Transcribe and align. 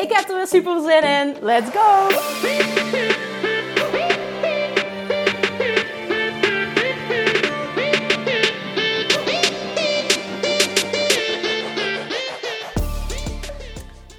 Ik 0.00 0.12
heb 0.12 0.28
er 0.28 0.36
weer 0.36 0.46
super 0.46 0.80
zin 0.80 1.02
in. 1.02 1.36
Let's 1.40 1.70
go! 1.70 2.08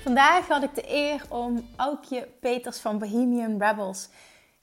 Vandaag 0.03 0.47
had 0.47 0.63
ik 0.63 0.75
de 0.75 0.83
eer 0.93 1.21
om 1.29 1.67
Aukje 1.75 2.27
Peters 2.39 2.79
van 2.79 2.97
Bohemian 2.97 3.63
Rebels 3.63 4.09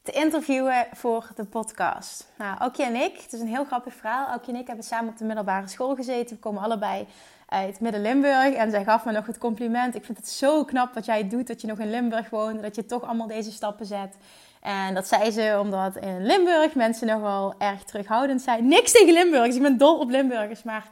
te 0.03 0.13
interviewen 0.13 0.87
voor 0.93 1.29
de 1.35 1.45
podcast. 1.45 2.33
Nou, 2.37 2.59
Aukje 2.59 2.85
en 2.85 2.95
ik, 2.95 3.21
het 3.23 3.33
is 3.33 3.41
een 3.41 3.47
heel 3.47 3.65
grappig 3.65 3.95
verhaal. 3.95 4.27
Aukje 4.27 4.53
en 4.53 4.59
ik 4.59 4.67
hebben 4.67 4.85
samen 4.85 5.11
op 5.11 5.19
de 5.19 5.25
middelbare 5.25 5.69
school 5.69 5.95
gezeten. 5.95 6.37
We 6.37 6.43
komen 6.43 6.63
allebei 6.63 7.07
uit 7.49 7.81
Midden-Limburg. 7.81 8.55
En 8.55 8.71
zij 8.71 8.85
gaf 8.85 9.05
me 9.05 9.13
nog 9.13 9.27
het 9.27 9.39
compliment. 9.39 9.95
Ik 9.95 10.05
vind 10.05 10.19
het 10.19 10.29
zo 10.29 10.65
knap 10.65 10.95
wat 10.95 11.05
jij 11.05 11.29
doet, 11.29 11.47
dat 11.47 11.61
je 11.61 11.67
nog 11.67 11.79
in 11.79 11.91
Limburg 11.91 12.31
woont. 12.31 12.63
Dat 12.63 12.77
je 12.77 12.87
toch 12.87 13.03
allemaal 13.03 13.27
deze 13.27 13.53
stappen 13.53 13.87
zet. 13.87 14.17
En 14.63 14.95
dat 14.95 15.09
zei 15.09 15.31
ze 15.31 15.59
omdat 15.61 15.97
in 15.97 16.27
Limburg 16.27 16.75
mensen 16.75 17.07
nogal 17.07 17.55
erg 17.59 17.85
terughoudend 17.85 18.43
zijn. 18.43 18.69
Niks 18.69 18.93
tegen 18.93 19.13
Limburgers, 19.13 19.57
ik 19.57 19.63
ben 19.63 19.77
dol 19.77 19.99
op 19.99 20.11
Limburgers. 20.11 20.63
Maar 20.63 20.89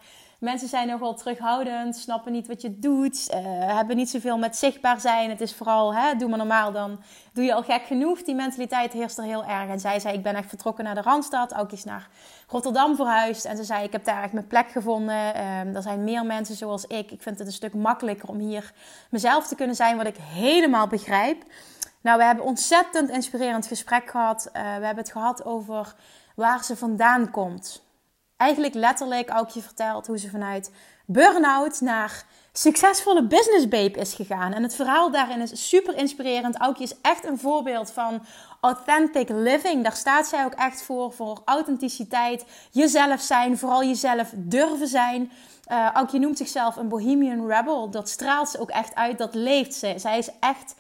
mensen 0.47 0.69
zijn 0.69 0.89
nogal 0.89 1.15
terughoudend, 1.15 1.97
snappen 1.97 2.33
niet 2.33 2.47
wat 2.47 2.63
je 2.63 2.79
doet, 2.79 3.31
uh, 3.31 3.39
hebben 3.77 3.97
niet 3.97 4.11
zoveel 4.11 4.39
met 4.39 4.57
zichtbaar 4.57 5.01
zijn. 5.01 5.31
Het 5.31 5.41
is 5.41 5.55
vooral, 5.55 5.95
hè, 5.95 6.17
doe 6.17 6.29
maar 6.29 6.39
normaal, 6.39 6.73
dan 6.73 7.01
doe 7.33 7.45
je 7.45 7.55
al 7.55 7.63
gek 7.63 7.83
genoeg. 7.87 8.23
Die 8.23 8.35
mentaliteit 8.35 8.93
heerst 8.93 9.19
er 9.19 9.25
heel 9.25 9.45
erg. 9.45 9.69
En 9.69 9.81
zij 9.81 10.01
zei, 10.01 10.15
ik 10.15 10.23
ben 10.23 10.35
echt 10.35 10.49
vertrokken 10.49 10.85
naar 10.85 10.95
de 10.95 11.01
Randstad, 11.01 11.55
ook 11.55 11.71
eens 11.71 11.85
naar 11.85 12.09
Rotterdam 12.49 12.97
verhuisd. 12.97 13.45
En 13.45 13.57
ze 13.57 13.65
zei, 13.65 13.85
ik 13.85 13.93
heb 13.93 14.05
daar 14.05 14.23
echt 14.23 14.33
mijn 14.33 14.47
plek 14.47 14.71
gevonden. 14.71 15.43
Um, 15.43 15.75
er 15.75 15.83
zijn 15.83 16.05
meer 16.05 16.27
mensen 16.27 16.55
zoals 16.55 16.85
ik. 16.85 17.11
Ik 17.11 17.23
vind 17.23 17.39
het 17.39 17.47
een 17.47 17.53
stuk 17.53 17.75
makkelijker 17.75 18.29
om 18.29 18.39
hier 18.39 18.73
mezelf 19.11 19.47
te 19.47 19.55
kunnen 19.55 19.77
zijn, 19.77 19.97
wat 19.97 20.07
ik 20.07 20.17
helemaal 20.17 20.87
begrijp. 20.87 21.43
Nou, 22.01 22.19
we 22.19 22.25
hebben 22.25 22.45
ontzettend 22.45 23.11
inspirerend 23.11 23.67
gesprek 23.67 24.11
gehad. 24.11 24.47
Uh, 24.47 24.53
we 24.53 24.85
hebben 24.85 25.05
het 25.05 25.13
gehad 25.13 25.45
over 25.45 25.95
waar 26.35 26.65
ze 26.65 26.77
vandaan 26.77 27.31
komt 27.31 27.85
eigenlijk 28.37 28.75
letterlijk 28.75 29.31
ook 29.37 29.49
je 29.49 29.63
verteld 29.63 30.07
hoe 30.07 30.19
ze 30.19 30.31
vanuit 30.31 30.71
burn-out 31.07 31.81
naar 31.81 32.25
succesvolle 32.53 33.27
business 33.27 33.69
babe 33.69 33.99
is 33.99 34.15
gegaan. 34.15 34.53
En 34.53 34.63
het 34.63 34.75
verhaal 34.75 35.11
daarin 35.11 35.41
is 35.41 35.69
super 35.69 35.97
inspirerend. 35.97 36.57
Aukje 36.57 36.85
is 36.85 37.01
echt 37.01 37.25
een 37.25 37.39
voorbeeld 37.39 37.91
van 37.91 38.23
authentic 38.61 39.29
living. 39.29 39.83
Daar 39.83 39.97
staat 39.97 40.27
zij 40.27 40.45
ook 40.45 40.55
echt 40.55 40.83
voor, 40.83 41.13
voor 41.13 41.43
authenticiteit, 41.45 42.45
jezelf 42.71 43.21
zijn, 43.21 43.59
vooral 43.59 43.85
jezelf 43.85 44.33
durven 44.35 44.89
zijn. 44.89 45.33
Uh, 45.71 45.91
Aukje 45.93 46.19
noemt 46.19 46.39
zichzelf 46.39 46.77
een 46.77 46.89
bohemian 46.89 47.49
rebel. 47.49 47.91
Dat 47.91 48.09
straalt 48.09 48.49
ze 48.49 48.61
ook 48.61 48.71
echt 48.71 48.95
uit, 48.95 49.19
dat 49.19 49.35
leeft 49.35 49.75
ze. 49.75 49.95
Zij 49.97 50.19
is 50.19 50.31
echt 50.41 50.75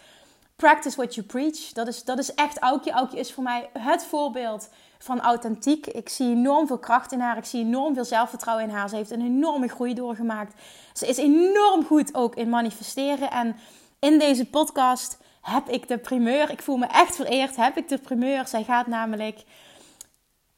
practice 0.56 0.96
what 0.96 1.14
you 1.14 1.26
preach. 1.26 1.72
Dat 1.72 1.86
is, 1.86 2.04
dat 2.04 2.18
is 2.18 2.34
echt 2.34 2.58
Aukje. 2.58 2.90
Aukje 2.90 3.18
is 3.18 3.32
voor 3.32 3.42
mij 3.42 3.70
het 3.72 4.04
voorbeeld 4.04 4.68
van 4.98 5.20
authentiek. 5.20 5.86
Ik 5.86 6.08
zie 6.08 6.30
enorm 6.30 6.66
veel 6.66 6.78
kracht 6.78 7.12
in 7.12 7.20
haar. 7.20 7.36
Ik 7.36 7.44
zie 7.44 7.64
enorm 7.64 7.94
veel 7.94 8.04
zelfvertrouwen 8.04 8.64
in 8.64 8.74
haar. 8.74 8.88
Ze 8.88 8.96
heeft 8.96 9.10
een 9.10 9.24
enorme 9.24 9.68
groei 9.68 9.94
doorgemaakt. 9.94 10.54
Ze 10.92 11.06
is 11.06 11.16
enorm 11.16 11.84
goed 11.84 12.14
ook 12.14 12.34
in 12.34 12.48
manifesteren. 12.48 13.30
En 13.30 13.56
in 13.98 14.18
deze 14.18 14.46
podcast 14.46 15.18
heb 15.40 15.68
ik 15.68 15.88
de 15.88 15.98
primeur. 15.98 16.50
Ik 16.50 16.62
voel 16.62 16.76
me 16.76 16.86
echt 16.86 17.16
vereerd. 17.16 17.56
Heb 17.56 17.76
ik 17.76 17.88
de 17.88 17.98
primeur. 17.98 18.46
Zij 18.46 18.64
gaat 18.64 18.86
namelijk 18.86 19.44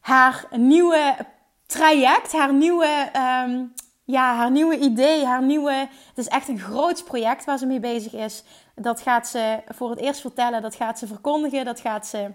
haar 0.01 0.47
nieuwe 0.51 1.17
traject, 1.67 2.33
haar 2.33 2.55
nieuwe, 2.55 3.11
um, 3.47 3.73
ja, 4.05 4.35
haar 4.35 4.51
nieuwe 4.51 4.79
idee, 4.79 5.25
haar 5.25 5.43
nieuwe. 5.43 5.73
Het 6.09 6.19
is 6.19 6.29
echt 6.29 6.49
een 6.49 6.59
groot 6.59 7.05
project 7.05 7.45
waar 7.45 7.59
ze 7.59 7.67
mee 7.67 7.81
bezig 7.81 8.13
is. 8.13 8.45
Dat 8.75 9.01
gaat 9.01 9.29
ze 9.29 9.63
voor 9.69 9.91
het 9.91 9.99
eerst 9.99 10.21
vertellen. 10.21 10.63
Dat 10.63 10.75
gaat 10.75 10.99
ze 10.99 11.07
verkondigen. 11.07 11.65
Dat 11.65 11.81
gaat 11.81 12.07
ze 12.07 12.31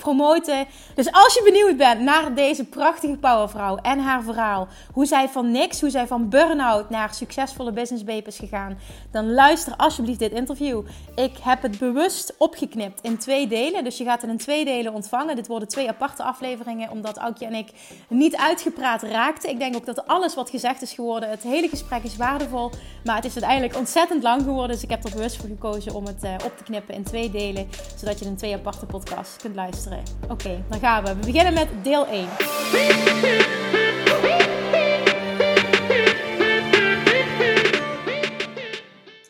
promoten. 0.00 0.66
Dus 0.94 1.12
als 1.12 1.34
je 1.34 1.42
benieuwd 1.44 1.76
bent 1.76 2.00
naar 2.00 2.34
deze 2.34 2.64
prachtige 2.64 3.16
powervrouw 3.16 3.76
en 3.76 3.98
haar 3.98 4.22
verhaal, 4.22 4.68
hoe 4.92 5.06
zij 5.06 5.28
van 5.28 5.50
niks, 5.50 5.80
hoe 5.80 5.90
zij 5.90 6.06
van 6.06 6.28
burn-out 6.28 6.90
naar 6.90 7.14
succesvolle 7.14 7.72
business 7.72 8.04
babe 8.04 8.26
is 8.26 8.38
gegaan, 8.38 8.78
dan 9.10 9.32
luister 9.32 9.74
alsjeblieft 9.76 10.18
dit 10.18 10.32
interview. 10.32 10.82
Ik 11.14 11.36
heb 11.42 11.62
het 11.62 11.78
bewust 11.78 12.34
opgeknipt 12.38 13.00
in 13.00 13.18
twee 13.18 13.46
delen, 13.46 13.84
dus 13.84 13.98
je 13.98 14.04
gaat 14.04 14.20
het 14.20 14.30
in 14.30 14.38
twee 14.38 14.64
delen 14.64 14.92
ontvangen. 14.92 15.36
Dit 15.36 15.46
worden 15.46 15.68
twee 15.68 15.88
aparte 15.88 16.22
afleveringen, 16.22 16.90
omdat 16.90 17.16
Aukje 17.16 17.46
en 17.46 17.54
ik 17.54 17.70
niet 18.08 18.36
uitgepraat 18.36 19.02
raakten. 19.02 19.50
Ik 19.50 19.58
denk 19.58 19.76
ook 19.76 19.86
dat 19.86 20.06
alles 20.06 20.34
wat 20.34 20.50
gezegd 20.50 20.82
is 20.82 20.92
geworden, 20.92 21.30
het 21.30 21.42
hele 21.42 21.68
gesprek 21.68 22.02
is 22.02 22.16
waardevol, 22.16 22.70
maar 23.04 23.16
het 23.16 23.24
is 23.24 23.32
uiteindelijk 23.32 23.76
ontzettend 23.76 24.22
lang 24.22 24.42
geworden, 24.42 24.74
dus 24.76 24.82
ik 24.84 24.90
heb 24.90 25.04
er 25.04 25.10
bewust 25.10 25.36
voor 25.36 25.48
gekozen 25.48 25.94
om 25.94 26.06
het 26.06 26.24
uh, 26.24 26.34
op 26.44 26.56
te 26.56 26.64
knippen 26.64 26.94
in 26.94 27.02
twee 27.02 27.30
delen, 27.30 27.68
zodat 27.96 28.18
je 28.18 28.26
een 28.26 28.36
twee 28.36 28.54
aparte 28.54 28.86
podcast 28.86 29.36
kunt 29.36 29.54
luisteren. 29.54 29.89
Oké, 29.90 30.32
okay, 30.32 30.64
dan 30.68 30.78
gaan 30.78 31.04
we. 31.04 31.14
We 31.14 31.26
beginnen 31.26 31.54
met 31.54 31.84
deel 31.84 32.06
1. 32.06 32.28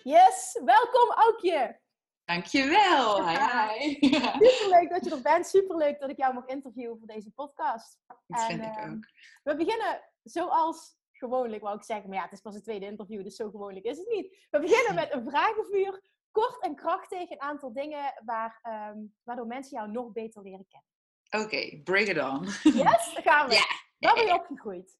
Yes, 0.02 0.60
welkom 0.64 1.10
Aukje. 1.14 1.80
Dankjewel. 2.24 3.28
Hi, 3.28 3.36
hi. 3.36 3.98
Superleuk 4.48 4.90
dat 4.90 5.04
je 5.04 5.10
er 5.10 5.22
bent. 5.22 5.46
Superleuk 5.46 6.00
dat 6.00 6.10
ik 6.10 6.16
jou 6.16 6.34
mag 6.34 6.46
interviewen 6.46 6.98
voor 6.98 7.06
deze 7.06 7.30
podcast. 7.30 7.98
Dat 8.26 8.44
vind 8.44 8.64
ik 8.64 8.76
ehm, 8.76 8.92
ook. 8.92 9.06
We 9.42 9.56
beginnen 9.56 10.00
zoals 10.22 10.96
gewoonlijk, 11.12 11.62
wou 11.62 11.76
ik 11.76 11.84
zeggen. 11.84 12.08
Maar 12.08 12.18
ja, 12.18 12.24
het 12.24 12.32
is 12.32 12.40
pas 12.40 12.54
het 12.54 12.64
tweede 12.64 12.86
interview, 12.86 13.22
dus 13.22 13.36
zo 13.36 13.50
gewoonlijk 13.50 13.84
is 13.84 13.98
het 13.98 14.08
niet. 14.08 14.46
We 14.50 14.60
beginnen 14.60 14.94
met 14.94 15.12
een 15.12 15.30
vragenvuur 15.30 16.02
kort 16.30 16.62
en 16.62 16.74
krachtig 16.74 17.30
een 17.30 17.40
aantal 17.40 17.72
dingen 17.72 18.14
waar, 18.24 18.60
um, 18.92 19.14
waardoor 19.22 19.46
mensen 19.46 19.76
jou 19.76 19.90
nog 19.90 20.12
beter 20.12 20.42
leren 20.42 20.66
kennen. 20.68 20.88
Oké, 21.30 21.44
okay, 21.44 21.80
bring 21.84 22.08
it 22.08 22.22
on. 22.22 22.44
Yes, 22.62 23.14
daar 23.14 23.22
gaan 23.22 23.48
we. 23.48 23.54
Ja. 24.00 24.08
Waar 24.08 24.24
ben 24.24 24.34
je 24.34 24.40
opgegroeid? 24.40 24.98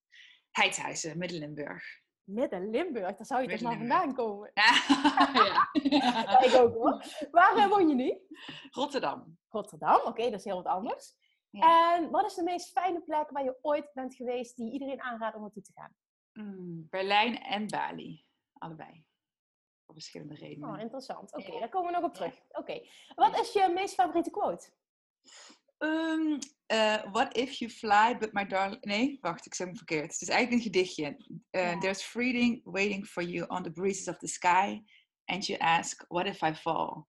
Heidhuizen, 0.51 1.19
Midden-Limburg. 1.19 1.85
Midden-Limburg, 2.25 3.17
daar 3.17 3.27
zou 3.27 3.43
je 3.43 3.49
toch 3.49 3.61
maar 3.61 3.77
vandaan 3.77 4.15
komen? 4.15 4.51
Ja. 4.55 4.73
ja. 5.99 6.41
ik 6.43 6.55
ook 6.55 6.75
hoor. 6.75 7.05
Waar 7.31 7.57
uh, 7.57 7.67
woon 7.69 7.89
je 7.89 7.95
nu? 7.95 8.19
Rotterdam. 8.71 9.39
Rotterdam, 9.49 9.97
oké, 9.97 10.09
okay, 10.09 10.31
dat 10.31 10.39
is 10.39 10.45
heel 10.45 10.63
wat 10.63 10.73
anders. 10.73 11.15
Ja. 11.51 11.95
En 11.95 12.11
wat 12.11 12.27
is 12.27 12.35
de 12.35 12.43
meest 12.43 12.71
fijne 12.71 13.01
plek 13.01 13.31
waar 13.31 13.45
je 13.45 13.59
ooit 13.61 13.91
bent 13.93 14.15
geweest 14.15 14.57
die 14.57 14.73
iedereen 14.73 15.03
aanraadt 15.03 15.37
om 15.37 15.41
naartoe 15.41 15.63
te 15.63 15.73
gaan? 15.75 15.95
Mm, 16.33 16.87
Berlijn 16.91 17.39
en 17.43 17.67
Bali, 17.67 18.25
allebei 18.53 19.05
verschillende 19.93 20.35
redenen. 20.35 20.69
Oh, 20.69 20.81
interessant. 20.81 21.35
Oké, 21.35 21.59
daar 21.59 21.69
komen 21.69 21.93
we 21.93 21.99
nog 21.99 22.09
op 22.09 22.15
terug. 22.15 22.35
Oké. 22.49 22.81
Wat 23.15 23.41
is 23.41 23.53
je 23.53 23.71
meest 23.75 23.95
favoriete 23.95 24.31
quote? 24.31 24.69
Um, 25.83 26.39
uh, 26.69 27.03
what 27.13 27.37
if 27.37 27.61
you 27.61 27.71
fly, 27.71 28.17
but 28.19 28.33
my 28.33 28.47
darling... 28.47 28.85
Nee, 28.85 29.19
wacht, 29.21 29.47
ik 29.47 29.55
zeg 29.55 29.67
hem 29.67 29.77
verkeerd. 29.77 30.13
Het 30.13 30.21
is 30.21 30.29
eigenlijk 30.29 30.65
een 30.65 30.73
gedichtje. 30.73 31.17
Uh, 31.51 31.79
There's 31.79 32.03
freedom 32.03 32.61
waiting 32.65 33.07
for 33.07 33.23
you 33.23 33.49
on 33.49 33.63
the 33.63 33.71
breezes 33.71 34.09
of 34.09 34.19
the 34.19 34.29
sky. 34.29 34.83
And 35.25 35.47
you 35.47 35.59
ask, 35.59 36.05
what 36.09 36.27
if 36.27 36.43
I 36.43 36.55
fall? 36.55 37.07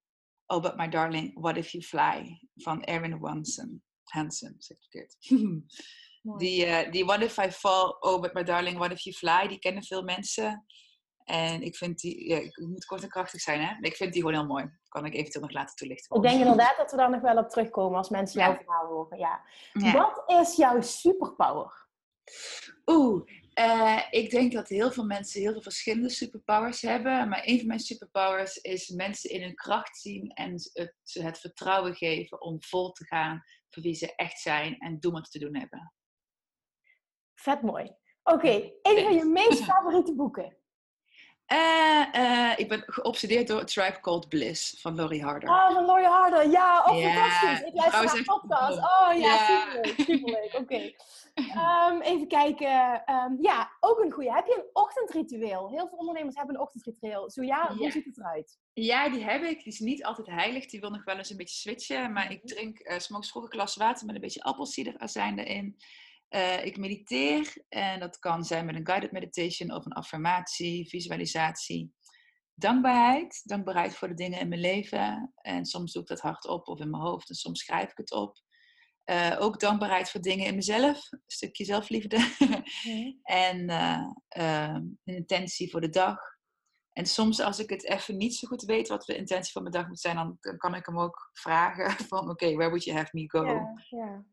Oh, 0.48 0.62
but 0.62 0.78
my 0.78 0.88
darling, 0.88 1.34
what 1.40 1.58
if 1.58 1.72
you 1.72 1.84
fly? 1.84 2.40
Van 2.56 2.84
Erwin 2.84 3.20
Hansen. 3.22 3.84
Hansen, 4.04 4.56
zeg 4.58 4.78
ik 4.78 4.84
verkeerd. 4.84 5.16
die, 6.40 6.66
uh, 6.66 6.92
die 6.92 7.06
What 7.06 7.22
if 7.22 7.38
I 7.38 7.52
fall? 7.52 7.98
Oh, 8.00 8.22
but 8.22 8.34
my 8.34 8.44
darling, 8.44 8.78
what 8.78 8.92
if 8.92 9.04
you 9.04 9.16
fly? 9.16 9.48
Die 9.48 9.60
kennen 9.60 9.84
veel 9.84 10.04
mensen. 10.04 10.66
En 11.32 11.62
ik 11.62 11.76
vind 11.76 12.00
die, 12.00 12.28
ja, 12.28 12.38
ik 12.38 12.58
moet 12.58 12.86
kort 12.86 13.04
en 13.04 13.10
krachtig 13.10 13.42
zijn, 13.42 13.62
hè? 13.62 13.76
Ik 13.82 13.96
vind 13.96 14.14
die 14.14 14.22
gewoon 14.22 14.38
heel 14.38 14.48
mooi. 14.48 14.64
Dat 14.64 14.90
kan 14.90 15.06
ik 15.06 15.14
eventueel 15.14 15.46
nog 15.46 15.54
laten 15.54 15.76
toelichten. 15.76 16.16
Ik 16.16 16.22
denk 16.22 16.40
inderdaad 16.40 16.78
dat 16.78 16.92
we 16.92 16.98
daar 16.98 17.10
nog 17.10 17.22
wel 17.22 17.38
op 17.38 17.50
terugkomen 17.50 17.98
als 17.98 18.10
mensen 18.10 18.42
jouw 18.42 18.56
verhaal 18.56 18.88
horen. 18.88 19.18
Ja. 19.18 19.44
Wat 19.74 20.24
is 20.28 20.56
jouw 20.56 20.82
superpower? 20.82 21.88
Oeh, 22.86 23.24
uh, 23.60 24.02
ik 24.10 24.30
denk 24.30 24.52
dat 24.52 24.68
heel 24.68 24.92
veel 24.92 25.06
mensen 25.06 25.42
heel 25.42 25.52
veel 25.52 25.62
verschillende 25.62 26.10
superpowers 26.10 26.82
hebben. 26.82 27.30
Maar 27.30 27.42
een 27.46 27.58
van 27.58 27.68
mijn 27.68 27.80
superpowers 27.80 28.58
is 28.58 28.90
mensen 28.90 29.30
in 29.30 29.42
hun 29.42 29.56
kracht 29.56 29.98
zien 29.98 30.30
en 30.30 30.52
het, 30.52 30.96
het 31.12 31.40
vertrouwen 31.40 31.96
geven 31.96 32.42
om 32.42 32.64
vol 32.64 32.92
te 32.92 33.06
gaan 33.06 33.42
voor 33.70 33.84
wie 33.84 33.96
ze 33.96 34.16
echt 34.16 34.40
zijn 34.40 34.78
en 34.78 35.00
doen 35.00 35.14
wat 35.14 35.26
ze 35.26 35.40
te 35.40 35.46
doen 35.46 35.58
hebben. 35.58 35.94
Vet 37.36 37.62
mooi. 37.62 37.96
Oké, 38.24 38.36
okay, 38.36 38.80
een 38.82 39.04
van 39.04 39.14
je 39.14 39.26
meest 39.26 39.64
favoriete 39.64 40.16
boeken? 40.16 40.60
Uh, 41.52 42.04
uh, 42.16 42.52
ik 42.56 42.68
ben 42.68 42.84
geobsedeerd 42.86 43.48
door 43.48 43.64
Tribe 43.64 44.00
Called 44.02 44.30
Bliss 44.30 44.76
van 44.80 44.96
Laurie 44.96 45.24
Harder. 45.24 45.50
Oh, 45.50 45.72
van 45.72 45.86
Laurie 45.86 46.08
Harder. 46.08 46.50
Ja, 46.50 46.84
oh, 46.86 46.98
yeah. 46.98 47.14
fantastisch. 47.16 47.68
Ik 47.68 47.74
luister 47.74 48.04
naar 48.04 48.24
podcast. 48.24 48.78
Oh 48.78 49.10
ja, 49.14 49.18
yeah. 49.18 49.48
superleuk. 49.48 49.96
Superleuk, 49.98 50.54
oké. 50.54 50.62
Okay. 50.62 50.96
Um, 51.36 52.02
even 52.02 52.28
kijken. 52.28 53.04
Um, 53.16 53.38
ja, 53.42 53.72
ook 53.80 54.00
een 54.00 54.12
goede. 54.12 54.34
Heb 54.34 54.46
je 54.46 54.56
een 54.56 54.70
ochtendritueel? 54.74 55.70
Heel 55.70 55.88
veel 55.88 55.98
ondernemers 55.98 56.36
hebben 56.36 56.56
een 56.56 56.62
ochtendritueel. 56.62 57.30
Zo 57.30 57.44
ja, 57.44 57.76
hoe 57.76 57.92
ziet 57.92 58.06
het 58.06 58.18
eruit? 58.18 58.60
Ja, 58.74 59.10
die 59.10 59.24
heb 59.24 59.44
ik. 59.44 59.64
Die 59.64 59.74
is 59.74 59.80
niet 59.80 60.04
altijd 60.04 60.28
heilig. 60.28 60.66
Die 60.66 60.80
wil 60.80 60.90
nog 60.90 61.04
wel 61.04 61.18
eens 61.18 61.30
een 61.30 61.38
beetje 61.38 61.56
switchen. 61.56 62.12
Maar 62.12 62.32
ik 62.32 62.44
mhm. 62.44 62.54
drink 62.54 62.80
uh, 62.80 62.96
vroeg 63.00 63.44
een 63.44 63.52
glas 63.52 63.76
water 63.76 64.06
met 64.06 64.16
een 64.16 64.22
beetje 64.22 64.44
appelsiederazijn 64.44 65.40
erin. 65.40 65.78
Uh, 66.36 66.66
ik 66.66 66.78
mediteer 66.78 67.54
en 67.70 68.00
dat 68.00 68.20
kan 68.20 68.44
zijn 68.44 68.66
met 68.66 68.76
een 68.76 68.86
guided 68.86 69.12
meditation 69.12 69.72
of 69.72 69.86
een 69.86 69.92
affirmatie, 69.92 70.90
visualisatie. 70.90 71.94
Dankbaarheid, 72.54 73.42
dankbaarheid 73.44 73.96
voor 73.96 74.08
de 74.08 74.14
dingen 74.14 74.40
in 74.40 74.48
mijn 74.48 74.62
leven. 74.62 75.34
En 75.36 75.66
soms 75.66 75.92
doe 75.92 76.02
ik 76.02 76.08
dat 76.08 76.20
hardop 76.20 76.68
of 76.68 76.80
in 76.80 76.90
mijn 76.90 77.04
hoofd 77.04 77.30
en 77.30 77.36
soms 77.36 77.60
schrijf 77.60 77.92
ik 77.92 77.98
het 77.98 78.12
op. 78.12 78.38
Uh, 79.06 79.36
ook 79.40 79.60
dankbaarheid 79.60 80.10
voor 80.10 80.22
dingen 80.22 80.46
in 80.46 80.56
mezelf, 80.56 81.12
een 81.12 81.22
stukje 81.26 81.66
zelfliefde. 81.66 82.18
En 83.24 83.70
uh, 83.70 84.08
een 84.30 85.00
intentie 85.04 85.70
voor 85.70 85.82
de 85.82 85.90
dag. 85.90 86.18
En 86.94 87.06
soms 87.06 87.40
als 87.40 87.60
ik 87.60 87.70
het 87.70 87.84
even 87.84 88.18
niet 88.18 88.36
zo 88.36 88.48
goed 88.48 88.62
weet 88.62 88.88
wat 88.88 89.06
de 89.06 89.16
intentie 89.16 89.52
van 89.52 89.62
mijn 89.62 89.74
dag 89.74 89.88
moet 89.88 90.00
zijn, 90.00 90.16
dan, 90.16 90.38
kan 90.58 90.76
ik 90.76 90.86
hem 90.86 91.00
ook 91.00 91.30
vragen 91.34 91.92
van 92.10 92.20
oké, 92.20 92.30
okay, 92.30 92.56
where 92.56 92.70
would 92.70 92.84
you 92.84 92.98
have 92.98 93.10
me 93.12 93.30
go? 93.30 93.66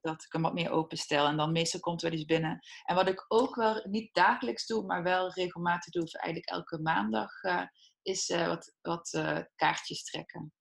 Dat 0.00 0.24
ik 0.24 0.32
hem 0.32 0.42
wat 0.42 0.54
meer 0.54 0.70
openstel 0.70 1.26
en 1.26 1.36
dan 1.36 1.52
meestal 1.52 1.80
komt 1.80 2.02
er 2.02 2.08
wel 2.10 2.18
iets 2.18 2.28
binnen. 2.28 2.58
En 2.84 2.94
wat 2.94 3.08
ik 3.08 3.24
ook 3.28 3.54
wel 3.54 3.86
niet 3.88 4.14
dagelijks 4.14 4.66
doe, 4.66 4.86
maar 4.86 5.02
wel 5.02 5.32
regelmatig 5.32 5.92
doe, 5.92 6.02
of 6.02 6.14
eigenlijk 6.14 6.52
elke 6.52 6.78
maandag, 6.78 7.42
uh, 7.42 7.62
is 8.02 8.28
uh, 8.28 8.46
wat, 8.46 8.74
wat 8.80 9.12
uh, 9.12 9.38
kaartjes 9.54 10.04
trekken. 10.04 10.52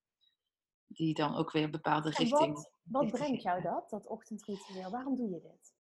Die 0.88 1.13
dan 1.13 1.35
ook 1.35 1.51
weer 1.51 1.63
een 1.63 1.71
bepaalde 1.71 2.09
richting. 2.09 2.53
Wat, 2.53 2.71
wat 2.83 3.11
brengt 3.11 3.41
jou 3.41 3.61
dat, 3.61 3.89
dat 3.89 4.07
ochtendritueel? 4.07 4.89
Waarom 4.89 5.15
doe 5.15 5.29
je 5.29 5.41
dit? 5.41 5.75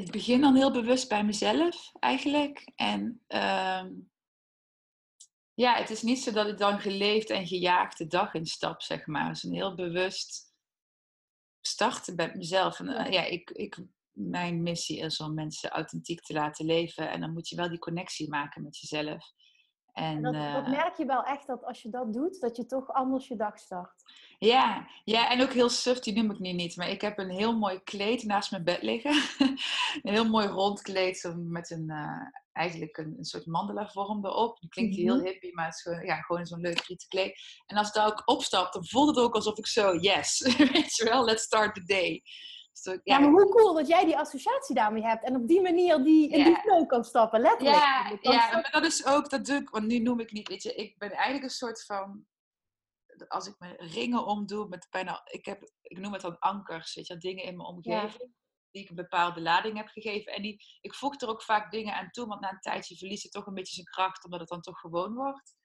Het 0.00 0.10
begin 0.10 0.40
dan 0.40 0.56
heel 0.56 0.72
bewust 0.72 1.08
bij 1.08 1.24
mezelf 1.24 1.92
eigenlijk. 1.98 2.72
En 2.74 3.22
uh, 3.28 3.84
ja, 5.54 5.74
het 5.74 5.90
is 5.90 6.02
niet 6.02 6.22
zo 6.22 6.32
dat 6.32 6.48
ik 6.48 6.58
dan 6.58 6.80
geleefd 6.80 7.30
en 7.30 7.46
gejaagd 7.46 7.98
de 7.98 8.06
dag 8.06 8.34
instap, 8.34 8.82
zeg 8.82 9.06
maar. 9.06 9.26
Het 9.26 9.36
is 9.36 9.42
een 9.42 9.54
heel 9.54 9.74
bewust 9.74 10.52
starten 11.60 12.16
bij 12.16 12.32
mezelf. 12.34 12.80
En 12.80 12.86
uh, 12.86 13.12
ja, 13.12 13.24
ik, 13.24 13.50
ik, 13.50 13.78
mijn 14.12 14.62
missie 14.62 14.98
is 14.98 15.20
om 15.20 15.34
mensen 15.34 15.70
authentiek 15.70 16.20
te 16.20 16.32
laten 16.32 16.66
leven. 16.66 17.10
En 17.10 17.20
dan 17.20 17.32
moet 17.32 17.48
je 17.48 17.56
wel 17.56 17.68
die 17.68 17.78
connectie 17.78 18.28
maken 18.28 18.62
met 18.62 18.78
jezelf. 18.78 19.32
En, 19.98 20.22
dat, 20.22 20.32
dat, 20.32 20.64
eh, 20.64 20.70
merk 20.70 20.96
je 20.96 21.04
wel 21.04 21.22
echt 21.22 21.46
dat 21.46 21.64
als 21.64 21.82
je 21.82 21.90
dat 21.90 22.12
doet, 22.12 22.40
dat 22.40 22.56
je 22.56 22.66
toch 22.66 22.92
anders 22.92 23.28
je 23.28 23.36
dag 23.36 23.58
start. 23.58 24.02
Ja, 24.38 24.88
ja 25.04 25.30
en 25.30 25.42
ook 25.42 25.52
heel 25.52 25.68
suf, 25.68 25.98
die 25.98 26.14
noem 26.14 26.30
ik 26.30 26.38
nu 26.38 26.52
niet. 26.52 26.76
Maar 26.76 26.88
ik 26.88 27.00
heb 27.00 27.18
een 27.18 27.30
heel 27.30 27.58
mooi 27.58 27.82
kleed 27.82 28.24
naast 28.24 28.50
mijn 28.50 28.64
bed 28.64 28.82
liggen. 28.82 29.12
een 30.02 30.12
heel 30.12 30.28
mooi 30.28 30.46
rond 30.46 30.82
kleed 30.82 31.32
met 31.36 31.70
een, 31.70 31.84
uh, 31.88 32.20
eigenlijk 32.52 32.96
een, 32.96 33.14
een 33.18 33.24
soort 33.24 33.46
mandala 33.46 33.88
vorm 33.88 34.26
erop. 34.26 34.60
Die 34.60 34.68
klinkt 34.68 34.96
heel 34.96 35.16
mhm. 35.16 35.24
hippie, 35.24 35.54
maar 35.54 35.64
het 35.64 35.74
is 35.74 35.82
gewoon, 35.82 36.04
ja, 36.04 36.20
gewoon 36.20 36.46
zo'n 36.46 36.60
leuk 36.60 36.80
rieten 36.80 37.08
kleed. 37.08 37.40
En 37.66 37.76
als 37.76 37.88
ik 37.88 37.94
daar 37.94 38.06
ook 38.06 38.22
opstap, 38.24 38.72
dan 38.72 38.86
voelt 38.86 39.16
het 39.16 39.24
ook 39.24 39.34
alsof 39.34 39.58
ik 39.58 39.66
zo, 39.66 39.96
yes, 39.96 40.40
weet 40.72 40.96
je 40.96 41.04
wel, 41.04 41.24
let's 41.24 41.42
start 41.42 41.74
the 41.74 41.82
day. 41.82 42.22
Ja, 43.02 43.18
maar 43.18 43.30
hoe 43.30 43.48
cool 43.48 43.74
dat 43.74 43.88
jij 43.88 44.04
die 44.04 44.18
associatie 44.18 44.74
daarmee 44.74 45.02
hebt 45.02 45.24
en 45.24 45.36
op 45.36 45.48
die 45.48 45.62
manier 45.62 46.02
die, 46.02 46.28
in 46.28 46.44
die 46.44 46.56
flow 46.56 46.86
kan 46.86 47.04
stappen, 47.04 47.40
letterlijk. 47.40 47.76
Ja, 47.76 48.32
ja 48.32 48.50
maar 48.52 48.70
dat 48.70 48.84
is 48.84 49.06
ook, 49.06 49.30
dat 49.30 49.46
doe 49.46 49.56
ik, 49.56 49.68
want 49.68 49.86
nu 49.86 49.98
noem 49.98 50.20
ik 50.20 50.32
niet, 50.32 50.48
weet 50.48 50.62
je, 50.62 50.74
ik 50.74 50.98
ben 50.98 51.10
eigenlijk 51.10 51.44
een 51.44 51.50
soort 51.50 51.84
van, 51.84 52.26
als 53.28 53.46
ik 53.46 53.54
mijn 53.58 53.76
ringen 53.76 54.26
omdoe, 54.26 54.68
met 54.68 54.86
bijna, 54.90 55.20
ik, 55.24 55.44
heb, 55.44 55.70
ik 55.82 55.98
noem 55.98 56.12
het 56.12 56.22
dan 56.22 56.38
ankers, 56.38 56.94
weet 56.94 57.06
je, 57.06 57.16
dingen 57.16 57.44
in 57.44 57.56
mijn 57.56 57.68
omgeving. 57.68 58.36
Die 58.70 58.82
ik 58.82 58.88
een 58.88 58.96
bepaalde 58.96 59.40
lading 59.40 59.76
heb 59.76 59.88
gegeven. 59.88 60.32
En 60.32 60.42
die, 60.42 60.64
ik 60.80 60.94
voeg 60.94 61.20
er 61.20 61.28
ook 61.28 61.42
vaak 61.42 61.70
dingen 61.70 61.94
aan 61.94 62.10
toe, 62.10 62.26
want 62.26 62.40
na 62.40 62.50
een 62.50 62.60
tijdje 62.60 62.96
verliest 62.96 63.22
het 63.22 63.32
toch 63.32 63.46
een 63.46 63.54
beetje 63.54 63.74
zijn 63.74 63.86
kracht, 63.86 64.24
omdat 64.24 64.40
het 64.40 64.48
dan 64.48 64.60
toch 64.60 64.80
gewoon 64.80 65.14
wordt. 65.14 65.56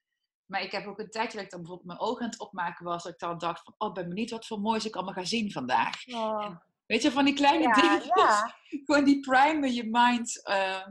Maar 0.50 0.62
ik 0.62 0.72
heb 0.72 0.86
ook 0.86 0.98
een 0.98 1.10
tijdje 1.10 1.36
dat 1.36 1.44
ik 1.44 1.50
dan 1.50 1.60
bijvoorbeeld 1.60 1.88
mijn 1.88 2.08
ogen 2.08 2.22
aan 2.24 2.30
het 2.30 2.40
opmaken 2.40 2.84
was, 2.84 3.02
dat 3.02 3.12
ik 3.12 3.18
dan 3.18 3.38
dacht 3.38 3.62
van, 3.62 3.74
oh, 3.78 3.92
ben 3.92 4.08
benieuwd 4.08 4.30
wat 4.30 4.46
voor 4.46 4.60
moois 4.60 4.84
ik 4.84 4.94
allemaal 4.94 5.14
ga 5.14 5.24
zien 5.24 5.52
vandaag. 5.52 6.06
Oh. 6.06 6.56
Weet 6.86 7.02
je, 7.02 7.10
van 7.10 7.24
die 7.24 7.34
kleine 7.34 7.62
ja, 7.62 7.74
dingen. 7.74 8.02
Ja. 8.14 8.54
Gewoon 8.84 9.04
die 9.04 9.20
primen 9.20 9.72
je 9.72 9.88
mind 9.90 10.48
uh, 10.48 10.86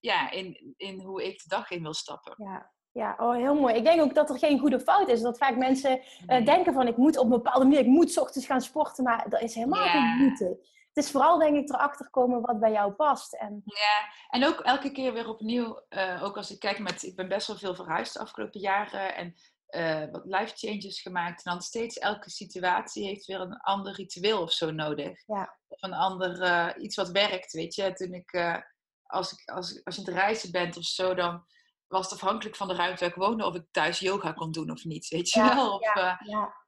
ja, 0.00 0.30
in, 0.30 0.74
in 0.76 1.00
hoe 1.00 1.26
ik 1.26 1.42
de 1.42 1.48
dag 1.48 1.70
in 1.70 1.82
wil 1.82 1.94
stappen. 1.94 2.34
Ja. 2.36 2.74
Ja, 2.96 3.14
oh, 3.18 3.34
heel 3.34 3.54
mooi. 3.54 3.74
Ik 3.74 3.84
denk 3.84 4.00
ook 4.00 4.14
dat 4.14 4.30
er 4.30 4.38
geen 4.38 4.58
goede 4.58 4.80
fout 4.80 5.08
is. 5.08 5.20
Dat 5.20 5.38
vaak 5.38 5.56
mensen 5.56 6.00
uh, 6.26 6.44
denken 6.44 6.72
van 6.72 6.86
ik 6.86 6.96
moet 6.96 7.18
op 7.18 7.24
een 7.24 7.30
bepaalde 7.30 7.64
manier, 7.64 7.80
ik 7.80 7.86
moet 7.86 8.12
s 8.12 8.18
ochtends 8.18 8.46
gaan 8.46 8.60
sporten, 8.60 9.04
maar 9.04 9.26
dat 9.28 9.42
is 9.42 9.54
helemaal 9.54 9.84
ja. 9.84 9.90
geen 9.90 10.26
moeten. 10.26 10.58
Het 10.96 11.04
is 11.04 11.10
vooral 11.10 11.38
denk 11.38 11.56
ik 11.56 11.68
erachter 11.68 12.10
komen 12.10 12.40
wat 12.40 12.60
bij 12.60 12.72
jou 12.72 12.92
past. 12.92 13.34
En... 13.34 13.62
Ja, 13.64 14.08
en 14.28 14.46
ook 14.46 14.60
elke 14.60 14.92
keer 14.92 15.12
weer 15.12 15.28
opnieuw, 15.28 15.80
uh, 15.88 16.22
ook 16.22 16.36
als 16.36 16.50
ik 16.50 16.58
kijk 16.58 16.78
met, 16.78 17.02
ik 17.02 17.16
ben 17.16 17.28
best 17.28 17.46
wel 17.46 17.56
veel 17.56 17.74
verhuisd 17.74 18.12
de 18.12 18.18
afgelopen 18.18 18.60
jaren 18.60 19.14
en 19.14 19.34
uh, 19.70 20.04
wat 20.10 20.24
life 20.24 20.56
changes 20.56 21.00
gemaakt. 21.00 21.44
En 21.44 21.52
dan 21.52 21.62
steeds 21.62 21.98
elke 21.98 22.30
situatie 22.30 23.06
heeft 23.06 23.26
weer 23.26 23.40
een 23.40 23.56
ander 23.56 23.94
ritueel 23.94 24.42
of 24.42 24.52
zo 24.52 24.70
nodig. 24.70 25.26
Ja. 25.26 25.58
Of 25.68 25.82
een 25.82 25.92
ander, 25.94 26.42
uh, 26.42 26.84
iets 26.84 26.96
wat 26.96 27.10
werkt, 27.10 27.52
weet 27.52 27.74
je. 27.74 27.92
Toen 27.92 28.14
ik, 28.14 28.32
uh, 28.32 28.56
als, 29.02 29.32
ik 29.32 29.48
als, 29.48 29.84
als 29.84 29.94
je 29.94 30.00
aan 30.00 30.06
het 30.06 30.16
reizen 30.16 30.52
bent 30.52 30.76
of 30.76 30.84
zo, 30.84 31.14
dan 31.14 31.46
was 31.86 32.10
het 32.10 32.20
afhankelijk 32.20 32.56
van 32.56 32.68
de 32.68 32.74
ruimte 32.74 33.00
waar 33.00 33.08
ik 33.08 33.16
woonde 33.16 33.44
of 33.44 33.54
ik 33.54 33.66
thuis 33.70 33.98
yoga 33.98 34.32
kon 34.32 34.52
doen 34.52 34.70
of 34.70 34.84
niet, 34.84 35.08
weet 35.08 35.30
je 35.30 35.42
wel. 35.42 35.74
Of, 35.74 35.94
ja, 35.94 36.20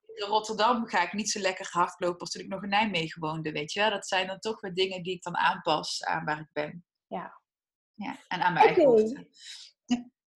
In 0.07 0.27
Rotterdam 0.27 0.87
ga 0.87 1.03
ik 1.03 1.13
niet 1.13 1.31
zo 1.31 1.41
lekker 1.41 1.69
hardlopen 1.71 2.21
als 2.21 2.31
toen 2.31 2.43
ik 2.43 2.49
nog 2.49 2.63
in 2.63 2.69
Nijmegen 2.69 3.21
woonde, 3.21 3.53
weet 3.53 3.73
je 3.73 3.81
wel. 3.81 3.91
Dat 3.91 4.07
zijn 4.09 4.27
dan 4.27 4.39
toch 4.39 4.61
weer 4.61 4.75
dingen 4.75 5.03
die 5.03 5.15
ik 5.15 5.23
dan 5.23 5.37
aanpas 5.37 6.05
aan 6.05 6.25
waar 6.25 6.41
ik 6.41 6.51
ben. 6.53 6.85
Ja. 7.07 7.41
Ja, 7.95 8.17
en 8.29 8.41
aan 8.41 8.53
mijn 8.53 8.71
okay. 8.71 8.85
eigen 8.85 9.31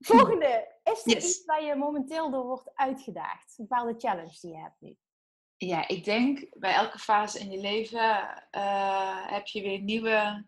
Volgende. 0.07 0.81
Is 0.83 1.07
er 1.07 1.17
iets 1.17 1.45
waar 1.45 1.65
je 1.65 1.75
momenteel 1.75 2.31
door 2.31 2.45
wordt 2.45 2.71
uitgedaagd? 2.75 3.59
Een 3.59 3.67
bepaalde 3.69 3.95
challenge 3.99 4.39
die 4.41 4.51
je 4.51 4.59
hebt 4.59 4.81
nu? 4.81 4.97
Ja, 5.57 5.89
ik 5.89 6.05
denk 6.05 6.47
bij 6.59 6.75
elke 6.75 6.99
fase 6.99 7.39
in 7.39 7.51
je 7.51 7.61
leven 7.61 8.45
uh, 8.53 9.27
heb 9.27 9.47
je 9.47 9.63
weer 9.63 9.81
nieuwe 9.81 10.47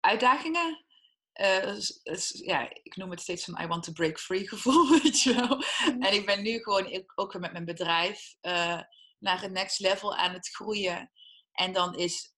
uitdagingen. 0.00 0.84
Uh, 1.40 1.80
ja, 2.44 2.68
ik 2.82 2.96
noem 2.96 3.10
het 3.10 3.20
steeds 3.20 3.44
van 3.44 3.60
I 3.60 3.66
want 3.66 3.82
to 3.82 3.92
break 3.92 4.18
free 4.18 4.48
gevoel, 4.48 4.88
weet 5.02 5.20
je 5.20 5.34
wel. 5.34 5.56
Mhm. 5.56 6.02
En 6.02 6.14
ik 6.14 6.26
ben 6.26 6.42
nu 6.42 6.58
gewoon 6.58 7.04
ook 7.14 7.32
weer 7.32 7.40
met 7.40 7.52
mijn 7.52 7.64
bedrijf 7.64 8.36
uh, 8.42 8.80
naar 9.18 9.40
het 9.40 9.52
next 9.52 9.80
level 9.80 10.16
aan 10.16 10.32
het 10.32 10.48
groeien. 10.48 11.10
En 11.52 11.72
dan 11.72 11.94
is 11.94 12.34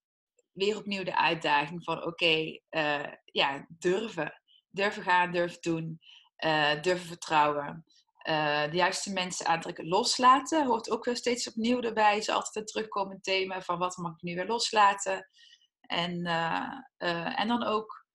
weer 0.53 0.77
opnieuw 0.77 1.05
de 1.05 1.17
uitdaging 1.17 1.85
van 1.85 1.97
oké, 1.97 2.07
okay, 2.07 2.63
ja, 3.25 3.67
durven. 3.69 4.41
Durven 4.71 5.03
gaan, 5.03 5.33
durven 5.33 5.61
doen. 5.61 6.01
Uh, 6.45 6.83
durven 6.83 7.07
vertrouwen. 7.07 7.85
Uh, 8.29 8.71
de 8.71 8.77
juiste 8.77 9.13
mensen 9.13 9.47
aantrekken. 9.47 9.89
Loslaten 9.89 10.67
hoort 10.67 10.91
ook 10.91 11.09
steeds 11.13 11.49
opnieuw 11.49 11.81
erbij. 11.81 12.17
Is 12.17 12.29
altijd 12.29 12.57
een 12.57 12.65
terugkomend 12.65 13.25
thema 13.25 13.63
van 13.63 13.79
wat 13.79 13.97
mag 13.97 14.13
ik 14.13 14.23
nu 14.23 14.35
weer 14.35 14.47
loslaten. 14.47 15.29
En, 15.81 16.27
uh, 16.27 17.41
en 17.41 17.49
dan 17.49 17.65
ook 17.65 18.07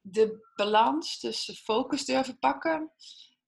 de 0.00 0.48
balans 0.54 1.18
tussen 1.18 1.54
focus 1.54 2.04
durven 2.04 2.38
pakken 2.38 2.92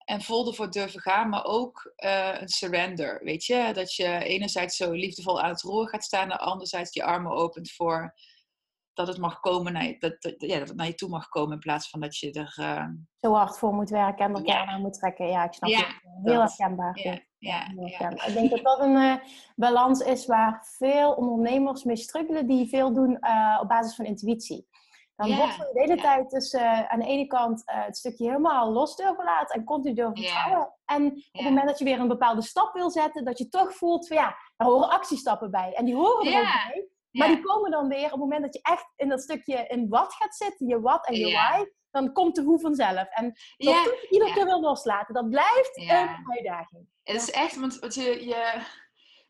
en 0.04 0.23
vol 0.23 0.47
ervoor 0.47 0.71
durven 0.71 1.00
gaan, 1.00 1.28
maar 1.28 1.45
ook 1.45 1.92
een 1.97 2.49
surrender. 2.49 3.25
Weet 3.25 3.45
je, 3.45 3.71
dat 3.73 3.95
je 3.95 4.25
enerzijds 4.25 4.76
zo 4.76 4.92
liefdevol 4.92 5.40
aan 5.40 5.50
het 5.50 5.62
roer 5.62 5.88
gaat 5.88 6.04
staan 6.04 6.31
en 6.31 6.38
anderzijds 6.38 6.95
je 6.95 7.04
armen 7.04 7.33
opent 7.33 7.73
voor 7.73 8.14
dat 8.94 9.06
het 9.06 9.18
mag 9.18 9.40
komen 9.40 9.72
naar 9.72 9.84
je, 9.84 9.99
dat, 9.99 10.22
dat, 10.22 10.34
ja, 10.37 10.58
dat 10.58 10.68
het 10.68 10.76
naar 10.76 10.87
je 10.87 10.94
toe 10.94 11.08
mag 11.08 11.28
komen 11.28 11.52
in 11.52 11.58
plaats 11.58 11.90
van 11.90 12.00
dat 12.00 12.16
je 12.16 12.32
er 12.32 12.56
uh... 12.61 12.87
zo 13.20 13.32
hard 13.32 13.58
voor 13.58 13.75
moet 13.75 13.90
werken 13.90 14.25
en 14.25 14.34
er 14.34 14.46
ja. 14.46 14.66
aan 14.66 14.80
moet 14.80 14.94
trekken. 14.94 15.26
Ja, 15.26 15.44
ik 15.44 15.52
snap 15.52 15.70
het. 15.70 16.00
Heel 16.22 16.40
herkenbaar. 16.40 16.99
Ja, 16.99 17.18
ja, 17.38 18.11
Ik 18.26 18.32
denk 18.32 18.50
dat 18.50 18.62
dat 18.62 18.80
een 18.80 18.96
uh, 18.96 19.14
balans 19.56 20.00
is 20.00 20.26
waar 20.26 20.66
veel 20.78 21.12
ondernemers 21.12 21.84
mee 21.84 21.96
struggelen 21.96 22.46
die 22.46 22.68
veel 22.68 22.94
doen 22.94 23.18
uh, 23.20 23.58
op 23.62 23.68
basis 23.68 23.94
van 23.94 24.04
intuïtie. 24.04 24.70
Dan 25.16 25.37
wordt 25.37 25.58
er 25.58 25.70
de 25.72 25.80
hele 25.80 25.96
tijd 25.96 26.30
dus 26.30 26.54
aan 26.54 26.99
de 26.99 27.06
ene 27.06 27.26
kant 27.26 27.62
het 27.64 27.96
stukje 27.96 28.26
helemaal 28.26 28.72
los 28.72 28.96
durven 28.96 29.25
laten 29.25 29.58
en 29.58 29.64
continu 29.64 29.94
durven 29.94 30.16
vertrouwen. 30.16 30.75
En 30.84 31.06
op 31.06 31.22
het 31.32 31.42
moment 31.42 31.66
dat 31.66 31.78
je 31.78 31.84
weer 31.84 32.00
een 32.00 32.08
bepaalde 32.08 32.42
stap 32.42 32.72
wil 32.72 32.90
zetten, 32.90 33.25
dat 33.25 33.38
je 33.38 33.49
toch 33.49 33.75
voelt 33.75 34.06
van 34.06 34.16
ja, 34.16 34.37
er 34.56 34.66
horen 34.66 34.90
actiestappen 34.90 35.50
bij. 35.50 35.72
En 35.72 35.84
die 35.84 35.94
horen 35.94 36.32
er 36.32 36.38
ook 36.38 36.42
bij. 36.42 36.88
Maar 37.12 37.28
die 37.28 37.40
komen 37.40 37.71
dan 37.71 37.88
weer 37.88 38.04
op 38.04 38.11
het 38.11 38.21
moment 38.21 38.42
dat 38.42 38.54
je 38.54 38.61
echt 38.62 38.87
in 38.97 39.09
dat 39.09 39.23
stukje 39.23 39.66
in 39.66 39.88
wat 39.88 40.14
gaat 40.14 40.37
zitten, 40.37 40.66
je 40.66 40.81
wat 40.81 41.07
en 41.07 41.14
je 41.14 41.33
why, 41.33 41.64
dan 41.90 42.12
komt 42.12 42.35
de 42.35 42.42
hoe 42.42 42.61
vanzelf. 42.61 43.09
En 43.09 43.25
dat 43.57 43.75
ja. 43.75 43.83
je 43.83 44.07
iedere 44.11 44.33
keer 44.33 44.45
wil 44.45 44.61
loslaten, 44.61 45.14
dat 45.14 45.31
blijft 45.31 45.76
een 45.76 46.33
uitdaging. 46.33 46.87
Het 47.02 47.16
is 47.16 47.31
echt, 47.31 47.57
want 47.57 47.95
je, 47.95 48.26
je, 48.26 48.62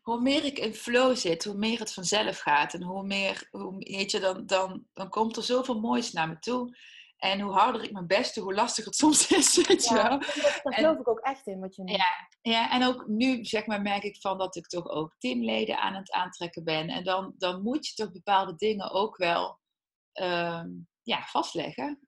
hoe 0.01 0.21
meer 0.21 0.45
ik 0.45 0.59
in 0.59 0.73
flow 0.73 1.15
zit, 1.15 1.43
hoe 1.43 1.55
meer 1.55 1.79
het 1.79 1.93
vanzelf 1.93 2.39
gaat. 2.39 2.73
En 2.73 2.83
hoe 2.83 3.03
meer, 3.03 3.47
hoe, 3.51 3.75
weet 3.77 4.11
je, 4.11 4.19
dan, 4.19 4.45
dan, 4.45 4.85
dan 4.93 5.09
komt 5.09 5.37
er 5.37 5.43
zoveel 5.43 5.79
moois 5.79 6.11
naar 6.11 6.27
me 6.27 6.39
toe. 6.39 6.77
En 7.23 7.39
hoe 7.39 7.53
harder 7.53 7.83
ik 7.83 7.91
mijn 7.91 8.07
best 8.07 8.35
doe, 8.35 8.43
hoe 8.43 8.53
lastiger 8.53 8.85
het 8.85 8.95
soms 8.95 9.31
is. 9.31 9.55
Weet 9.67 9.85
je 9.87 9.95
Ja, 9.95 10.09
wel? 10.09 10.19
daar 10.19 10.73
geloof 10.73 10.97
ik 10.97 11.07
ook 11.07 11.19
echt 11.19 11.47
in 11.47 11.59
wat 11.59 11.75
je 11.75 11.83
Ja, 11.85 12.27
ja, 12.41 12.71
en 12.71 12.83
ook 12.83 13.07
nu 13.07 13.45
zeg 13.45 13.65
maar, 13.65 13.81
merk 13.81 14.03
ik 14.03 14.17
van 14.21 14.37
dat 14.37 14.55
ik 14.55 14.67
toch 14.67 14.87
ook 14.87 15.15
teamleden 15.17 15.79
aan 15.79 15.93
het 15.93 16.11
aantrekken 16.11 16.63
ben. 16.63 16.89
En 16.89 17.03
dan, 17.03 17.33
dan 17.37 17.61
moet 17.61 17.87
je 17.87 17.93
toch 17.93 18.11
bepaalde 18.11 18.55
dingen 18.55 18.91
ook 18.91 19.17
wel 19.17 19.59
ehm, 20.11 20.67
ja, 21.03 21.21
vastleggen. 21.25 21.99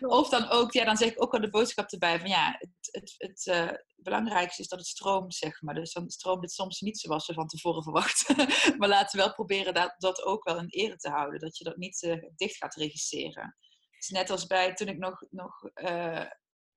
of 0.00 0.28
dan 0.28 0.48
ook, 0.48 0.72
ja, 0.72 0.84
dan 0.84 0.96
zeg 0.96 1.10
ik 1.10 1.22
ook 1.22 1.34
al 1.34 1.40
de 1.40 1.50
boodschap 1.50 1.90
erbij 1.90 2.20
van 2.20 2.28
ja, 2.28 2.56
het, 2.58 2.88
het, 2.90 3.14
het 3.18 3.46
eh, 3.46 3.78
belangrijkste 3.96 4.62
is 4.62 4.68
dat 4.68 4.78
het 4.78 4.88
stroomt, 4.88 5.34
zeg 5.34 5.62
maar. 5.62 5.74
Dus 5.74 5.92
dan 5.92 6.10
stroomt 6.10 6.42
het 6.42 6.52
soms 6.52 6.80
niet 6.80 6.98
zoals 6.98 7.26
we 7.26 7.34
van 7.34 7.46
tevoren 7.46 7.82
verwachten. 7.82 8.36
maar 8.78 8.88
laten 8.88 9.18
we 9.18 9.24
wel 9.24 9.34
proberen 9.34 9.74
dat, 9.74 9.94
dat 9.98 10.22
ook 10.22 10.44
wel 10.44 10.58
in 10.58 10.68
ere 10.68 10.96
te 10.96 11.10
houden. 11.10 11.40
Dat 11.40 11.58
je 11.58 11.64
dat 11.64 11.76
niet 11.76 12.02
eh, 12.02 12.22
dicht 12.36 12.56
gaat 12.56 12.74
regisseren. 12.74 13.56
Het 14.00 14.08
is 14.10 14.16
net 14.16 14.30
als 14.30 14.46
bij 14.46 14.74
toen 14.74 14.88
ik 14.88 14.98
nog, 14.98 15.22
nog 15.30 15.64
eh, 15.64 16.26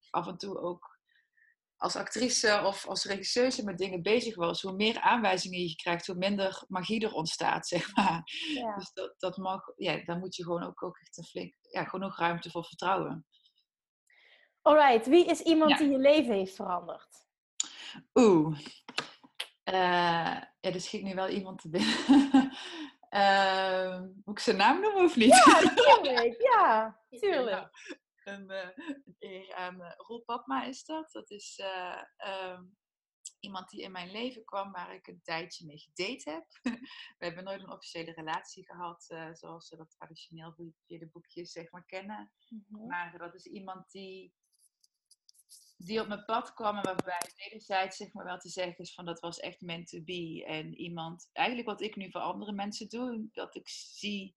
af 0.10 0.28
en 0.28 0.38
toe 0.38 0.60
ook 0.60 1.00
als 1.78 1.96
actrice 1.96 2.62
of 2.66 2.88
als 2.88 3.06
regisseuse 3.06 3.64
met 3.64 3.78
dingen 3.78 4.02
bezig 4.02 4.36
was, 4.36 4.62
hoe 4.62 4.74
meer 4.74 5.00
aanwijzingen 5.00 5.60
je 5.60 5.76
krijgt, 5.76 6.08
hoe 6.08 6.16
minder 6.16 6.64
magie 6.68 7.06
er 7.06 7.14
ontstaat, 7.14 7.68
zeg 7.74 7.96
maar. 7.96 8.22
Ja. 8.54 8.76
Dus 8.76 8.92
dat, 8.94 9.16
dat 9.18 9.38
mag, 9.38 9.64
ja, 9.76 10.04
daar 10.04 10.18
moet 10.18 10.36
je 10.36 10.44
gewoon 10.44 10.64
ook, 10.64 10.84
ook 10.84 10.98
echt 10.98 11.18
een 11.18 11.24
flink, 11.24 11.56
ja, 11.62 11.84
genoeg 11.84 12.18
ruimte 12.18 12.50
voor 12.50 12.66
vertrouwen. 12.66 13.26
Alright, 14.62 15.08
wie 15.08 15.26
is 15.26 15.40
iemand 15.40 15.72
Ja. 15.72 15.78
die 15.78 15.90
je 15.90 15.98
leven 15.98 16.34
heeft 16.34 16.56
veranderd? 16.56 17.26
Oeh. 18.14 18.60
Eh, 19.64 19.74
ja, 19.74 20.52
er 20.60 20.82
schiet 20.82 21.04
nu 21.04 21.16
wel 21.16 21.30
iemand 21.30 21.62
te 21.62 21.70
binnen. 21.70 21.96
Ehm, 23.14 24.02
moet 24.02 24.38
ik 24.38 24.40
zijn 24.40 24.58
naam 24.58 24.82
noemen 24.82 25.04
of 25.04 25.16
niet? 25.16 25.28
Ja, 25.46 25.60
tuurlijk. 26.02 26.42
Ja, 26.42 27.00
tuurlijk. 27.10 27.56
nou, 27.56 27.70
een, 28.24 28.50
eh, 28.50 28.70
een 28.76 29.16
eer 29.20 29.54
aan 29.54 29.82
eh, 29.82 29.94
Roel 29.98 30.22
Papma 30.22 30.64
is 30.64 30.86
dat. 30.86 31.12
Dat 31.12 31.32
is 31.32 31.60
eh, 31.60 32.04
ehm, 32.18 32.64
iemand 33.40 33.70
die 33.70 33.82
in 33.82 33.92
mijn 33.92 34.12
leven 34.12 34.44
kwam 34.44 34.72
waar 34.72 34.94
ik 34.94 35.08
een 35.08 35.22
tijdje 35.24 35.66
mee 35.66 35.78
gedate 35.78 36.30
heb. 36.30 36.46
We 37.18 37.26
hebben 37.26 37.44
nooit 37.44 37.62
een 37.62 37.72
officiële 37.72 38.12
relatie 38.12 38.66
gehad, 38.66 39.06
eh, 39.08 39.34
zoals 39.34 39.70
we 39.70 39.78
dat 39.78 39.92
traditioneel 39.92 40.54
via 40.86 41.00
de 41.00 41.10
boekjes 41.12 41.52
zeg 41.52 41.72
maar 41.72 41.86
kennen. 41.86 42.32
Mhm. 42.50 42.86
Maar 42.86 43.18
dat 43.18 43.36
is 43.36 43.46
iemand 43.46 43.92
die, 43.92 44.34
die 45.86 46.02
op 46.02 46.08
mijn 46.08 46.26
pad 46.26 46.54
kwam 46.54 46.78
en 46.78 46.84
waarbij 46.84 47.32
wederzijds 47.36 47.98
zeg 47.98 48.14
maar 48.14 48.26
wel 48.26 48.38
te 48.38 48.50
zeggen 48.50 48.78
is 48.78 48.94
van 48.94 49.06
dat 49.06 49.20
was 49.20 49.40
echt 49.40 49.62
meant 49.62 49.88
to 49.88 50.02
be. 50.04 50.44
En 50.48 50.76
iemand, 50.76 51.30
eigenlijk 51.32 51.68
wat 51.68 51.82
ik 51.82 51.96
nu 51.96 52.12
voor 52.12 52.22
andere 52.22 52.52
mensen 52.52 52.90
doe, 52.90 53.28
dat 53.32 53.56
ik 53.56 53.70
zie 53.70 54.36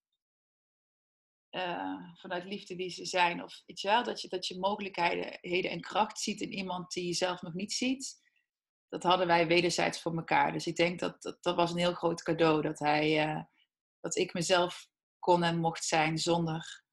eh, 1.51 2.15
vanuit 2.15 2.45
liefde 2.45 2.77
wie 2.77 2.91
ze 2.91 3.05
zijn. 3.05 3.43
Of 3.43 3.63
je 3.67 3.89
wel, 3.89 4.05
dat 4.05 4.21
je, 4.21 4.29
dat 4.29 4.47
je 4.47 4.59
mogelijkheden 4.59 5.39
heden 5.41 5.71
en 5.71 5.81
kracht 5.81 6.19
ziet 6.19 6.41
in 6.41 6.53
iemand 6.53 6.93
die 6.93 7.07
je 7.07 7.13
zelf 7.13 7.43
nog 7.43 7.55
niet 7.55 7.73
ziet. 7.73 8.25
Dat 8.89 9.03
hadden 9.03 9.27
wij 9.27 9.47
wederzijds 9.47 10.01
voor 10.01 10.17
elkaar. 10.17 10.53
Dus 10.53 10.67
ik 10.67 10.77
denk 10.77 11.01
dat 11.01 11.23
dat, 11.23 11.43
dat 11.43 11.57
was 11.57 11.71
een 11.71 11.79
heel 11.79 11.95
groot 11.95 12.23
cadeau. 12.23 12.63
Dat, 12.63 12.79
hij, 12.79 13.23
eh, 13.23 13.43
dat 14.01 14.17
ik 14.17 14.33
mezelf 14.33 14.89
kon 15.19 15.43
en 15.43 15.59
mocht 15.59 15.85
zijn 15.85 16.19
zonder 16.19 16.85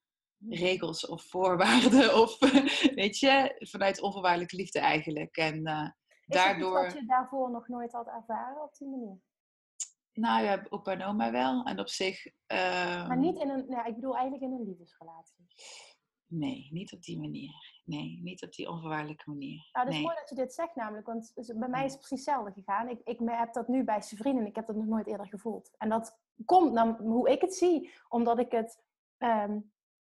regels 0.49 1.05
of 1.07 1.23
voorwaarden. 1.23 2.15
Of 2.21 2.39
weet 2.95 3.17
je, 3.19 3.55
vanuit 3.59 4.01
onvoorwaardelijke 4.01 4.55
liefde 4.55 4.79
eigenlijk. 4.79 5.37
En 5.37 5.55
Is 5.55 5.63
dat 5.63 5.93
iets 6.25 6.37
daardoor. 6.37 6.83
wat 6.83 6.93
je 6.93 7.05
daarvoor 7.05 7.51
nog 7.51 7.67
nooit 7.67 7.91
had 7.91 8.07
ervaren 8.07 8.63
op 8.63 8.77
die 8.77 8.87
manier? 8.87 9.21
Nou 10.13 10.43
ja, 10.43 10.65
opa 10.69 10.91
en 10.91 11.03
oma 11.03 11.31
wel. 11.31 11.63
En 11.63 11.79
op 11.79 11.89
zich. 11.89 12.25
Maar 12.47 13.09
ehm, 13.09 13.19
niet 13.19 13.37
in 13.37 13.49
een, 13.49 13.65
ja, 13.67 13.85
ik 13.85 13.95
bedoel 13.95 14.15
eigenlijk 14.15 14.43
in 14.43 14.51
een 14.51 14.67
liefdesrelatie. 14.67 15.45
Nee, 16.27 16.67
niet 16.71 16.93
op 16.93 17.01
die 17.01 17.19
manier. 17.19 17.81
Nee, 17.85 18.19
niet 18.21 18.43
op 18.43 18.53
die 18.53 18.69
onvoorwaardelijke 18.69 19.29
manier. 19.29 19.69
Nou, 19.71 19.85
het 19.85 19.87
is 19.87 19.93
nee. 19.93 20.03
mooi 20.03 20.15
dat 20.19 20.29
je 20.29 20.35
dit 20.35 20.53
zegt 20.53 20.75
namelijk, 20.75 21.07
want 21.07 21.31
bij 21.55 21.69
mij 21.69 21.85
is 21.85 21.91
het 21.91 21.99
precies 21.99 22.25
hetzelfde 22.25 22.51
gegaan. 22.51 22.89
Ik, 22.89 23.01
ik 23.03 23.19
heb 23.25 23.53
dat 23.53 23.67
nu 23.67 23.83
bij 23.83 24.01
zijn 24.01 24.21
vrienden 24.21 24.43
en 24.43 24.49
ik 24.49 24.55
heb 24.55 24.67
dat 24.67 24.75
nog 24.75 24.85
nooit 24.85 25.07
eerder 25.07 25.27
gevoeld. 25.27 25.71
En 25.77 25.89
dat 25.89 26.19
komt 26.45 26.73
naar 26.73 26.97
hoe 26.97 27.29
ik 27.29 27.41
het 27.41 27.55
zie, 27.55 27.93
omdat 28.09 28.39
ik 28.39 28.51
het 28.51 28.83
ehm, 29.17 29.59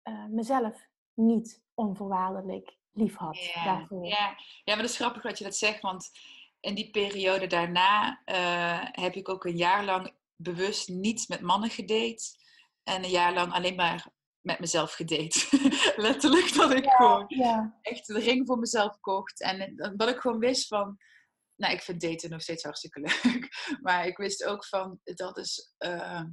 eh, 0.03 0.25
mezelf 0.25 0.87
niet 1.13 1.61
onvoorwaardelijk 1.73 2.75
lief 2.91 3.15
had 3.15 3.37
Ja, 3.37 3.63
daarvoor. 3.65 4.05
ja. 4.05 4.27
ja, 4.63 4.73
maar 4.73 4.77
dat 4.77 4.89
is 4.89 4.95
grappig 4.95 5.21
dat 5.21 5.37
je 5.37 5.43
dat 5.43 5.55
zegt, 5.55 5.81
want 5.81 6.09
in 6.59 6.75
die 6.75 6.89
periode 6.89 7.47
daarna 7.47 8.21
eh, 8.25 8.79
heb 8.91 9.15
ik 9.15 9.29
ook 9.29 9.45
een 9.45 9.57
jaar 9.57 9.83
lang 9.85 10.13
bewust 10.35 10.87
niet 10.89 11.27
met 11.27 11.41
mannen 11.41 11.69
gedate. 11.69 12.23
En 12.83 13.03
een 13.03 13.09
jaar 13.09 13.33
lang 13.33 13.53
alleen 13.53 13.75
maar 13.75 14.07
met 14.41 14.59
mezelf 14.59 14.93
gedate. 14.93 15.39
Letterlijk 15.95 16.53
dat 16.55 16.71
ik 16.73 16.89
gewoon 16.89 17.25
Ja, 17.27 17.77
echt 17.81 18.07
de 18.07 18.19
ring 18.19 18.47
voor 18.47 18.57
mezelf 18.59 18.99
kocht. 18.99 19.41
En 19.41 19.75
dat 19.95 20.09
ik 20.09 20.19
gewoon 20.19 20.39
wist 20.39 20.67
van... 20.67 20.97
Nou, 21.55 21.73
ik 21.73 21.81
vind 21.81 22.01
daten 22.01 22.29
nog 22.29 22.41
steeds 22.41 22.63
hartstikke 22.63 22.99
leuk. 23.23 23.49
Maar 23.81 24.07
ik 24.07 24.17
wist 24.17 24.43
ook 24.45 24.65
van, 24.65 24.99
dat 25.03 25.37
is 25.37 25.73
eh, 25.77 26.23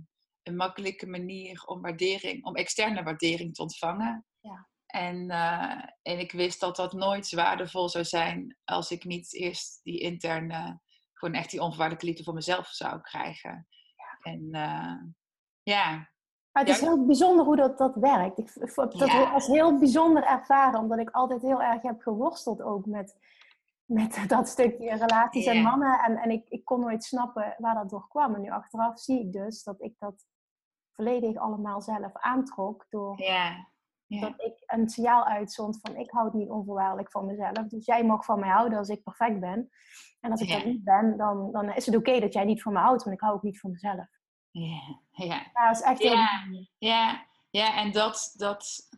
een 0.51 0.57
makkelijke 0.57 1.07
manier 1.07 1.63
om 1.65 1.81
waardering, 1.81 2.45
om 2.45 2.55
externe 2.57 3.03
waardering 3.03 3.55
te 3.55 3.63
ontvangen. 3.63 4.25
Ja. 4.41 4.69
En, 4.87 5.31
eh, 5.31 5.83
en 6.03 6.19
ik 6.19 6.33
wist 6.33 6.61
dat 6.61 6.77
dat 6.77 6.93
nooit 6.93 7.35
waardevol 7.35 7.89
zou 7.89 8.05
zijn 8.05 8.57
als 8.65 8.91
ik 8.91 9.05
niet 9.05 9.35
eerst 9.35 9.81
die 9.83 9.99
interne, 10.01 10.81
gewoon 11.13 11.35
echt 11.35 11.51
die 11.51 11.61
onvoorwaardelijke 11.61 12.07
liefde 12.07 12.25
voor 12.25 12.35
mezelf 12.35 12.67
zou 12.67 13.01
krijgen. 13.01 13.67
En 14.23 14.49
eh, 14.53 14.97
ja, 15.63 16.09
Maar 16.53 16.63
het 16.65 16.69
is 16.75 16.81
Ja. 16.81 16.87
heel 16.87 17.07
bijzonder 17.07 17.45
hoe 17.45 17.57
dat, 17.57 17.79
dat 17.79 17.95
werkt. 17.95 18.39
Ik 18.39 18.51
heb 18.55 18.75
dat 18.75 18.95
Ja. 19.11 19.31
als 19.31 19.47
heel 19.47 19.79
bijzonder 19.79 20.25
ervaren, 20.25 20.81
omdat 20.81 20.99
ik 20.99 21.11
altijd 21.11 21.43
heel 21.43 21.63
erg 21.63 21.83
heb 21.83 22.01
geworsteld 22.01 22.63
ook 22.63 22.87
met, 22.87 23.17
met 23.85 24.25
dat 24.29 24.49
stukje 24.49 24.95
relaties 24.97 25.47
en 25.47 25.57
Ja. 25.57 25.63
mannen. 25.63 25.99
En, 26.01 26.17
en 26.17 26.31
ik, 26.31 26.49
ik 26.49 26.65
kon 26.65 26.81
nooit 26.81 27.05
snappen 27.05 27.55
waar 27.59 27.75
dat 27.75 27.91
door 27.91 28.09
kwam. 28.09 28.35
En 28.35 28.41
nu 28.41 28.51
achteraf 28.51 28.99
zie 29.01 29.21
ik 29.21 29.33
dus 29.33 29.63
dat 29.63 29.83
ik 29.83 29.95
dat 29.99 30.27
volledig 30.93 31.37
allemaal 31.37 31.81
zelf 31.81 32.13
aantrok 32.13 32.87
door 32.89 33.23
ja, 33.23 33.69
ja. 34.07 34.21
dat 34.21 34.35
ik 34.37 34.63
een 34.67 34.89
signaal 34.89 35.25
uitzond 35.25 35.79
van 35.81 35.97
ik 35.97 36.11
houd 36.11 36.35
niet 36.35 36.51
onvoorwaardelijk 36.51 37.11
van 37.11 37.27
mezelf. 37.27 37.69
Dus 37.69 37.87
jij 37.87 38.05
mag 38.05 38.25
van 38.25 38.41
mij 38.41 38.51
houden 38.51 38.79
als 38.79 38.89
ik 38.89 39.03
perfect 39.03 39.41
ben. 39.41 39.71
En 40.21 40.31
als 40.31 40.41
ik 40.41 40.49
Ja. 40.49 40.57
dat 40.57 40.65
niet 40.65 40.85
ben, 40.85 41.17
dan, 41.17 41.53
dan 41.53 41.73
is 41.75 41.87
het 41.87 41.97
oké 41.97 42.21
dat 42.21 42.33
jij 42.33 42.45
niet 42.45 42.63
van 42.63 42.73
me 42.73 42.79
houdt, 42.79 43.03
want 43.03 43.17
ik 43.17 43.23
hou 43.23 43.35
ook 43.35 43.43
niet 43.43 43.61
van 43.61 43.71
mezelf. 43.71 44.07
ja, 44.51 44.99
ja. 45.11 45.25
Ja, 45.53 45.67
dat 45.69 45.77
is 45.77 45.83
echt 45.83 46.03
Ja. 46.03 46.29
Ja, 46.79 47.27
ja 47.51 47.77
en 47.77 47.93
dat, 47.93 48.33
dat 48.37 48.89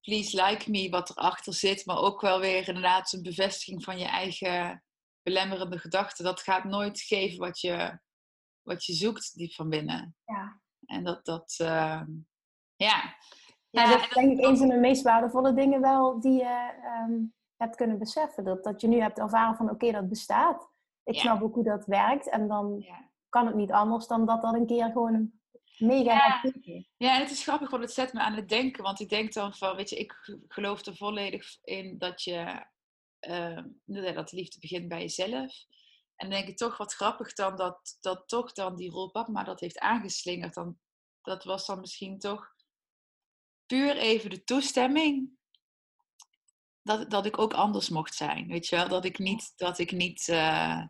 please 0.00 0.44
like 0.44 0.70
me 0.70 0.90
wat 0.90 1.10
erachter 1.10 1.54
zit, 1.54 1.86
maar 1.86 1.96
ook 1.96 2.20
wel 2.20 2.40
weer 2.40 2.68
inderdaad 2.68 3.12
een 3.12 3.22
bevestiging 3.22 3.84
van 3.84 3.98
je 3.98 4.04
eigen 4.06 4.84
belemmerende 5.22 5.78
gedachten. 5.78 6.24
Dat 6.24 6.40
gaat 6.40 6.64
nooit 6.64 7.00
geven 7.00 7.38
wat 7.38 7.60
je, 7.60 7.98
wat 8.62 8.84
je 8.84 8.92
zoekt 8.92 9.34
diep 9.34 9.52
van 9.52 9.68
binnen. 9.68 10.16
Ja. 10.24 10.60
En 10.92 11.04
dat, 11.04 11.24
dat 11.24 11.54
ehm, 11.58 12.10
ja. 12.76 13.14
Ja, 13.70 13.82
Ja, 13.82 13.88
dat 13.90 14.00
is 14.00 14.08
denk 14.08 14.38
ik 14.38 14.44
een 14.46 14.56
van 14.56 14.68
de 14.68 14.76
meest 14.76 15.02
waardevolle 15.02 15.54
dingen 15.54 15.80
wel 15.80 16.20
die 16.20 16.32
je 16.32 16.72
ehm, 16.82 17.12
hebt 17.56 17.76
kunnen 17.76 17.98
beseffen. 17.98 18.44
Dat, 18.44 18.64
dat 18.64 18.80
je 18.80 18.88
nu 18.88 19.00
hebt 19.00 19.18
ervaren 19.18 19.56
van 19.56 19.70
oké, 19.70 19.90
dat 19.92 20.08
bestaat. 20.08 20.70
Ik 21.04 21.14
Ja. 21.14 21.20
snap 21.20 21.42
ook 21.42 21.54
hoe 21.54 21.64
dat 21.64 21.86
werkt. 21.86 22.28
En 22.28 22.48
dan 22.48 22.76
ja. 22.80 23.10
kan 23.28 23.46
het 23.46 23.54
niet 23.54 23.72
anders 23.72 24.06
dan 24.06 24.26
dat 24.26 24.42
dat 24.42 24.54
een 24.54 24.66
keer 24.66 24.84
gewoon 24.84 25.14
een 25.14 25.40
mega 25.78 26.14
Ja. 26.14 26.40
Ja, 26.96 27.14
en 27.14 27.20
het 27.20 27.30
is 27.30 27.42
grappig, 27.42 27.70
want 27.70 27.82
het 27.82 27.92
zet 27.92 28.12
me 28.12 28.20
aan 28.20 28.34
het 28.34 28.48
denken. 28.48 28.82
Want 28.82 29.00
ik 29.00 29.08
denk 29.08 29.32
dan 29.32 29.54
van, 29.54 29.76
weet 29.76 29.90
je, 29.90 29.96
ik 29.96 30.38
geloof 30.48 30.86
er 30.86 30.96
volledig 30.96 31.58
in 31.62 31.98
dat 31.98 32.22
je, 32.22 32.66
ehm, 33.18 33.64
nou 33.84 34.12
dat 34.12 34.32
liefde 34.32 34.60
begint 34.60 34.88
bij 34.88 35.00
jezelf. 35.00 35.64
En 36.16 36.28
dan 36.28 36.38
denk 36.38 36.48
ik 36.48 36.56
toch 36.56 36.76
wat 36.76 36.94
grappig 36.94 37.32
dan 37.32 37.56
dat, 37.56 37.96
dat 38.00 38.28
toch 38.28 38.52
dan 38.52 38.76
die 38.76 38.90
rol 38.90 39.10
Papma 39.10 39.44
dat 39.44 39.60
heeft 39.60 39.78
aangeslingerd. 39.78 40.54
Dan, 40.54 40.78
dat 41.22 41.44
was 41.44 41.66
dan 41.66 41.80
misschien 41.80 42.18
toch 42.18 42.46
puur 43.66 43.96
even 43.96 44.30
de 44.30 44.44
toestemming 44.44 45.30
dat, 46.82 47.10
dat 47.10 47.26
ik 47.26 47.38
ook 47.38 47.52
anders 47.54 47.88
mocht 47.88 48.14
zijn. 48.14 48.46
Weet 48.46 48.66
je 48.66 48.76
wel, 48.76 48.88
dat 48.88 49.04
ik 49.04 49.18
niet, 49.18 49.52
dat 49.56 49.78
ik 49.78 49.92
niet 49.92 50.28
eh, 50.28 50.82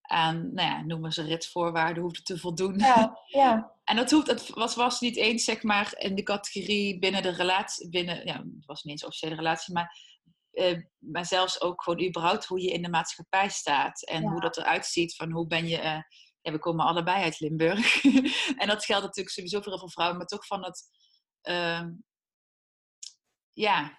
aan, 0.00 0.54
nou 0.54 0.68
ja, 0.68 0.82
noem 0.82 1.00
maar 1.00 1.12
ze 1.12 1.22
ritvoorwaarden 1.22 2.02
hoefde 2.02 2.22
te 2.22 2.38
voldoen. 2.38 2.78
Ja, 2.78 3.18
ja, 3.26 3.72
En 3.84 3.96
dat 3.96 4.10
hoeft, 4.10 4.26
het 4.26 4.48
was, 4.48 4.74
was 4.74 5.00
niet 5.00 5.16
eens 5.16 5.44
zeg 5.44 5.62
maar 5.62 5.94
in 5.98 6.14
de 6.14 6.22
categorie 6.22 6.98
binnen 6.98 7.22
de 7.22 7.30
relatie, 7.30 7.88
binnen, 7.88 8.26
ja, 8.26 8.36
het 8.36 8.66
was 8.66 8.82
niet 8.82 8.92
eens 8.92 9.04
officiële 9.04 9.34
relatie, 9.34 9.74
maar, 9.74 9.98
eh, 10.50 10.78
maar 10.98 11.26
zelfs 11.26 11.60
ook 11.60 11.82
gewoon 11.82 12.06
überhaupt 12.06 12.44
hoe 12.44 12.60
je 12.60 12.70
in 12.70 12.82
de 12.82 12.88
maatschappij 12.88 13.48
staat 13.48 14.02
en 14.02 14.22
Ja. 14.22 14.30
hoe 14.30 14.40
dat 14.40 14.56
eruit 14.56 14.86
ziet 14.86 15.16
van 15.16 15.30
hoe 15.30 15.46
ben 15.46 15.68
je, 15.68 15.78
eh, 15.78 15.98
ja, 16.44 16.52
we 16.52 16.58
komen 16.58 16.84
allebei 16.86 17.22
uit 17.22 17.40
Limburg. 17.40 18.04
en 18.60 18.68
dat 18.68 18.84
geldt 18.84 19.04
natuurlijk 19.04 19.34
sowieso 19.34 19.60
voor 19.60 19.68
heel 19.68 19.78
veel 19.78 19.90
vrouwen, 19.90 20.18
maar 20.18 20.26
toch 20.26 20.46
van 20.46 20.64
het, 20.64 20.82
ehm, 21.40 21.90
ja, 23.52 23.98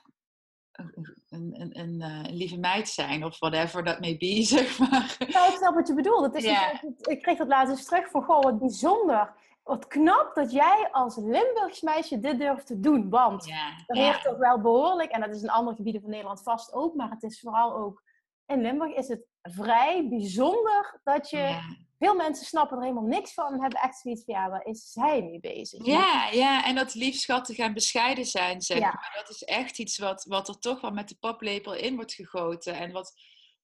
een, 0.71 1.15
een, 1.29 1.61
een, 1.61 1.79
een, 1.79 2.01
eh, 2.01 2.29
een 2.29 2.35
lieve 2.35 2.57
meid 2.57 2.89
zijn 2.89 3.23
of 3.23 3.39
whatever 3.39 3.83
that 3.83 3.99
may 3.99 4.17
be, 4.17 4.43
zeg 4.57 4.77
maar. 4.79 5.15
Nou, 5.19 5.51
ik 5.51 5.57
snap 5.57 5.73
wat 5.73 5.87
je 5.87 5.93
bedoelt. 5.93 6.25
Het 6.25 6.35
is 6.35 6.43
Ja. 6.43 6.71
dus- 6.71 7.07
ik 7.07 7.21
kreeg 7.21 7.37
dat 7.37 7.47
laatst 7.47 7.71
eens 7.71 7.85
terug 7.85 8.09
van, 8.09 8.23
goh, 8.23 8.41
wat 8.43 8.59
bijzonder. 8.59 9.33
wat 9.63 9.87
knap 9.87 10.35
dat 10.35 10.51
jij 10.51 10.89
als 10.91 11.15
Limburgs 11.15 11.81
meisje 11.81 12.19
dit 12.19 12.39
durft 12.39 12.67
te 12.67 12.79
doen. 12.79 13.09
Want 13.09 13.45
Ja, 13.45 13.83
er 13.87 13.95
ja. 13.97 14.03
heeft 14.05 14.23
toch 14.23 14.37
wel 14.37 14.61
behoorlijk, 14.61 15.11
en 15.11 15.21
dat 15.21 15.35
is 15.35 15.41
in 15.41 15.49
andere 15.49 15.75
gebieden 15.75 16.01
van 16.01 16.09
Nederland 16.09 16.43
vast 16.43 16.73
ook, 16.73 16.95
maar 16.95 17.09
het 17.09 17.23
is 17.23 17.39
vooral 17.39 17.75
ook 17.75 18.03
in 18.45 18.61
Limburg 18.61 18.93
is 18.95 19.07
het 19.07 19.25
vrij 19.41 20.07
bijzonder 20.09 20.99
dat 21.03 21.29
je. 21.29 21.59
Ja. 22.05 22.11
Veel 22.11 22.19
mensen 22.23 22.45
snappen 22.45 22.77
er 22.77 22.83
helemaal 22.83 23.03
niks 23.07 23.33
van 23.33 23.53
en 23.53 23.61
hebben 23.61 23.79
echt 23.81 23.97
zoiets 23.99 24.23
van 24.25 24.33
ja, 24.33 24.49
waar 24.49 24.65
is 24.65 24.91
zij 24.91 25.21
mee 25.23 25.39
bezig? 25.39 25.85
Ja, 25.85 26.29
ja, 26.31 26.65
en 26.65 26.75
dat 26.75 26.93
lief, 26.93 27.15
schattig 27.15 27.57
en 27.57 27.73
bescheiden 27.73 28.25
zijn, 28.25 28.61
zeg 28.61 28.77
Ja. 28.77 28.85
maar. 28.85 29.11
Dat 29.15 29.29
is 29.29 29.43
echt 29.43 29.79
iets 29.79 29.97
wat, 29.97 30.25
wat 30.27 30.47
er 30.47 30.59
toch 30.59 30.81
wel 30.81 30.91
met 30.91 31.09
de 31.09 31.17
paplepel 31.19 31.73
in 31.73 31.95
wordt 31.95 32.13
gegoten. 32.13 32.73
En 32.75 32.91
wat, 32.91 33.13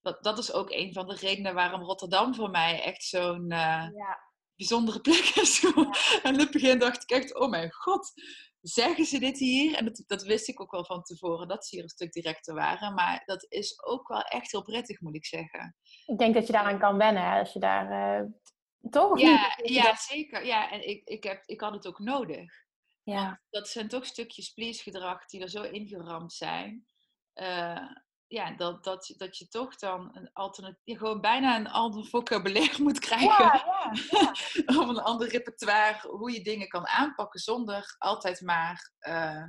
dat, 0.02 0.24
dat 0.24 0.38
is 0.38 0.54
ook 0.54 0.72
een 0.72 0.94
van 0.94 1.08
de 1.08 1.16
redenen 1.16 1.54
waarom 1.54 1.82
Rotterdam 1.82 2.36
voor 2.36 2.50
mij 2.50 2.82
echt 2.84 3.04
zo'n 3.04 3.52
eh, 3.52 3.88
Ja, 3.94 4.20
bijzondere 4.56 5.02
plek 5.02 5.32
is. 5.36 5.64
En 6.24 6.34
in 6.34 6.40
het 6.40 6.52
begin 6.52 6.80
dacht 6.80 7.04
ik 7.04 7.10
echt, 7.10 7.36
oh 7.40 7.50
mijn 7.50 7.72
god, 7.72 8.12
zeggen 8.62 9.06
ze 9.06 9.20
dit 9.20 9.38
hier? 9.38 9.76
En 9.76 9.86
dat, 9.86 10.04
dat 10.08 10.24
wist 10.24 10.48
ik 10.48 10.62
ook 10.62 10.72
wel 10.72 10.86
van 10.86 11.02
tevoren, 11.04 11.48
dat 11.48 11.66
ze 11.66 11.76
hier 11.76 11.84
een 11.84 11.90
stuk 11.90 12.12
directer 12.12 12.54
waren. 12.56 12.94
Maar 12.94 13.22
dat 13.26 13.46
is 13.50 13.84
ook 13.84 14.08
wel 14.08 14.22
echt 14.22 14.52
heel 14.52 14.62
prettig, 14.64 15.00
moet 15.02 15.16
ik 15.16 15.26
zeggen. 15.26 15.76
ik 16.06 16.18
denk 16.18 16.34
dat 16.34 16.48
je 16.48 16.54
daaraan 16.54 16.80
kan 16.80 16.98
wennen 16.98 17.24
hè, 17.32 17.40
als 17.40 17.54
je 17.54 17.60
daar 17.60 18.20
eh, 18.20 18.26
toch 18.90 19.20
Ja, 19.20 19.56
niet? 19.62 19.74
ja 19.74 19.96
zeker. 19.96 20.46
Ja, 20.46 20.72
en 20.72 20.88
ik, 20.90 21.08
ik, 21.08 21.24
heb, 21.24 21.44
ik 21.46 21.62
had 21.62 21.74
het 21.74 21.88
ook 21.88 22.00
nodig. 22.00 22.54
ja. 23.04 23.42
dat 23.50 23.68
zijn 23.68 23.88
toch 23.88 24.06
stukjes 24.06 24.50
please 24.50 24.84
gedrag 24.84 25.26
die 25.26 25.42
er 25.42 25.50
zo 25.50 25.62
ingeramd 25.64 26.34
zijn. 26.34 26.86
Eh, 27.34 27.88
ja, 28.32 28.52
dat, 28.52 28.84
dat, 28.84 29.14
dat 29.18 29.38
je 29.38 29.48
toch 29.48 29.76
dan 29.76 30.10
een 30.14 30.30
alternatief, 30.34 30.98
gewoon 30.98 31.22
bijna 31.22 31.56
een 31.56 31.70
ander 31.70 32.06
vocabulaire 32.06 32.84
moet 32.84 33.00
krijgen. 33.00 33.46
Ja, 33.46 33.66
ja, 33.66 33.92
ja. 34.66 34.80
Of 34.80 34.88
een 34.88 35.00
ander 35.00 35.30
repertoire, 35.30 36.08
hoe 36.08 36.32
je 36.32 36.44
dingen 36.44 36.68
kan 36.68 36.88
aanpakken 36.88 37.40
zonder 37.40 37.96
altijd 37.98 38.42
maar 38.42 38.92
eh, 39.00 39.44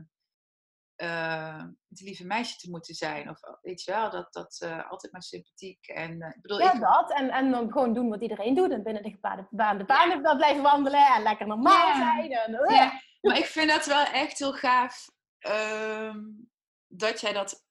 eh, 0.95 1.65
het 1.89 2.01
lieve 2.01 2.25
meisje 2.25 2.57
te 2.57 2.71
moeten 2.71 2.95
zijn. 2.95 3.29
Of 3.29 3.41
weet 3.61 3.83
je 3.83 3.91
wel, 3.91 4.11
dat, 4.11 4.33
dat 4.33 4.61
eh, 4.61 4.91
altijd 4.91 5.13
maar 5.13 5.23
sympathiek. 5.23 5.87
En 5.87 6.13
ik 6.21 6.43
bedoel, 6.43 6.61
Ja, 6.61 6.73
ik, 6.73 6.81
dat. 6.81 7.13
En, 7.13 7.31
en 7.31 7.51
dan 7.51 7.73
gewoon 7.73 7.95
doen 7.95 8.09
wat 8.09 8.23
iedereen 8.23 8.55
doet. 8.55 8.71
En 8.71 8.83
binnen 8.83 9.03
de 9.03 9.11
gebaande 9.11 9.47
banen 9.51 9.87
banen 9.87 10.23
wel 10.23 10.37
blijven 10.37 10.63
wandelen. 10.63 11.15
En 11.15 11.23
lekker 11.23 11.47
normaal 11.47 11.95
zijn. 11.95 12.33
En, 12.33 12.53
maar 13.21 13.39
ik 13.39 13.47
vind 13.47 13.71
dat 13.71 13.87
wel 13.87 14.05
echt 14.05 14.39
heel 14.39 14.53
gaaf 14.53 15.11
ehm, 15.39 16.21
dat 16.87 17.21
jij 17.21 17.33
dat 17.33 17.71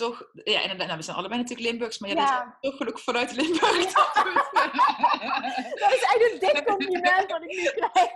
toch. 0.00 0.28
Ja, 0.44 0.60
inderdaad, 0.60 0.86
nou, 0.86 0.98
we 0.98 1.04
zijn 1.04 1.16
allebei 1.16 1.40
natuurlijk 1.40 1.68
Limburgs, 1.68 1.98
maar 1.98 2.10
jij 2.10 2.18
Ja. 2.18 2.44
het 2.44 2.62
toch 2.70 2.76
gelukkig 2.76 3.02
vanuit 3.04 3.32
Limburg. 3.32 3.92
dat. 3.92 4.14
Dat 5.80 5.92
is 5.92 6.02
echt 6.02 6.32
een 6.32 6.38
dik 6.38 6.64
compliment 6.66 7.30
wat 7.30 7.42
ik 7.42 7.48
nu 7.56 7.64
krijg. 7.64 8.10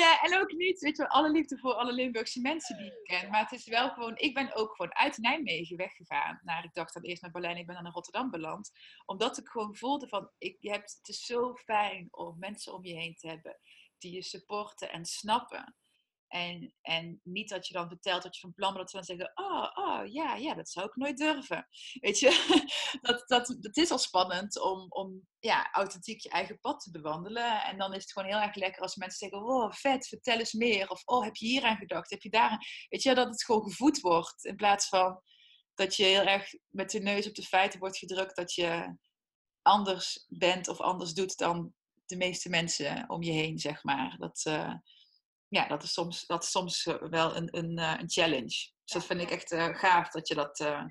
ja, 0.00 0.20
en 0.22 0.40
ook 0.40 0.52
niet, 0.52 0.80
weet 0.80 0.96
je 0.96 1.02
wel, 1.02 1.10
alle 1.12 1.30
liefde 1.30 1.58
voor 1.58 1.72
alle 1.74 1.92
Limburgse 1.92 2.40
mensen 2.40 2.76
die 2.76 2.86
ik 2.86 3.00
ken. 3.04 3.30
Maar 3.30 3.40
het 3.40 3.52
is 3.52 3.66
wel 3.66 3.90
gewoon, 3.90 4.16
ik 4.16 4.34
ben 4.34 4.54
ook 4.54 4.74
gewoon 4.76 4.94
uit 4.94 5.18
Nijmegen 5.18 5.76
weggegaan. 5.76 6.40
Naar, 6.42 6.64
ik 6.64 6.74
dacht 6.74 6.94
dan 6.94 7.02
eerst 7.02 7.22
naar 7.22 7.30
Berlijn, 7.30 7.56
ik 7.56 7.66
ben 7.66 7.74
dan 7.74 7.84
naar 7.84 7.92
Rotterdam 7.92 8.30
beland. 8.30 8.70
Omdat 9.06 9.38
ik 9.38 9.48
gewoon 9.48 9.76
voelde 9.76 10.08
van, 10.08 10.30
ik, 10.38 10.56
je 10.60 10.70
hebt, 10.70 10.94
het 10.98 11.08
is 11.08 11.24
zo 11.24 11.54
fijn 11.54 12.08
om 12.10 12.36
mensen 12.38 12.74
om 12.74 12.84
je 12.84 12.94
heen 12.94 13.14
te 13.14 13.28
hebben 13.28 13.58
die 13.98 14.12
je 14.14 14.22
supporten 14.22 14.92
en 14.92 15.04
snappen. 15.04 15.76
En, 16.28 16.74
en 16.80 17.20
niet 17.22 17.48
dat 17.48 17.66
je 17.66 17.74
dan 17.74 17.88
vertelt 17.88 18.22
dat 18.22 18.34
je 18.34 18.40
van 18.40 18.54
plan 18.54 18.74
bent 18.74 18.90
dat 18.90 18.90
ze 18.90 18.96
dan 18.96 19.16
zeggen: 19.16 19.32
Oh, 19.34 19.70
oh 19.74 20.06
ja, 20.12 20.34
ja, 20.34 20.54
dat 20.54 20.68
zou 20.68 20.86
ik 20.86 20.96
nooit 20.96 21.16
durven. 21.16 21.68
Weet 22.00 22.18
je, 22.18 22.30
dat, 23.00 23.28
dat, 23.28 23.56
dat 23.60 23.76
is 23.76 23.90
al 23.90 23.98
spannend 23.98 24.60
om, 24.60 24.86
om 24.88 25.26
ja, 25.38 25.70
authentiek 25.72 26.20
je 26.20 26.28
eigen 26.28 26.60
pad 26.60 26.80
te 26.80 26.90
bewandelen. 26.90 27.64
En 27.64 27.78
dan 27.78 27.94
is 27.94 28.02
het 28.02 28.12
gewoon 28.12 28.28
heel 28.28 28.40
erg 28.40 28.54
lekker 28.54 28.82
als 28.82 28.96
mensen 28.96 29.18
zeggen: 29.18 29.48
Oh, 29.48 29.72
vet, 29.72 30.08
vertel 30.08 30.38
eens 30.38 30.52
meer. 30.52 30.90
Of 30.90 31.02
Oh, 31.04 31.24
heb 31.24 31.36
je 31.36 31.46
hier 31.46 31.62
aan 31.62 31.76
gedacht? 31.76 32.10
Heb 32.10 32.22
je 32.22 32.30
daar 32.30 32.50
aan? 32.50 32.58
Weet 32.88 33.02
je, 33.02 33.14
dat 33.14 33.28
het 33.28 33.44
gewoon 33.44 33.62
gevoed 33.62 34.00
wordt. 34.00 34.44
In 34.44 34.56
plaats 34.56 34.88
van 34.88 35.22
dat 35.74 35.96
je 35.96 36.04
heel 36.04 36.24
erg 36.24 36.50
met 36.68 36.90
de 36.90 37.00
neus 37.00 37.26
op 37.28 37.34
de 37.34 37.42
feiten 37.42 37.80
wordt 37.80 37.98
gedrukt 37.98 38.36
dat 38.36 38.54
je 38.54 38.96
anders 39.62 40.24
bent 40.28 40.68
of 40.68 40.80
anders 40.80 41.12
doet 41.12 41.36
dan 41.36 41.72
de 42.06 42.16
meeste 42.16 42.48
mensen 42.48 43.10
om 43.10 43.22
je 43.22 43.32
heen, 43.32 43.58
zeg 43.58 43.84
maar. 43.84 44.16
Dat, 44.18 44.40
eh, 44.44 44.74
ja, 45.48 45.66
dat 45.66 45.82
is 45.82 45.92
soms, 45.92 46.26
dat 46.26 46.42
is 46.42 46.50
soms 46.50 46.86
eh, 46.86 46.94
wel 47.02 47.36
een, 47.36 47.56
een, 47.56 47.78
eh, 47.78 47.94
een 47.98 48.10
challenge. 48.10 48.46
Dus 48.84 48.92
dat 48.92 49.04
vind 49.06 49.20
ik 49.20 49.30
echt 49.30 49.52
eh, 49.52 49.66
gaaf 49.74 50.10
dat 50.10 50.28
je 50.28 50.34
dat. 50.34 50.60
eh, 50.60 50.84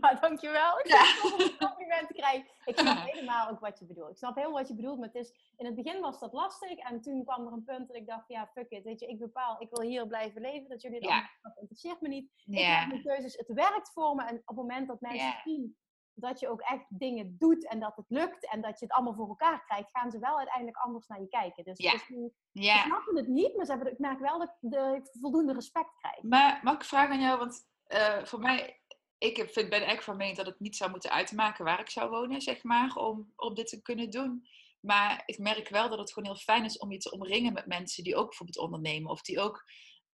Maar 0.00 0.20
dankjewel. 0.20 0.78
Ik 0.78 0.86
Ja. 0.86 1.00
een 1.38 1.56
compliment 1.58 2.08
te 2.08 2.14
krijgen. 2.14 2.46
Ik 2.64 2.78
snap 2.78 2.96
helemaal 3.10 3.48
ook 3.50 3.60
wat 3.60 3.78
je 3.78 3.86
bedoelt. 3.86 4.10
Ik 4.10 4.16
snap 4.16 4.36
heel 4.36 4.52
wat 4.52 4.68
je 4.68 4.74
bedoelt, 4.74 4.98
maar 4.98 5.08
het 5.12 5.16
is, 5.24 5.32
in 5.56 5.66
het 5.66 5.74
begin 5.74 6.00
was 6.00 6.18
dat 6.20 6.32
lastig. 6.32 6.78
En 6.78 7.00
toen 7.00 7.24
kwam 7.24 7.46
er 7.46 7.52
een 7.52 7.64
punt 7.64 7.86
dat 7.88 7.96
ik 7.96 8.06
dacht, 8.06 8.28
ja, 8.28 8.46
fuck 8.54 8.70
it. 8.70 8.84
Weet 8.84 9.00
je, 9.00 9.06
ik 9.06 9.18
bepaal, 9.18 9.60
ik 9.62 9.68
wil 9.70 9.88
hier 9.88 10.06
blijven 10.06 10.40
leven. 10.40 10.68
Dat 10.68 10.82
jullie 10.82 11.02
Ja. 11.08 11.30
dat 11.42 11.56
interesseert 11.56 12.00
me 12.00 12.08
niet. 12.08 12.30
Ik 12.46 12.58
ja, 12.58 12.78
maak 12.78 12.88
mijn 12.88 13.02
keuzes, 13.02 13.36
het 13.36 13.52
werkt 13.52 13.92
voor 13.92 14.14
me. 14.14 14.24
En 14.24 14.36
op 14.36 14.46
het 14.46 14.56
moment 14.56 14.88
dat 14.88 15.00
mensen 15.00 15.40
zien 15.44 15.76
dat 16.20 16.40
je 16.40 16.48
ook 16.48 16.60
echt 16.60 16.84
dingen 16.88 17.36
doet 17.38 17.68
en 17.68 17.80
dat 17.80 17.96
het 17.96 18.04
lukt 18.08 18.48
en 18.50 18.60
dat 18.60 18.78
je 18.78 18.84
het 18.84 18.94
allemaal 18.94 19.14
voor 19.14 19.28
elkaar 19.28 19.64
krijgt, 19.64 19.90
gaan 19.90 20.10
ze 20.10 20.18
wel 20.18 20.36
uiteindelijk 20.36 20.76
anders 20.76 21.06
naar 21.06 21.20
je 21.20 21.28
kijken. 21.28 21.64
Dus 21.64 21.78
Ja. 21.78 21.98
ze 21.98 22.32
ja. 22.52 22.82
snappen 22.84 23.16
het 23.16 23.28
niet, 23.28 23.56
maar 23.56 23.64
ze 23.64 23.72
hebben, 23.72 23.92
ik 23.92 23.98
merk 23.98 24.18
wel 24.18 24.38
dat 24.38 24.48
ik 24.48 24.70
de 24.70 25.08
voldoende 25.20 25.52
respect 25.52 25.90
krijg. 25.98 26.22
Maar 26.22 26.60
mag 26.62 26.74
ik 26.74 26.84
vragen 26.84 27.14
aan 27.14 27.20
jou? 27.20 27.38
Want 27.38 27.66
eh, 27.84 28.24
voor 28.24 28.38
mij, 28.38 28.80
ik 29.18 29.48
vind, 29.50 29.68
ben 29.68 29.86
echt 29.86 30.04
van 30.04 30.16
mening 30.16 30.36
dat 30.36 30.46
het 30.46 30.60
niet 30.60 30.76
zou 30.76 30.90
moeten 30.90 31.10
uitmaken 31.10 31.64
waar 31.64 31.80
ik 31.80 31.90
zou 31.90 32.10
wonen, 32.10 32.40
zeg 32.40 32.62
maar, 32.62 32.96
om, 32.96 33.32
om 33.36 33.54
dit 33.54 33.66
te 33.68 33.82
kunnen 33.82 34.10
doen. 34.10 34.46
Maar 34.80 35.22
ik 35.26 35.38
merk 35.38 35.68
wel 35.68 35.88
dat 35.88 35.98
het 35.98 36.12
gewoon 36.12 36.28
heel 36.28 36.38
fijn 36.40 36.64
is 36.64 36.78
om 36.78 36.92
je 36.92 36.98
te 36.98 37.10
omringen 37.10 37.52
met 37.52 37.66
mensen 37.66 38.04
die 38.04 38.16
ook 38.16 38.26
bijvoorbeeld 38.28 38.58
ondernemen. 38.58 39.10
Of 39.10 39.22
die 39.22 39.40
ook. 39.40 39.64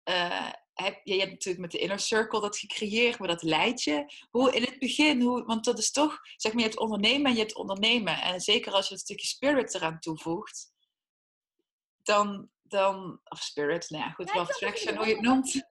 eh, 0.03 0.51
heb, 0.73 1.01
je 1.03 1.19
hebt 1.19 1.31
natuurlijk 1.31 1.63
met 1.63 1.71
de 1.71 1.77
inner 1.77 1.99
circle 1.99 2.41
dat 2.41 2.57
gecreëerd, 2.57 3.19
maar 3.19 3.27
dat 3.27 3.43
leidt 3.43 3.83
je. 3.83 4.13
Hoe 4.29 4.51
in 4.51 4.61
het 4.61 4.79
begin, 4.79 5.21
hoe, 5.21 5.43
want 5.43 5.65
dat 5.65 5.79
is 5.79 5.91
toch, 5.91 6.19
zeg 6.35 6.53
maar, 6.53 6.61
je 6.61 6.67
hebt 6.67 6.79
ondernemen 6.79 7.25
en 7.25 7.33
je 7.33 7.39
hebt 7.39 7.55
ondernemen. 7.55 8.21
En 8.21 8.39
zeker 8.39 8.71
als 8.71 8.87
je 8.87 8.93
een 8.93 8.99
stukje 8.99 9.27
spirit 9.27 9.73
eraan 9.73 9.99
toevoegt, 9.99 10.71
dan, 12.03 12.49
dan 12.63 13.19
of 13.23 13.39
spirit, 13.39 13.89
nou 13.89 14.03
ja, 14.03 14.09
goed, 14.09 14.31
Ja, 14.33 14.45
fraction, 14.45 14.95
hoe 14.95 15.07
je 15.07 15.13
het 15.13 15.21
noemt. 15.21 15.65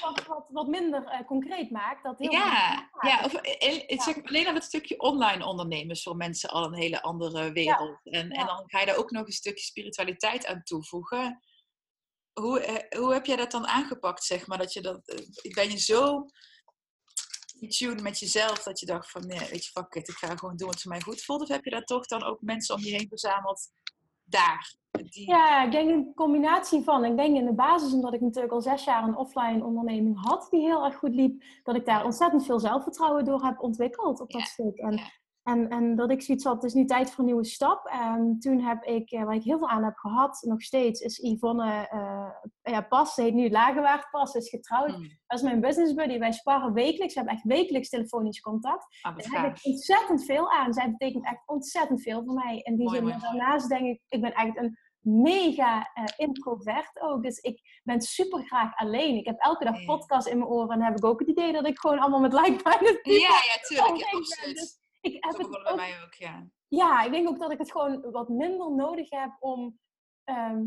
Wat, 0.00 0.26
wat, 0.26 0.46
wat 0.48 0.66
minder 0.66 1.04
eh, 1.04 1.26
concreet 1.26 1.70
maakt. 1.70 2.02
Dat 2.02 2.18
heel 2.18 2.30
Ja, 2.30 2.90
ja, 3.00 3.20
of, 3.24 3.34
eh, 3.34 3.82
eh, 3.88 4.00
zeg, 4.00 4.24
alleen 4.24 4.46
al 4.46 4.54
het 4.54 4.64
stukje 4.64 5.00
online 5.00 5.46
ondernemen 5.46 5.90
is 5.90 6.02
voor 6.02 6.16
mensen 6.16 6.50
al 6.50 6.64
een 6.64 6.74
hele 6.74 7.02
andere 7.02 7.52
wereld. 7.52 8.00
en, 8.04 8.30
en 8.30 8.40
ja. 8.40 8.44
dan 8.44 8.62
ga 8.66 8.80
je 8.80 8.86
daar 8.86 8.96
ook 8.96 9.10
nog 9.10 9.26
een 9.26 9.32
stukje 9.32 9.64
spiritualiteit 9.64 10.46
aan 10.46 10.62
toevoegen. 10.62 11.40
Hoe, 12.32 12.60
eh, 12.60 13.00
hoe 13.00 13.12
heb 13.12 13.26
jij 13.26 13.36
dat 13.36 13.50
dan 13.50 13.66
aangepakt, 13.66 14.24
zeg 14.24 14.46
maar? 14.46 14.58
Dat 14.58 14.72
je 14.72 14.80
dat, 14.80 15.08
eh, 15.08 15.54
ben 15.54 15.70
je 15.70 15.78
zo 15.78 16.26
in 17.60 17.68
tune 17.68 18.02
met 18.02 18.18
jezelf 18.18 18.62
dat 18.62 18.80
je 18.80 18.86
dacht 18.86 19.10
van, 19.10 19.26
nee, 19.26 19.38
weet 19.38 19.64
je, 19.64 19.70
fuck 19.70 19.94
it, 19.94 20.08
ik 20.08 20.14
ga 20.14 20.36
gewoon 20.36 20.56
doen 20.56 20.68
wat 20.68 20.80
voor 20.80 20.90
mij 20.90 21.00
goed 21.00 21.22
voelt? 21.22 21.42
Of 21.42 21.48
heb 21.48 21.64
je 21.64 21.70
daar 21.70 21.84
toch 21.84 22.06
dan 22.06 22.22
ook 22.22 22.40
mensen 22.40 22.74
om 22.74 22.80
je 22.80 22.90
heen 22.90 23.08
verzameld 23.08 23.68
daar? 24.24 24.74
Die, 24.90 25.28
Ja, 25.28 25.64
ik 25.64 25.70
denk 25.70 25.90
een 25.90 26.12
combinatie 26.14 26.82
van. 26.82 27.04
Ik 27.04 27.16
denk 27.16 27.36
in 27.36 27.44
de 27.44 27.54
basis, 27.54 27.92
omdat 27.92 28.14
ik 28.14 28.20
natuurlijk 28.20 28.52
al 28.52 28.60
zes 28.60 28.84
jaar 28.84 29.02
een 29.02 29.16
offline 29.16 29.64
onderneming 29.64 30.24
had 30.24 30.46
die 30.50 30.60
heel 30.60 30.84
erg 30.84 30.96
goed 30.96 31.14
liep, 31.14 31.44
dat 31.62 31.76
ik 31.76 31.84
daar 31.84 32.04
ontzettend 32.04 32.44
veel 32.44 32.60
zelfvertrouwen 32.60 33.24
door 33.24 33.44
heb 33.44 33.60
ontwikkeld 33.60 34.20
op 34.20 34.30
dat 34.30 34.40
Ja, 34.40 34.46
stuk. 34.46 34.78
En, 34.78 34.96
ja. 34.96 35.10
En, 35.50 35.68
en 35.68 35.96
dat 35.96 36.10
ik 36.10 36.22
zoiets 36.22 36.44
had, 36.44 36.54
het 36.54 36.64
is 36.64 36.74
nu 36.74 36.84
tijd 36.84 37.10
voor 37.10 37.18
een 37.18 37.24
nieuwe 37.24 37.44
stap. 37.44 37.86
En 37.86 38.36
toen 38.40 38.60
heb 38.60 38.82
ik, 38.84 39.10
eh, 39.10 39.24
waar 39.24 39.34
ik 39.34 39.42
heel 39.42 39.58
veel 39.58 39.68
aan 39.68 39.84
heb 39.84 39.96
gehad, 39.96 40.38
nog 40.46 40.62
steeds, 40.62 41.00
is 41.00 41.18
Yvonne 41.18 41.86
eh 41.90 42.28
ja, 42.62 42.80
Pas, 42.80 43.14
ze 43.14 43.22
heet 43.22 43.34
nu 43.34 43.50
Lagerwaard 43.50 44.10
Pas, 44.10 44.34
is 44.34 44.48
getrouwd. 44.48 44.90
Hmm, 44.90 45.08
Dat 45.26 45.38
is 45.38 45.44
mijn 45.44 45.60
business 45.60 45.94
buddy. 45.94 46.18
Wij 46.18 46.32
sparren 46.32 46.72
wekelijks, 46.72 47.14
we 47.14 47.20
hebben 47.20 47.38
echt 47.38 47.46
wekelijks 47.46 47.88
telefonisch 47.88 48.40
contact. 48.40 48.86
ah, 49.02 49.16
Daar 49.16 49.42
heb 49.42 49.56
ik 49.56 49.64
ontzettend 49.64 50.24
veel 50.24 50.50
aan. 50.52 50.72
Zij 50.72 50.90
betekent 50.90 51.24
echt 51.24 51.42
ontzettend 51.46 52.02
veel 52.02 52.24
voor 52.24 52.34
mij. 52.34 52.58
In 52.62 52.76
die 52.76 52.86
Mooi, 52.88 52.98
zin, 52.98 53.18
daarnaast 53.20 53.68
denk 53.68 53.86
ik, 53.86 54.00
ik 54.08 54.20
ben 54.20 54.32
echt 54.34 54.56
een 54.58 54.78
mega 55.00 55.90
eh, 55.94 56.04
introvert 56.16 57.00
ook. 57.00 57.22
Dus 57.22 57.38
ik 57.38 57.80
ben 57.82 58.00
super 58.00 58.42
graag 58.46 58.76
alleen. 58.76 59.16
Ik 59.16 59.26
heb 59.26 59.38
elke 59.38 59.64
dag 59.64 59.84
podcast 59.84 60.26
in 60.26 60.38
mijn 60.38 60.50
oren. 60.50 60.68
En 60.70 60.78
dan 60.78 60.88
heb 60.88 60.96
ik 60.96 61.04
ook 61.04 61.20
het 61.20 61.28
idee 61.28 61.52
dat 61.52 61.66
ik 61.66 61.78
gewoon 61.78 61.98
allemaal 61.98 62.20
met 62.20 62.32
like-minded 62.32 62.98
Ja, 63.02 63.12
ja, 63.18 63.56
tuurlijk. 63.68 63.96
Ja, 64.12 64.18
absoluut. 64.18 64.56
dus- 64.56 64.78
Ik 65.00 65.24
heb 65.24 65.32
Zo 65.32 65.38
het 65.38 65.62
bij 65.62 65.74
mij 65.74 66.02
ook, 66.02 66.14
ja. 66.14 66.46
ja, 66.68 67.02
ik 67.02 67.12
denk 67.12 67.28
ook 67.28 67.38
dat 67.38 67.50
ik 67.50 67.58
het 67.58 67.70
gewoon 67.70 68.10
wat 68.10 68.28
minder 68.28 68.72
nodig 68.74 69.10
heb 69.10 69.36
om... 69.40 69.78
ehm, 70.24 70.62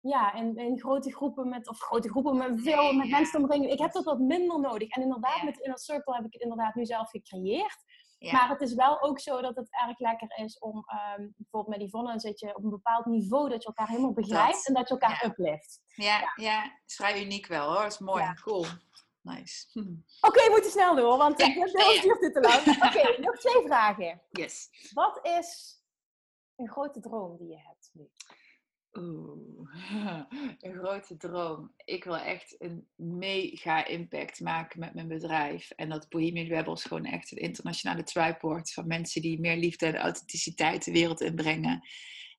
ja, 0.00 0.32
in, 0.34 0.56
in 0.56 0.78
grote 0.80 1.12
groepen 1.14 1.48
met, 1.48 1.68
of 1.68 1.78
grote 1.78 2.08
groepen 2.10 2.36
met 2.36 2.60
veel 2.62 2.82
Nee, 2.82 2.96
met 2.96 3.06
ja. 3.08 3.16
mensen 3.16 3.32
te 3.38 3.42
omringen. 3.46 3.70
Ik 3.70 3.78
heb 3.78 3.92
dat 3.92 4.04
wat 4.04 4.18
minder 4.18 4.60
nodig. 4.60 4.88
En 4.88 5.02
inderdaad, 5.02 5.36
Ja. 5.36 5.44
met 5.44 5.58
Inner 5.58 5.78
Circle 5.78 6.14
heb 6.14 6.24
ik 6.24 6.32
het 6.32 6.42
inderdaad 6.42 6.74
nu 6.74 6.84
zelf 6.84 7.10
gecreëerd. 7.10 7.76
Ja. 8.18 8.32
Maar 8.32 8.48
het 8.48 8.60
is 8.60 8.74
wel 8.74 9.02
ook 9.02 9.20
zo 9.20 9.40
dat 9.40 9.56
het 9.56 9.68
erg 9.86 9.98
lekker 9.98 10.38
is 10.44 10.58
om, 10.58 10.84
ehm, 10.86 11.28
bijvoorbeeld 11.36 11.78
met 11.78 11.88
Yvonne, 11.88 12.20
zit 12.20 12.40
je 12.40 12.56
op 12.56 12.64
een 12.64 12.70
bepaald 12.70 13.04
niveau 13.06 13.48
dat 13.48 13.62
je 13.62 13.68
elkaar 13.68 13.88
helemaal 13.88 14.12
begrijpt 14.12 14.52
Dat, 14.54 14.66
en 14.66 14.74
dat 14.74 14.88
je 14.88 14.94
elkaar 14.94 15.24
uplift. 15.26 15.80
Ja, 15.86 16.32
ja. 16.34 16.64
is 16.86 16.94
vrij 16.96 17.24
uniek 17.24 17.46
wel 17.46 17.72
hoor. 17.74 17.84
is 17.86 17.98
mooi. 17.98 18.22
Ja. 18.22 18.32
Cool. 18.34 18.64
Nice. 19.22 19.66
Oké, 20.28 20.44
we 20.44 20.48
moeten 20.50 20.70
snel 20.70 20.96
door, 20.96 21.16
want 21.16 21.38
Ja, 21.40 21.46
dit 21.46 21.72
ja. 21.72 22.02
duurt 22.02 22.20
dit 22.20 22.32
te 22.34 22.40
lang. 22.40 22.66
Oké, 22.88 23.20
nog 23.20 23.36
twee 23.36 23.62
vragen. 23.62 24.22
Yes. 24.30 24.68
Wat 24.92 25.20
is 25.22 25.80
een 26.56 26.68
grote 26.68 27.00
droom 27.00 27.36
die 27.36 27.48
je 27.48 27.58
hebt 27.58 27.90
nu? 27.92 28.10
Oeh, 28.98 29.68
een 30.60 30.74
grote 30.74 31.16
droom. 31.16 31.72
Ik 31.84 32.04
wil 32.04 32.16
echt 32.16 32.54
een 32.58 32.88
mega 32.94 33.86
impact 33.86 34.40
maken 34.40 34.80
met 34.80 34.94
mijn 34.94 35.08
bedrijf. 35.08 35.70
En 35.70 35.88
dat 35.88 36.08
Bohemian 36.08 36.46
Rebels 36.46 36.84
gewoon 36.84 37.04
echt 37.04 37.32
een 37.32 37.38
internationale 37.38 38.02
tribe 38.02 38.38
wordt 38.40 38.72
van 38.72 38.86
mensen 38.86 39.22
die 39.22 39.40
meer 39.40 39.56
liefde 39.56 39.86
en 39.86 39.96
authenticiteit 39.96 40.84
de 40.84 40.92
wereld 40.92 41.20
inbrengen. 41.20 41.88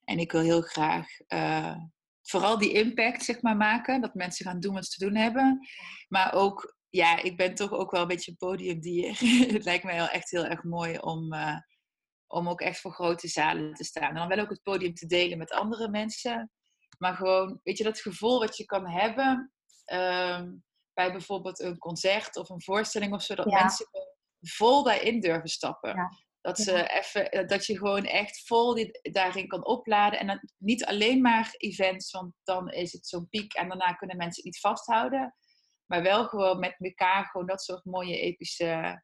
En 0.04 0.18
ik 0.18 0.32
wil 0.32 0.40
heel 0.40 0.62
graag 0.62 1.06
uh, 1.28 1.76
vooral 2.22 2.58
die 2.58 2.72
impact 2.72 3.24
zeg 3.24 3.42
maar, 3.42 3.56
maken. 3.56 4.00
Dat 4.00 4.14
mensen 4.14 4.46
gaan 4.46 4.60
doen 4.60 4.74
wat 4.74 4.86
ze 4.86 4.98
te 4.98 5.04
doen 5.04 5.16
hebben. 5.16 5.68
Maar 6.08 6.34
ook, 6.34 6.73
ja, 6.94 7.22
ik 7.22 7.36
ben 7.36 7.54
toch 7.54 7.70
ook 7.70 7.90
wel 7.90 8.00
een 8.00 8.08
beetje 8.08 8.30
een 8.30 8.36
podiumdier. 8.36 9.18
het 9.52 9.64
lijkt 9.64 9.84
mij 9.84 9.96
wel 9.96 10.08
echt 10.08 10.30
heel 10.30 10.44
erg 10.44 10.62
mooi 10.62 10.98
om, 10.98 11.32
uh, 11.32 11.56
om 12.26 12.48
ook 12.48 12.60
echt 12.60 12.80
voor 12.80 12.92
grote 12.92 13.28
zalen 13.28 13.74
te 13.74 13.84
staan. 13.84 14.08
En 14.08 14.14
dan 14.14 14.28
wel 14.28 14.38
ook 14.38 14.50
het 14.50 14.62
podium 14.62 14.94
te 14.94 15.06
delen 15.06 15.38
met 15.38 15.50
andere 15.50 15.88
mensen. 15.88 16.50
Maar 16.98 17.14
gewoon, 17.14 17.60
weet 17.62 17.78
je, 17.78 17.84
dat 17.84 18.00
gevoel 18.00 18.38
wat 18.38 18.56
je 18.56 18.64
kan 18.64 18.88
hebben 18.88 19.52
um, 19.92 20.64
bij 20.92 21.12
bijvoorbeeld 21.12 21.60
een 21.60 21.78
concert 21.78 22.36
of 22.36 22.48
een 22.48 22.62
voorstelling 22.62 23.12
of 23.12 23.22
zo. 23.22 23.34
Dat 23.34 23.46
mensen 23.46 23.86
vol 24.40 24.82
daarin 24.82 25.20
durven 25.20 25.48
stappen. 25.48 25.96
Ja. 25.96 26.08
Dat, 26.40 26.58
ze 26.58 26.88
even, 26.88 27.30
eh, 27.30 27.46
dat 27.46 27.66
je 27.66 27.78
gewoon 27.78 28.04
echt 28.04 28.46
vol 28.46 28.74
die, 28.74 28.98
daarin 29.12 29.46
kan 29.46 29.66
opladen. 29.66 30.18
En 30.18 30.26
dan 30.26 30.40
niet 30.58 30.84
alleen 30.84 31.20
maar 31.20 31.54
events, 31.56 32.10
want 32.10 32.34
dan 32.44 32.70
is 32.70 32.92
het 32.92 33.06
zo'n 33.06 33.28
piek 33.28 33.54
en 33.54 33.68
daarna 33.68 33.92
kunnen 33.92 34.16
mensen 34.16 34.42
het 34.42 34.52
niet 34.52 34.60
vasthouden. 34.60 35.34
Maar 35.86 36.02
wel 36.02 36.24
gewoon 36.24 36.58
met 36.58 36.76
elkaar 36.78 37.24
gewoon 37.24 37.46
dat 37.46 37.62
soort 37.62 37.84
mooie 37.84 38.18
epische 38.18 39.02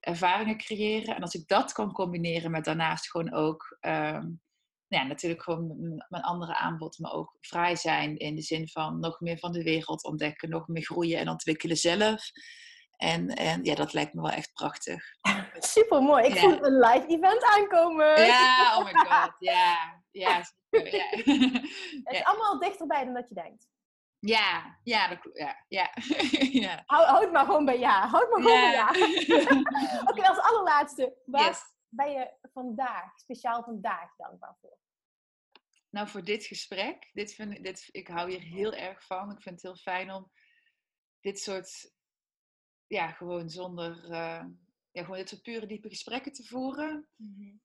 ervaringen 0.00 0.56
creëren. 0.56 1.16
En 1.16 1.22
als 1.22 1.34
ik 1.34 1.48
dat 1.48 1.72
kan 1.72 1.92
combineren 1.92 2.50
met 2.50 2.64
daarnaast 2.64 3.10
gewoon 3.10 3.32
ook, 3.32 3.78
um, 3.80 4.40
ja, 4.86 5.02
natuurlijk 5.02 5.42
gewoon 5.42 5.66
mijn 6.08 6.22
andere 6.22 6.56
aanbod, 6.56 6.98
maar 6.98 7.12
ook 7.12 7.36
vrij 7.40 7.76
zijn 7.76 8.16
in 8.16 8.34
de 8.34 8.42
zin 8.42 8.68
van 8.68 9.00
nog 9.00 9.20
meer 9.20 9.38
van 9.38 9.52
de 9.52 9.62
wereld 9.62 10.04
ontdekken, 10.04 10.48
nog 10.48 10.68
meer 10.68 10.84
groeien 10.84 11.18
en 11.18 11.28
ontwikkelen 11.28 11.76
zelf. 11.76 12.30
En, 12.96 13.28
en 13.28 13.64
ja, 13.64 13.74
dat 13.74 13.92
lijkt 13.92 14.14
me 14.14 14.22
wel 14.22 14.30
echt 14.30 14.52
prachtig. 14.52 15.04
Super 15.74 16.02
mooi. 16.02 16.24
Ik 16.24 16.38
voel 16.38 16.64
een 16.64 16.78
live 16.78 17.06
event 17.06 17.44
aankomen. 17.44 18.26
Ja, 18.26 18.76
oh 18.78 18.84
my 18.84 18.92
god. 18.92 19.34
Ja, 19.38 20.02
ja, 20.10 20.42
super. 20.42 20.94
Ja. 20.94 21.10
Het 22.04 22.14
is 22.14 22.24
allemaal 22.24 22.58
dichterbij 22.58 23.04
dan 23.04 23.14
dat 23.14 23.28
je 23.28 23.34
denkt. 23.34 23.68
Ja, 24.26 24.78
ja, 24.82 25.08
dat, 25.08 25.18
ja, 25.32 25.64
ja. 25.68 25.90
ja. 26.68 26.82
Houd, 26.86 27.06
houd 27.06 27.32
maar 27.32 27.44
gewoon 27.44 27.64
bij 27.64 27.78
ja. 27.78 28.08
Houd 28.08 28.30
maar 28.30 28.42
gewoon 28.42 28.60
bij 28.60 28.72
ja. 28.72 28.88
Oké, 30.10 30.28
als 30.28 30.38
allerlaatste. 30.38 31.16
Waar 31.24 31.72
ben 31.88 32.10
je 32.10 32.36
vandaag, 32.52 33.18
speciaal 33.18 33.62
vandaag, 33.62 34.16
dankbaar 34.16 34.56
voor? 34.60 34.78
Nou, 35.90 36.08
voor 36.08 36.24
dit 36.24 36.44
gesprek. 36.44 37.10
Dit 37.12 37.34
vind, 37.34 37.64
dit, 37.64 37.88
ik 37.90 38.08
hou 38.08 38.30
hier 38.30 38.40
heel 38.40 38.74
erg 38.74 39.06
van. 39.06 39.30
Ik 39.30 39.42
vind 39.42 39.54
het 39.54 39.62
heel 39.62 39.76
fijn 39.76 40.10
om 40.10 40.32
dit 41.20 41.38
soort 41.38 41.92
ja, 42.86 43.10
gewoon 43.12 43.48
zonder 43.50 44.04
uh, 44.04 44.44
ja, 44.90 45.02
gewoon 45.02 45.16
dit 45.16 45.28
soort 45.28 45.42
pure 45.42 45.66
diepe 45.66 45.88
gesprekken 45.88 46.32
te 46.32 46.44
voeren. 46.44 47.08
Mm 47.16 47.62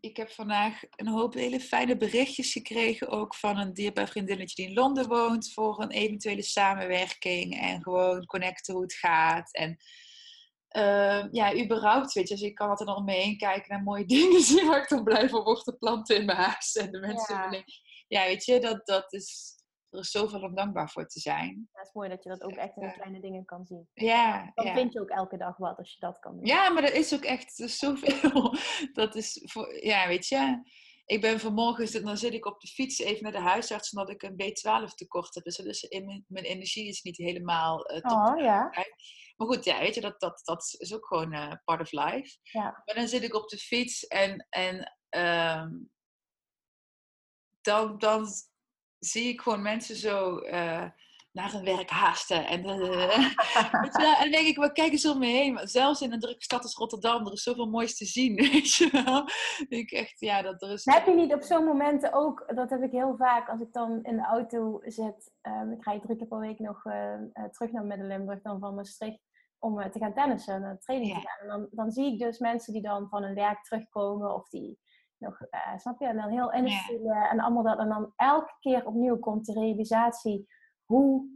ik 0.00 0.16
heb 0.16 0.30
vandaag 0.30 0.80
een 0.90 1.08
hoop 1.08 1.34
hele 1.34 1.60
fijne 1.60 1.96
berichtjes 1.96 2.52
gekregen, 2.52 3.08
ook 3.08 3.34
van 3.34 3.58
een 3.58 3.74
dierbaar 3.74 4.08
vriendinnetje 4.08 4.54
die 4.56 4.66
in 4.66 4.74
Londen 4.74 5.08
woont, 5.08 5.52
voor 5.52 5.82
een 5.82 5.90
eventuele 5.90 6.42
samenwerking 6.42 7.60
en 7.60 7.82
gewoon 7.82 8.26
connecten 8.26 8.74
hoe 8.74 8.82
het 8.82 8.94
gaat. 8.94 9.52
En 9.52 9.76
uh, 10.76 11.24
ja, 11.30 11.56
überhaupt, 11.56 12.12
weet 12.12 12.28
je, 12.28 12.34
dus 12.34 12.44
ik 12.44 12.54
kan 12.54 12.68
altijd 12.68 12.88
nog 12.88 13.04
mee 13.04 13.20
heen 13.20 13.36
kijken 13.36 13.68
naar 13.68 13.82
mooie 13.82 14.04
dingen 14.16 14.40
zien 14.40 14.66
waar 14.66 14.82
ik 14.82 14.88
dan 14.88 15.04
blij 15.04 15.28
van 15.28 15.42
word, 15.42 15.64
de 15.64 15.76
planten 15.76 16.16
in 16.16 16.24
mijn 16.24 16.38
huis 16.38 16.76
en 16.76 16.90
de 16.90 17.00
mensen 17.00 17.34
ja. 17.34 17.64
Ja, 18.08 18.24
weet 18.24 18.44
je, 18.44 18.60
dat, 18.60 18.86
dat 18.86 19.12
is 19.12 19.54
er 19.94 20.00
is 20.00 20.10
zoveel 20.10 20.40
om 20.40 20.54
dankbaar 20.54 20.90
voor 20.90 21.06
te 21.06 21.20
zijn. 21.20 21.68
Ja, 21.72 21.78
het 21.78 21.86
is 21.86 21.92
mooi 21.92 22.08
dat 22.08 22.22
je 22.22 22.28
dat 22.28 22.42
ook 22.42 22.56
echt 22.56 22.76
in 22.76 22.86
de 22.86 22.92
kleine 22.92 23.20
dingen 23.20 23.44
kan 23.44 23.66
zien. 23.66 23.88
Ja. 23.94 24.50
Dan 24.54 24.74
vind 24.74 24.92
je 24.92 25.00
ook 25.00 25.08
elke 25.08 25.36
dag 25.36 25.56
wat 25.56 25.78
als 25.78 25.92
je 25.92 26.00
dat 26.00 26.18
kan 26.18 26.36
doen. 26.36 26.46
Ja, 26.46 26.70
maar 26.70 26.82
dat 26.82 26.92
is 26.92 27.14
ook 27.14 27.24
echt 27.24 27.52
zoveel. 27.54 28.56
Dat 28.92 29.14
is, 29.14 29.42
voor, 29.44 29.84
ja, 29.84 30.08
weet 30.08 30.26
je. 30.26 30.62
Ik 31.06 31.20
ben 31.20 31.40
vanmorgen, 31.40 32.04
dan 32.04 32.16
zit 32.16 32.32
ik 32.32 32.46
op 32.46 32.60
de 32.60 32.68
fiets 32.68 32.98
even 32.98 33.22
naar 33.22 33.32
de 33.32 33.40
huisarts 33.40 33.90
omdat 33.90 34.10
ik 34.10 34.22
een 34.22 34.42
B12 34.42 34.94
tekort 34.94 35.34
heb. 35.34 35.44
Dus, 35.44 35.56
dus 35.56 35.82
in 35.82 36.24
mijn, 36.26 36.44
energie 36.44 36.88
is 36.88 37.02
niet 37.02 37.16
helemaal 37.16 37.90
uh, 37.90 37.98
top. 37.98 38.34
Oh, 38.34 38.40
ja. 38.40 38.70
Maar 39.36 39.46
goed, 39.46 39.64
ja, 39.64 39.78
weet 39.78 39.94
je, 39.94 40.00
dat, 40.00 40.20
dat, 40.20 40.40
dat 40.44 40.74
is 40.78 40.94
ook 40.94 41.06
gewoon 41.06 41.34
uh, 41.34 41.52
part 41.64 41.80
of 41.80 41.92
life. 41.92 42.38
Ja. 42.42 42.82
Maar 42.84 42.94
dan 42.94 43.08
zit 43.08 43.22
ik 43.22 43.34
op 43.34 43.48
de 43.48 43.58
fiets 43.58 44.06
en, 44.06 44.46
en 44.50 44.94
um, 45.58 45.90
dan, 47.60 47.98
dan 47.98 48.26
zie 49.04 49.28
ik 49.28 49.40
gewoon 49.40 49.62
mensen 49.62 49.96
zo 49.96 50.38
uh, 50.38 50.84
naar 51.32 51.52
hun 51.52 51.64
werk 51.64 51.90
haasten. 51.90 52.46
En, 52.46 52.64
uh, 52.68 53.18
en 53.90 54.20
dan 54.20 54.30
denk 54.30 54.46
ik, 54.46 54.56
we 54.56 54.72
kijken 54.72 54.92
eens 54.92 55.06
om 55.06 55.18
me 55.18 55.26
heen. 55.26 55.60
Zelfs 55.62 56.00
in 56.00 56.12
een 56.12 56.20
drukke 56.20 56.42
stad 56.42 56.62
als 56.62 56.74
Rotterdam, 56.74 57.26
er 57.26 57.32
is 57.32 57.42
zoveel 57.42 57.66
moois 57.66 57.96
te 57.96 58.04
zien. 58.04 58.34
Weet 58.50 58.74
je 58.74 58.88
wel? 59.04 59.28
ik 59.68 59.90
echt, 59.90 60.20
ja, 60.20 60.42
dat 60.42 60.62
er 60.62 60.70
is... 60.70 60.84
Heb 60.84 61.06
je 61.06 61.14
niet 61.14 61.34
op 61.34 61.42
zo'n 61.42 61.64
momenten 61.64 62.12
ook, 62.12 62.52
dat 62.54 62.70
heb 62.70 62.82
ik 62.82 62.90
heel 62.90 63.16
vaak, 63.16 63.48
als 63.48 63.60
ik 63.60 63.72
dan 63.72 64.02
in 64.02 64.16
de 64.16 64.24
auto 64.24 64.80
zit, 64.84 65.32
um, 65.42 65.72
ik 65.72 65.82
ga 65.82 66.00
drie 66.00 66.16
keer 66.16 66.26
per 66.26 66.40
week 66.40 66.58
nog 66.58 66.84
uh, 66.84 67.14
terug 67.50 67.72
naar 67.72 67.84
Midden-Limburg, 67.84 68.42
dan 68.42 68.60
van 68.60 68.74
Maastricht, 68.74 69.20
om 69.58 69.90
te 69.90 69.98
gaan 69.98 70.14
tennissen, 70.14 70.60
naar 70.60 70.78
training 70.78 71.12
ja. 71.12 71.20
te 71.20 71.26
gaan. 71.26 71.40
En 71.40 71.48
dan, 71.48 71.68
dan 71.70 71.90
zie 71.90 72.12
ik 72.12 72.18
dus 72.18 72.38
mensen 72.38 72.72
die 72.72 72.82
dan 72.82 73.08
van 73.08 73.22
hun 73.22 73.34
werk 73.34 73.62
terugkomen 73.62 74.34
of 74.34 74.48
die 74.48 74.78
nog, 75.18 75.40
uh, 75.40 75.78
snap 75.78 76.00
je? 76.00 76.06
En 76.06 76.16
dan 76.16 76.30
heel 76.30 76.52
industrie 76.52 77.12
en 77.12 77.40
allemaal 77.40 77.62
dat. 77.62 77.78
En 77.78 77.88
dan 77.88 78.12
elke 78.16 78.54
keer 78.60 78.86
opnieuw 78.86 79.18
komt 79.18 79.46
de 79.46 79.52
realisatie 79.52 80.48
hoe 80.84 81.34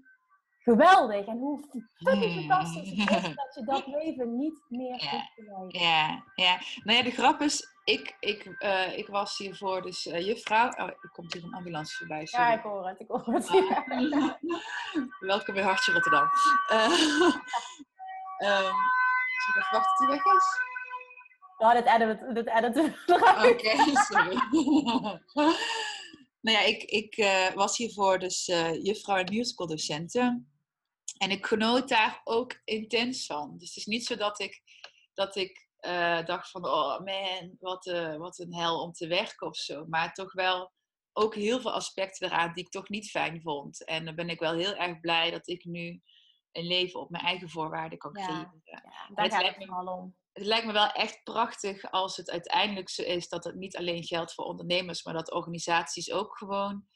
geweldig 0.58 1.26
en 1.26 1.38
hoe 1.38 1.60
fucking 1.94 2.32
fantastisch 2.32 2.90
het 2.90 3.10
is 3.10 3.34
dat 3.42 3.54
je 3.54 3.64
dat 3.64 3.86
leven 3.86 4.36
niet 4.36 4.64
meer 4.68 5.02
ja. 5.04 5.10
hoeft 5.10 5.34
te 5.34 5.42
leiden. 5.42 5.80
Ja, 5.80 6.22
ja. 6.34 6.58
Nou 6.84 6.98
ja, 6.98 7.04
de 7.04 7.10
grap 7.10 7.40
is, 7.40 7.66
ik, 7.84 8.16
ik, 8.20 8.56
uh, 8.58 8.98
ik 8.98 9.06
was 9.06 9.38
hiervoor 9.38 9.82
dus 9.82 10.06
uh, 10.06 10.26
juffrouw. 10.26 10.68
Oh, 10.68 10.86
er 10.86 11.10
komt 11.12 11.32
hier 11.32 11.44
een 11.44 11.54
ambulance 11.54 11.96
voorbij. 11.96 12.26
Sorry. 12.26 12.46
Ja, 12.46 12.52
ik 12.52 12.62
hoor 12.62 12.88
het, 12.88 13.00
ik 13.00 13.08
hoor 13.08 13.34
het. 13.34 13.48
Uh, 13.48 14.32
welkom 15.32 15.54
bij 15.54 15.62
Hartje 15.62 15.92
Rotterdam. 15.92 16.22
um, 18.48 18.74
ik 19.48 19.56
even 19.56 19.72
wachten 19.72 19.96
tot 19.96 19.98
hij 19.98 20.08
weg 20.08 20.24
is? 20.24 20.67
Ja, 21.59 21.75
dit 21.75 21.87
editen, 21.87 22.35
dit 22.35 22.49
editen 22.49 22.97
Oké, 23.07 23.49
okay, 23.49 23.94
sorry. 24.09 24.35
nou 26.44 26.57
ja, 26.57 26.61
ik, 26.61 26.83
ik 26.83 27.16
uh, 27.16 27.51
was 27.51 27.77
hiervoor 27.77 28.18
dus 28.18 28.49
uh, 28.49 28.85
juffrouw 28.85 29.16
en 29.16 29.35
musicaldocenten. 29.35 30.53
En 31.18 31.31
ik 31.31 31.47
genoot 31.47 31.88
daar 31.88 32.21
ook 32.25 32.61
intens 32.64 33.27
van. 33.27 33.59
Dus 33.59 33.68
het 33.68 33.77
is 33.77 33.87
niet 33.87 34.07
zo 34.07 34.16
dat 34.16 34.40
ik, 34.40 34.62
dat 35.14 35.37
ik 35.37 35.68
uh, 35.81 36.25
dacht 36.25 36.51
van, 36.51 36.64
oh 36.64 37.01
man, 37.01 37.57
wat, 37.59 37.85
wat 38.18 38.38
een 38.38 38.55
hel 38.55 38.81
om 38.81 38.92
te 38.92 39.07
werken 39.07 39.47
of 39.47 39.57
zo. 39.57 39.87
Maar 39.87 40.12
toch 40.12 40.33
wel 40.33 40.73
ook 41.12 41.35
heel 41.35 41.61
veel 41.61 41.73
aspecten 41.73 42.27
eraan 42.27 42.53
die 42.55 42.64
ik 42.64 42.71
toch 42.71 42.88
niet 42.88 43.11
fijn 43.11 43.42
vond. 43.42 43.85
En 43.85 44.05
dan 44.05 44.14
ben 44.14 44.29
ik 44.29 44.40
wel 44.40 44.55
heel 44.55 44.75
erg 44.75 45.01
blij 45.01 45.31
dat 45.31 45.49
ik 45.49 45.64
nu 45.64 46.03
een 46.53 46.66
leven 46.66 47.01
op 47.01 47.11
mijn 47.11 47.25
eigen 47.25 47.51
voorwaarden 47.51 47.99
kan 47.99 48.12
creëren. 48.12 48.61
Ja, 48.64 48.83
ja 48.85 49.14
daar 49.14 49.31
gaat 49.31 49.47
het 49.47 49.66
me 49.66 49.90
om 49.90 50.16
het 50.38 50.46
lijkt 50.46 50.66
me 50.66 50.72
wel 50.72 50.90
echt 50.90 51.22
prachtig 51.24 51.90
als 51.90 52.16
het 52.16 52.31
uiteindelijk 52.31 52.88
zo 52.88 53.03
is 53.03 53.29
dat 53.29 53.44
het 53.44 53.55
niet 53.55 53.77
alleen 53.77 54.05
geldt 54.05 54.35
voor 54.35 54.44
ondernemers, 54.44 55.05
maar 55.05 55.14
dat 55.14 55.33
organisaties 55.33 56.12
ook 56.12 56.38
gewoon 56.38 56.87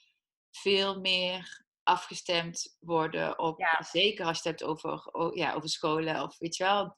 veel 0.50 1.00
meer 1.00 1.64
afgestemd 1.82 2.76
worden 2.80 3.38
op, 3.38 3.76
zeker 3.78 4.26
als 4.26 4.42
je 4.42 4.48
het 4.48 4.60
hebt 4.60 4.70
over, 4.70 5.10
ja, 5.36 5.54
over 5.54 5.68
scholen 5.68 6.22
of 6.22 6.38
weet 6.38 6.56
je 6.56 6.64
wel, 6.64 6.92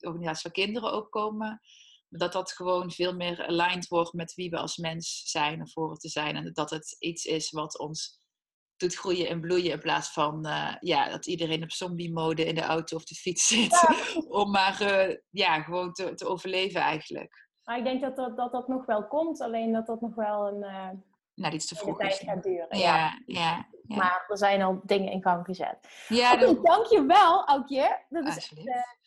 organisaties 0.00 0.42
voor 0.42 0.50
kinderen 0.50 0.92
ook 0.92 1.10
komen, 1.10 1.60
dat 2.08 2.32
dat 2.32 2.52
gewoon 2.52 2.90
veel 2.90 3.14
meer 3.14 3.46
aligned 3.46 3.88
wordt 3.88 4.12
met 4.12 4.34
wie 4.34 4.50
we 4.50 4.56
als 4.56 4.76
mens 4.76 5.22
zijn 5.24 5.62
of 5.62 5.72
voor 5.72 5.96
te 5.96 6.08
zijn 6.08 6.36
en 6.36 6.52
dat 6.52 6.70
het 6.70 6.96
iets 6.98 7.24
is 7.24 7.50
wat 7.50 7.78
ons 7.78 8.19
doet 8.80 8.94
groeien 8.94 9.28
en 9.28 9.40
bloeien 9.40 9.70
in 9.70 9.80
plaats 9.80 10.12
van 10.12 10.46
uh, 10.46 10.74
ja, 10.80 11.08
dat 11.08 11.26
iedereen 11.26 11.62
op 11.62 11.70
zombie-mode 11.70 12.44
in 12.44 12.54
de 12.54 12.62
auto 12.62 12.96
of 12.96 13.04
de 13.04 13.14
fiets 13.14 13.46
zit. 13.54 13.86
Om 14.28 14.50
maar 14.50 14.82
uh, 14.82 15.16
ja, 15.30 15.62
gewoon 15.62 15.92
te, 15.92 16.14
te 16.14 16.26
overleven 16.26 16.80
eigenlijk. 16.80 17.48
Maar 17.64 17.78
ik 17.78 17.84
denk 17.84 18.00
dat 18.00 18.16
dat, 18.16 18.36
dat 18.36 18.52
dat 18.52 18.68
nog 18.68 18.86
wel 18.86 19.06
komt, 19.06 19.40
alleen 19.40 19.72
dat 19.72 19.86
dat 19.86 20.00
nog 20.00 20.14
wel 20.14 20.48
een 20.48 20.62
uh, 20.62 20.88
nou, 21.34 21.54
iets 21.54 21.66
te 21.66 21.74
vroeg 21.74 21.98
tijd 21.98 22.14
gaat 22.14 22.42
duren. 22.42 22.78
Ja, 22.78 23.22
ja. 23.26 23.66
ja, 23.86 23.96
Maar 23.96 24.24
er 24.28 24.38
zijn 24.38 24.62
al 24.62 24.80
dingen 24.84 25.12
in 25.12 25.22
gang 25.22 25.44
gezet. 25.44 25.78
Ja, 26.08 26.32
okay, 26.32 26.46
dat... 26.46 26.64
dankjewel, 26.64 27.46
Aukje. 27.46 28.04
Dat 28.08 28.26
is 28.26 28.52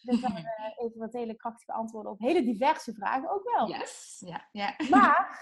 dit 0.03 0.19
waren 0.19 0.73
even 0.77 0.99
wat 0.99 1.13
hele 1.13 1.36
krachtige 1.36 1.71
antwoorden 1.71 2.12
op 2.12 2.19
hele 2.19 2.43
diverse 2.43 2.93
vragen 2.93 3.29
ook 3.29 3.43
wel. 3.55 3.67
Yes, 3.67 4.23
ja. 4.25 4.47
ja. 4.51 4.75
Maar 4.89 5.39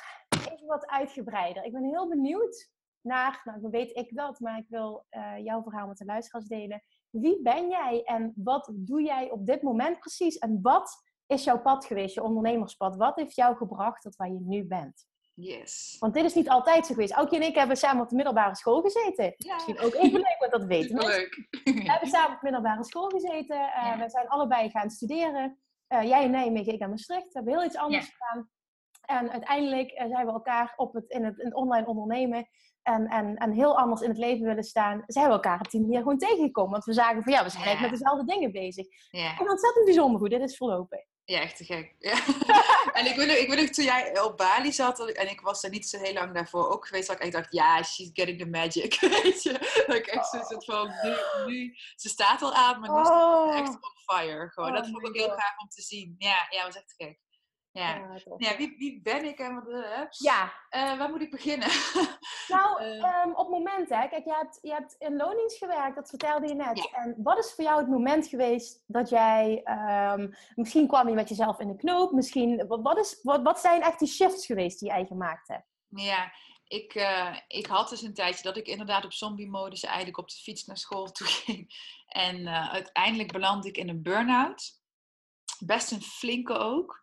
even 0.52 0.68
wat 0.68 0.88
uitgebreider. 0.88 1.64
Ik 1.64 1.72
ben 1.72 1.84
heel 1.84 2.10
benieuwd 2.10 2.70
naar, 3.04 3.42
nou 3.44 3.70
weet 3.70 3.96
ik 3.98 4.16
dat, 4.16 4.40
maar 4.40 4.58
ik 4.58 4.66
wil 4.70 5.06
uh, 5.12 5.38
jouw 5.44 5.62
verhaal 5.64 5.88
met 5.88 5.98
de 5.98 6.06
luisteraars 6.06 6.46
delen. 6.48 6.84
Wie 7.10 7.42
ben 7.42 7.70
jij 7.70 8.02
en 8.04 8.34
wat 8.36 8.72
doe 8.74 9.02
jij 9.02 9.32
op 9.32 9.46
dit 9.46 9.62
moment 9.62 10.00
precies? 10.00 10.38
En 10.38 10.60
wat 10.62 11.04
is 11.28 11.44
jouw 11.44 11.62
pad 11.62 11.86
geweest, 11.86 12.16
je 12.16 12.24
ondernemerspad? 12.24 12.96
Wat 12.96 13.16
heeft 13.16 13.36
jou 13.36 13.56
gebracht 13.56 14.02
tot 14.02 14.16
waar 14.16 14.28
je 14.32 14.40
nu 14.42 14.64
bent? 14.66 15.06
Yes. 15.34 15.96
Want 16.00 16.14
dit 16.14 16.26
is 16.26 16.34
niet 16.34 16.50
altijd 16.50 16.86
zo 16.86 16.94
geweest. 16.94 17.14
Aukje 17.14 17.36
en 17.36 17.42
ik 17.48 17.56
hebben 17.56 17.78
samen 17.78 18.04
op 18.04 18.10
de 18.10 18.16
middelbare 18.16 18.56
school 18.56 18.82
gezeten. 18.82 19.34
Ja. 19.38 19.54
Misschien 19.54 19.80
ook 19.80 19.94
even 19.94 20.20
leuk, 20.20 20.36
want 20.40 20.52
dat 20.52 20.64
weten 20.64 20.96
mensen. 20.96 21.14
Leuk. 21.14 21.48
We 21.64 21.92
hebben 21.92 22.10
samen 22.10 22.30
op 22.36 22.40
de 22.42 22.44
middelbare 22.52 22.84
school 22.84 23.10
gezeten. 23.10 23.56
Eh, 23.60 23.86
Ja. 23.86 23.98
We 23.98 24.10
zijn 24.10 24.28
allebei 24.28 24.70
gaan 24.70 24.90
studeren. 24.90 25.60
Eh, 25.88 26.04
jij 26.04 26.24
in 26.24 26.32
Nijmegen, 26.32 26.74
ik 26.74 26.80
in 26.80 26.90
Maastricht. 26.90 27.24
We 27.24 27.30
hebben 27.34 27.54
heel 27.54 27.64
iets 27.66 27.76
anders 27.78 28.06
Ja. 28.06 28.12
gedaan. 28.18 28.50
En 29.02 29.32
uiteindelijk 29.32 29.92
eh, 29.92 30.08
zijn 30.08 30.26
we 30.26 30.32
elkaar 30.32 30.74
op 30.76 30.94
het, 30.94 31.10
in, 31.10 31.24
het, 31.26 31.40
in 31.40 31.46
het 31.46 31.54
online 31.56 31.86
ondernemen 31.88 32.48
en, 32.84 33.08
en, 33.08 33.36
en 33.36 33.52
heel 33.52 33.78
anders 33.78 34.02
in 34.02 34.10
het 34.10 34.18
leven 34.18 34.46
willen 34.46 34.64
staan. 34.64 35.04
Zijn 35.08 35.26
we 35.26 35.32
elkaar 35.32 35.68
die 35.70 35.82
manier 35.82 35.98
gewoon 35.98 36.18
tegengekomen. 36.18 36.72
Want 36.72 36.86
we 36.86 36.94
zagen 36.94 37.24
van 37.24 37.34
ja, 37.34 37.44
we 37.44 37.50
zijn 37.50 37.64
Ja. 37.64 37.68
eigenlijk 37.68 37.94
met 37.94 38.02
dezelfde 38.02 38.34
dingen 38.34 38.52
bezig. 38.52 38.86
Ja. 39.12 39.40
En 39.40 39.50
ontzettend 39.50 39.86
bijzonder 39.86 40.20
hoe 40.20 40.30
dit 40.30 40.42
is 40.42 40.58
verlopen. 40.58 41.06
Ja, 41.26 41.40
echt 41.40 41.58
te 41.58 41.64
gek. 41.64 41.96
Ja. 42.00 42.14
en 43.00 43.06
ik 43.06 43.16
weet, 43.16 43.28
nog, 43.28 43.36
ik 43.36 43.50
weet 43.50 43.60
nog, 43.60 43.70
toen 43.70 43.86
jij 43.86 44.22
op 44.22 44.38
Bali 44.38 44.72
zat, 44.72 45.12
en 45.12 45.30
ik 45.30 45.42
was 45.42 45.64
er 45.64 45.70
niet 45.70 45.88
zo 45.88 45.98
heel 46.00 46.14
lang 46.14 46.34
daarvoor 46.34 46.70
ook 46.70 46.88
geweest, 46.88 47.08
dat 47.08 47.16
ik 47.16 47.22
echt 47.22 47.32
dacht, 47.32 47.54
ja, 47.54 47.84
she's 47.84 48.10
getting 48.14 48.40
the 48.40 48.46
magic. 48.46 49.00
Weet 49.24 49.44
je? 49.44 49.84
Dat 49.88 49.96
ik 49.96 50.08
echt 50.08 50.28
zo 50.30 50.38
zit 50.48 50.66
van, 50.66 50.92
nu, 51.04 51.16
nu, 51.46 51.76
ze 51.96 52.10
staat 52.10 52.42
al 52.42 52.54
aan, 52.54 52.80
maar 52.80 52.90
nu 52.90 53.06
ze 53.06 53.52
echt 53.60 53.70
on 53.70 54.16
fire. 54.18 54.50
Gewoon. 54.50 54.70
Oh 54.70 54.76
dat 54.76 54.86
vond 54.86 55.02
ik 55.02 55.08
ook 55.08 55.16
heel 55.16 55.30
gaaf 55.30 55.58
om 55.58 55.68
te 55.70 55.82
zien. 55.82 56.16
Ja, 56.18 56.48
ja, 56.50 56.66
was 56.66 56.76
echt 56.76 56.88
te 56.98 57.04
gek. 57.04 57.20
Ja. 57.74 57.96
Ja, 57.96 58.18
tof. 58.24 58.40
Ja, 58.44 58.58
wie, 58.58 58.76
wie 58.78 59.02
ben 59.02 59.26
ik 59.26 59.40
en 59.40 59.56
wat 59.56 59.68
uh, 59.68 60.00
Ja, 60.10 60.54
Eh, 60.70 60.98
waar 60.98 61.10
moet 61.10 61.22
ik 61.22 61.32
beginnen? 61.32 61.68
nou, 62.56 62.82
Eh. 62.82 63.04
ehm, 63.04 63.32
op 63.32 63.50
momenten, 63.50 64.00
hè. 64.00 64.08
Kijk, 64.08 64.26
je 64.26 64.34
hebt, 64.34 64.60
je 64.62 64.72
hebt 64.72 64.96
in 65.00 65.16
loondienst 65.16 65.58
gewerkt, 65.58 65.96
dat 65.96 66.10
vertelde 66.10 66.48
je 66.48 66.54
net. 66.54 66.78
Ja. 66.78 66.98
En 67.04 67.16
wat 67.18 67.38
is 67.38 67.54
voor 67.54 67.64
jou 67.64 67.80
het 67.80 67.90
moment 67.90 68.28
geweest 68.28 68.84
dat 68.88 69.10
jij, 69.10 69.62
ehm, 69.64 70.32
misschien 70.56 70.88
kwam 70.88 71.08
je 71.08 71.14
met 71.14 71.30
jezelf 71.30 71.60
in 71.60 71.68
de 71.68 71.76
knoop, 71.76 72.12
misschien, 72.12 72.68
wat, 72.68 72.82
wat, 72.82 72.98
is, 72.98 73.20
wat, 73.24 73.42
wat 73.42 73.60
zijn 73.60 73.82
echt 73.82 74.00
die 74.00 74.08
shifts 74.08 74.46
geweest 74.46 74.80
die 74.80 74.90
jij 74.90 75.06
gemaakt 75.06 75.48
hebt? 75.48 75.68
Ja, 75.88 76.32
ik, 76.68 76.94
eh, 76.96 77.38
ik 77.48 77.66
had 77.66 77.90
dus 77.90 78.02
een 78.02 78.14
tijdje 78.14 78.44
dat 78.44 78.58
ik 78.58 78.68
inderdaad 78.68 79.06
op 79.06 79.14
zombie-modus 79.14 79.84
eigenlijk 79.84 80.18
op 80.18 80.30
de 80.30 80.36
fiets 80.36 80.66
naar 80.66 80.78
school 80.78 81.12
toe 81.12 81.28
ging. 81.44 81.74
En 82.08 82.48
eh, 82.48 82.74
uiteindelijk 82.74 83.32
belandde 83.32 83.68
ik 83.68 83.78
in 83.78 83.90
een 83.90 84.02
burn-out. 84.04 84.80
Best 85.60 85.92
een 85.92 86.02
flinke 86.02 86.54
ook. 86.54 87.00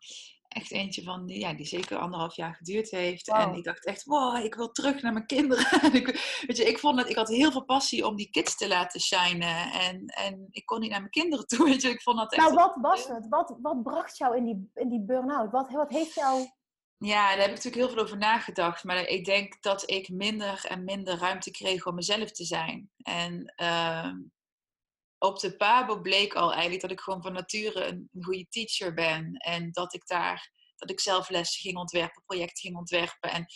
Echt 0.61 0.71
eentje 0.73 1.03
van, 1.03 1.27
die- 1.27 1.39
ja, 1.39 1.53
die 1.55 1.67
zeker 1.67 1.97
anderhalf 1.99 2.37
jaar 2.37 2.55
geduurd 2.55 2.91
heeft. 2.91 3.29
En 3.29 3.55
ik 3.55 3.65
dacht 3.65 3.85
echt, 3.85 4.05
wow, 4.05 4.45
ik 4.45 4.55
wil 4.55 4.71
terug 4.73 5.03
naar 5.03 5.13
mijn 5.13 5.27
kinderen. 5.27 5.67
En 5.83 5.95
ik, 5.95 6.07
weet 6.47 6.57
je, 6.57 6.65
ik 6.65 6.79
vond 6.79 6.97
dat 6.97 7.09
ik 7.09 7.17
had 7.17 7.29
heel 7.29 7.53
veel 7.53 7.65
passie 7.65 8.07
om 8.07 8.17
die 8.17 8.31
kids 8.31 8.57
te 8.57 8.69
laten 8.69 9.01
shinen. 9.01 9.73
En, 9.73 10.07
en 10.07 10.47
ik 10.51 10.67
kon 10.67 10.81
niet 10.81 10.91
naar 10.91 10.99
mijn 11.01 11.11
kinderen 11.11 11.47
toe. 11.47 11.65
Weet 11.69 11.83
je, 11.83 11.89
ik 11.89 12.03
vond 12.03 12.19
dat 12.19 12.33
echt 12.33 12.43
Nou, 12.43 12.55
wat 12.55 12.77
was 12.81 13.09
het? 13.09 13.27
Wat, 13.29 13.57
wat 13.63 13.83
bracht 13.83 14.19
jou 14.19 14.37
in 14.37 14.45
die, 14.45 14.71
in 14.75 14.89
die 14.89 15.05
burn-out? 15.05 15.51
Wat, 15.51 15.71
wat 15.71 15.91
heeft 15.91 16.15
jou... 16.15 16.47
Ja, 16.99 17.29
daar 17.29 17.39
heb 17.39 17.49
ik 17.49 17.55
natuurlijk 17.55 17.77
heel 17.85 17.89
veel 17.89 18.03
over 18.03 18.19
nagedacht. 18.19 18.85
Maar 18.85 19.07
ik 19.07 19.25
denk 19.25 19.63
dat 19.63 19.91
ik 19.91 20.09
minder 20.09 20.65
en 20.69 20.85
minder 20.85 21.19
ruimte 21.19 21.51
kreeg 21.51 21.87
om 21.87 21.95
mezelf 21.95 22.31
te 22.31 22.45
zijn. 22.45 22.91
En 23.03 23.53
ehm, 23.57 24.17
op 25.19 25.41
de 25.41 25.57
Pabo 25.57 26.01
bleek 26.01 26.35
al 26.35 26.53
eigenlijk 26.53 26.81
dat 26.81 26.91
ik 26.91 27.01
gewoon 27.01 27.23
van 27.23 27.33
nature 27.33 27.85
een, 27.85 28.09
een 28.13 28.25
goede 28.25 28.47
teacher 28.49 28.95
ben. 28.95 29.33
En 29.35 29.73
dat 29.73 29.95
ik 29.95 30.07
daar, 30.07 30.51
dat 30.77 30.91
ik 30.91 31.01
zelf 31.01 31.29
lessen 31.29 31.61
ging 31.61 31.77
ontwerpen, 31.77 32.23
projecten 32.27 32.61
ging 32.61 32.77
ontwerpen. 32.77 33.31
En 33.31 33.47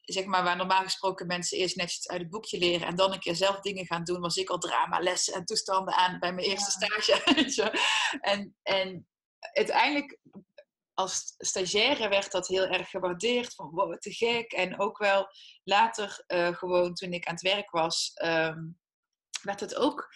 zeg 0.00 0.24
maar, 0.24 0.44
waar 0.44 0.56
normaal 0.56 0.82
gesproken 0.82 1.26
mensen 1.26 1.58
eerst 1.58 1.76
netjes 1.76 2.08
uit 2.08 2.20
het 2.20 2.30
boekje 2.30 2.58
leren 2.58 2.86
en 2.86 2.96
dan 2.96 3.12
een 3.12 3.18
keer 3.18 3.36
zelf 3.36 3.60
dingen 3.60 3.86
gaan 3.86 4.04
doen, 4.04 4.20
was 4.20 4.36
ik 4.36 4.50
al 4.50 4.58
dramalessen 4.58 5.34
en 5.34 5.44
toestanden 5.44 5.94
aan 5.94 6.18
bij 6.18 6.32
mijn 6.32 6.46
eerste 6.46 6.70
stage. 6.70 7.76
En, 8.20 8.56
en 8.62 9.08
uiteindelijk 9.52 10.18
als 10.94 11.34
stagiaire 11.38 12.08
werd 12.08 12.30
dat 12.30 12.46
heel 12.46 12.66
erg 12.66 12.90
gewaardeerd. 12.90 13.54
Van 13.54 13.70
wow, 13.70 13.98
te 13.98 14.12
gek. 14.12 14.52
En 14.52 14.80
ook 14.80 14.98
wel 14.98 15.26
later, 15.64 16.24
eh, 16.26 16.56
gewoon 16.56 16.94
toen 16.94 17.12
ik 17.12 17.26
aan 17.26 17.34
het 17.34 17.42
werk 17.42 17.70
was, 17.70 18.10
ehm, 18.14 18.58
werd 19.42 19.60
het 19.60 19.74
ook 19.74 20.08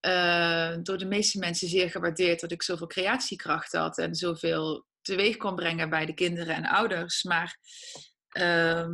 eh, 0.00 0.76
door 0.82 0.98
de 0.98 1.06
meeste 1.06 1.38
mensen 1.38 1.68
zeer 1.68 1.90
gewaardeerd 1.90 2.40
dat 2.40 2.50
ik 2.50 2.62
zoveel 2.62 2.86
creatiekracht 2.86 3.72
had 3.72 3.98
en 3.98 4.14
zoveel 4.14 4.86
teweeg 5.00 5.36
kon 5.36 5.54
brengen 5.54 5.90
bij 5.90 6.06
de 6.06 6.14
kinderen 6.14 6.54
en 6.54 6.66
ouders. 6.66 7.22
Maar 7.22 7.58
ehm, 8.28 8.92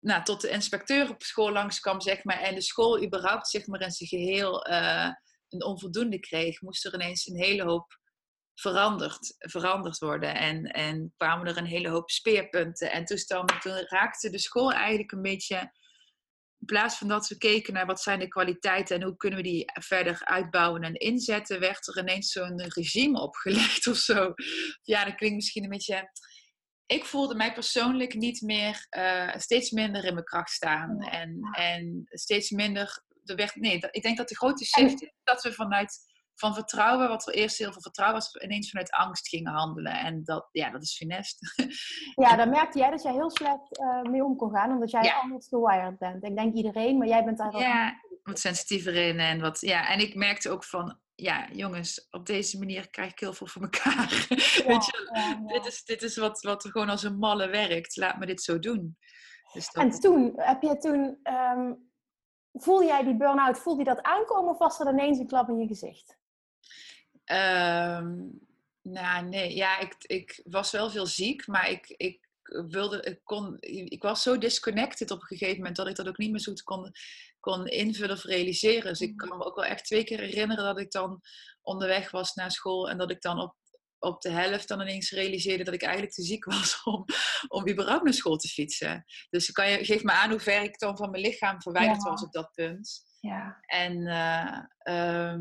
nou, 0.00 0.24
tot 0.24 0.40
de 0.40 0.50
inspecteur 0.50 1.10
op 1.10 1.22
school 1.22 1.52
langskwam, 1.52 2.00
zeg 2.00 2.24
maar, 2.24 2.40
en 2.40 2.54
de 2.54 2.62
school 2.62 3.02
überhaupt 3.02 3.48
zeg 3.48 3.66
maar, 3.66 3.80
in 3.80 3.90
zijn 3.90 4.08
geheel 4.08 4.64
eh, 4.64 5.10
een 5.48 5.64
onvoldoende 5.64 6.20
kreeg, 6.20 6.60
moest 6.60 6.84
er 6.84 6.94
ineens 6.94 7.26
een 7.26 7.42
hele 7.42 7.62
hoop 7.62 7.98
veranderd, 8.54 9.34
veranderd 9.38 9.98
worden. 9.98 10.34
En, 10.34 10.64
en 10.64 11.12
kwamen 11.16 11.46
er 11.46 11.56
een 11.56 11.66
hele 11.66 11.88
hoop 11.88 12.10
speerpunten 12.10 12.92
en 12.92 13.04
toestanden. 13.04 13.60
Toen 13.60 13.86
raakte 13.88 14.30
de 14.30 14.38
school 14.38 14.72
eigenlijk 14.72 15.12
een 15.12 15.22
beetje, 15.22 15.72
plaats 16.68 16.98
van 16.98 17.08
dat 17.08 17.28
we 17.28 17.38
keken 17.38 17.72
naar 17.72 17.86
wat 17.86 18.00
zijn 18.00 18.18
de 18.18 18.28
kwaliteiten 18.28 18.96
en 18.96 19.02
hoe 19.02 19.16
kunnen 19.16 19.38
we 19.38 19.44
die 19.44 19.64
verder 19.80 20.24
uitbouwen 20.24 20.82
en 20.82 20.94
inzetten, 20.94 21.60
werd 21.60 21.86
er 21.86 21.98
ineens 21.98 22.32
zo'n 22.32 22.62
regime 22.62 23.20
opgelegd 23.20 23.86
of 23.92 23.96
zo. 23.96 24.34
Ja, 24.82 25.04
dat 25.04 25.14
klinkt 25.14 25.36
misschien 25.36 25.62
een 25.62 25.70
beetje. 25.70 26.10
Ik 26.86 27.04
voelde 27.04 27.34
mij 27.34 27.52
persoonlijk 27.52 28.14
niet 28.14 28.40
meer, 28.40 28.86
eh, 28.88 29.34
steeds 29.36 29.70
minder 29.70 30.04
in 30.04 30.12
mijn 30.12 30.24
kracht 30.24 30.50
staan. 30.50 31.00
En, 31.00 31.40
en 31.52 32.02
steeds 32.04 32.50
minder. 32.50 33.02
Er 33.24 33.36
werd, 33.36 33.54
nee, 33.54 33.78
ik 33.90 34.02
denk 34.02 34.16
dat 34.16 34.28
de 34.28 34.36
grote 34.36 34.64
shift 34.64 35.02
is 35.02 35.12
dat 35.22 35.42
we 35.42 35.52
vanuit 35.52 35.98
van 36.38 36.54
vertrouwen, 36.54 37.08
wat 37.08 37.26
er 37.26 37.34
eerst 37.34 37.58
heel 37.58 37.72
veel 37.72 37.82
vertrouwen 37.82 38.18
was, 38.18 38.34
ineens 38.34 38.70
vanuit 38.70 38.90
angst 38.90 39.28
gingen 39.28 39.52
handelen. 39.52 39.92
En 39.92 40.24
dat, 40.24 40.48
ja, 40.52 40.70
dat 40.70 40.82
is 40.82 40.96
funest. 40.96 41.38
Ja, 42.24 42.36
daar 42.36 42.48
merkte 42.48 42.78
jij 42.78 42.90
dat 42.90 43.02
jij 43.02 43.12
heel 43.12 43.30
slecht 43.30 43.78
eh, 43.78 44.02
mee 44.02 44.24
om 44.24 44.36
kon 44.36 44.50
gaan, 44.50 44.70
omdat 44.70 44.90
jij 44.90 45.02
Ja. 45.02 45.20
anders 45.20 45.48
gewired 45.48 45.98
bent. 45.98 46.24
Ik 46.24 46.36
denk 46.36 46.54
iedereen, 46.54 46.98
maar 46.98 47.08
jij 47.08 47.24
bent 47.24 47.38
daar 47.38 47.58
Ja, 47.58 48.02
wat 48.22 48.38
sensitiever 48.38 48.94
in. 48.94 49.18
En, 49.18 49.40
wat, 49.40 49.60
ja, 49.60 49.88
en 49.88 50.00
ik 50.00 50.14
merkte 50.14 50.50
ook 50.50 50.64
van, 50.64 50.98
ja, 51.14 51.48
jongens, 51.52 52.06
op 52.10 52.26
deze 52.26 52.58
manier 52.58 52.90
krijg 52.90 53.10
ik 53.10 53.18
heel 53.18 53.32
veel 53.32 53.46
voor 53.46 53.62
elkaar. 53.62 54.26
Weet 54.66 54.84
je, 54.86 55.10
ja. 55.12 55.34
Dit 55.46 55.66
is, 55.66 55.84
dit 55.84 56.02
is 56.02 56.16
wat, 56.16 56.40
wat 56.40 56.64
er 56.64 56.70
gewoon 56.70 56.88
als 56.88 57.02
een 57.02 57.18
malle 57.18 57.48
werkt. 57.48 57.96
Laat 57.96 58.18
me 58.18 58.26
dit 58.26 58.42
zo 58.42 58.58
doen. 58.58 58.98
Dus 59.52 59.70
dat, 59.72 59.82
En 59.82 59.90
toen, 59.90 60.32
heb 60.36 60.62
je 60.62 60.76
toen, 60.76 61.18
ehm, 61.22 61.72
voelde 62.52 62.84
jij 62.84 63.04
die 63.04 63.16
burn-out, 63.16 63.58
voelde 63.58 63.78
je 63.78 63.88
dat 63.94 64.02
aankomen 64.02 64.50
of 64.50 64.58
was 64.58 64.80
er 64.80 64.88
ineens 64.88 65.18
een 65.18 65.26
klap 65.26 65.48
in 65.48 65.58
je 65.58 65.66
gezicht? 65.66 66.16
Ehm, 67.28 68.16
nou, 68.82 69.24
nee. 69.28 69.54
Ja, 69.54 69.78
ik, 69.78 69.94
ik 69.98 70.40
was 70.44 70.70
wel 70.70 70.90
veel 70.90 71.06
ziek, 71.06 71.46
maar 71.46 71.70
ik, 71.70 71.88
ik 71.88 72.28
wilde, 72.68 73.02
ik 73.02 73.20
kon, 73.24 73.56
ik 73.60 74.02
was 74.02 74.22
zo 74.22 74.38
disconnected 74.38 75.10
op 75.10 75.20
een 75.20 75.26
gegeven 75.26 75.56
moment 75.56 75.76
dat 75.76 75.86
ik 75.86 75.96
dat 75.96 76.08
ook 76.08 76.18
niet 76.18 76.30
meer 76.30 76.40
zo 76.40 76.50
goed 76.50 76.62
kon, 76.62 76.92
kon 77.40 77.66
invullen 77.66 78.16
of 78.16 78.24
realiseren. 78.24 78.88
Dus 78.88 79.00
ik 79.00 79.16
kan 79.16 79.38
me 79.38 79.44
ook 79.44 79.56
wel 79.56 79.64
echt 79.64 79.84
twee 79.84 80.04
keer 80.04 80.18
herinneren 80.18 80.64
dat 80.64 80.78
ik 80.78 80.90
dan 80.90 81.20
onderweg 81.62 82.10
was 82.10 82.34
naar 82.34 82.50
school 82.50 82.90
en 82.90 82.98
dat 82.98 83.10
ik 83.10 83.20
dan 83.20 83.40
op, 83.40 83.54
op 83.98 84.20
de 84.20 84.30
helft 84.30 84.68
dan 84.68 84.80
ineens 84.80 85.10
realiseerde 85.10 85.64
dat 85.64 85.74
ik 85.74 85.82
eigenlijk 85.82 86.14
te 86.14 86.22
ziek 86.22 86.44
was 86.54 86.82
om, 86.82 87.04
om 87.48 87.68
überhaupt 87.68 88.04
naar 88.04 88.12
school 88.14 88.36
te 88.36 88.48
fietsen. 88.48 89.04
Dus 89.30 89.52
kan 89.52 89.70
je, 89.70 89.84
geef 89.84 90.02
me 90.02 90.12
aan 90.12 90.30
hoe 90.30 90.40
ver 90.40 90.62
ik 90.62 90.78
dan 90.78 90.96
van 90.96 91.10
mijn 91.10 91.22
lichaam 91.22 91.62
verwijderd 91.62 92.02
Ja. 92.02 92.10
was 92.10 92.22
op 92.22 92.32
dat 92.32 92.50
punt. 92.52 93.06
Ja. 93.20 93.58
En, 93.60 94.06
ehm, 94.78 95.40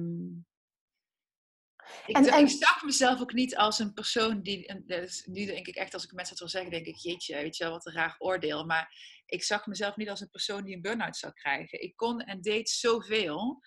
ik, 2.06 2.16
En- 2.16 2.40
ik 2.40 2.50
zag 2.50 2.84
mezelf 2.84 3.20
ook 3.22 3.34
niet 3.34 3.56
als 3.56 3.80
een 3.80 3.94
persoon 3.94 4.42
die. 4.42 4.84
Dus 4.86 5.26
nu 5.26 5.46
denk 5.46 5.68
ik 5.68 5.76
echt, 5.76 5.94
als 5.94 6.04
ik 6.04 6.12
mensen 6.12 6.30
het 6.32 6.40
wil 6.40 6.50
zeggen, 6.50 6.72
denk 6.72 6.86
ik, 6.86 6.96
jeetje, 6.96 7.36
weet 7.36 7.58
je 7.58 7.64
wel, 7.64 7.74
wat 7.74 7.86
een 7.86 7.94
raar 7.94 8.16
oordeel. 8.18 8.66
Maar 8.66 8.96
ik 9.26 9.44
zag 9.44 9.66
mezelf 9.66 9.96
niet 9.96 10.10
als 10.10 10.22
een 10.22 10.30
persoon 10.30 10.64
die 10.64 10.76
een 10.76 10.82
burn-out 10.82 11.18
zou 11.18 11.34
krijgen. 11.34 11.82
Ik 11.82 11.96
kon 11.96 12.20
en 12.22 12.42
deed 12.42 12.70
zoveel. 12.70 13.60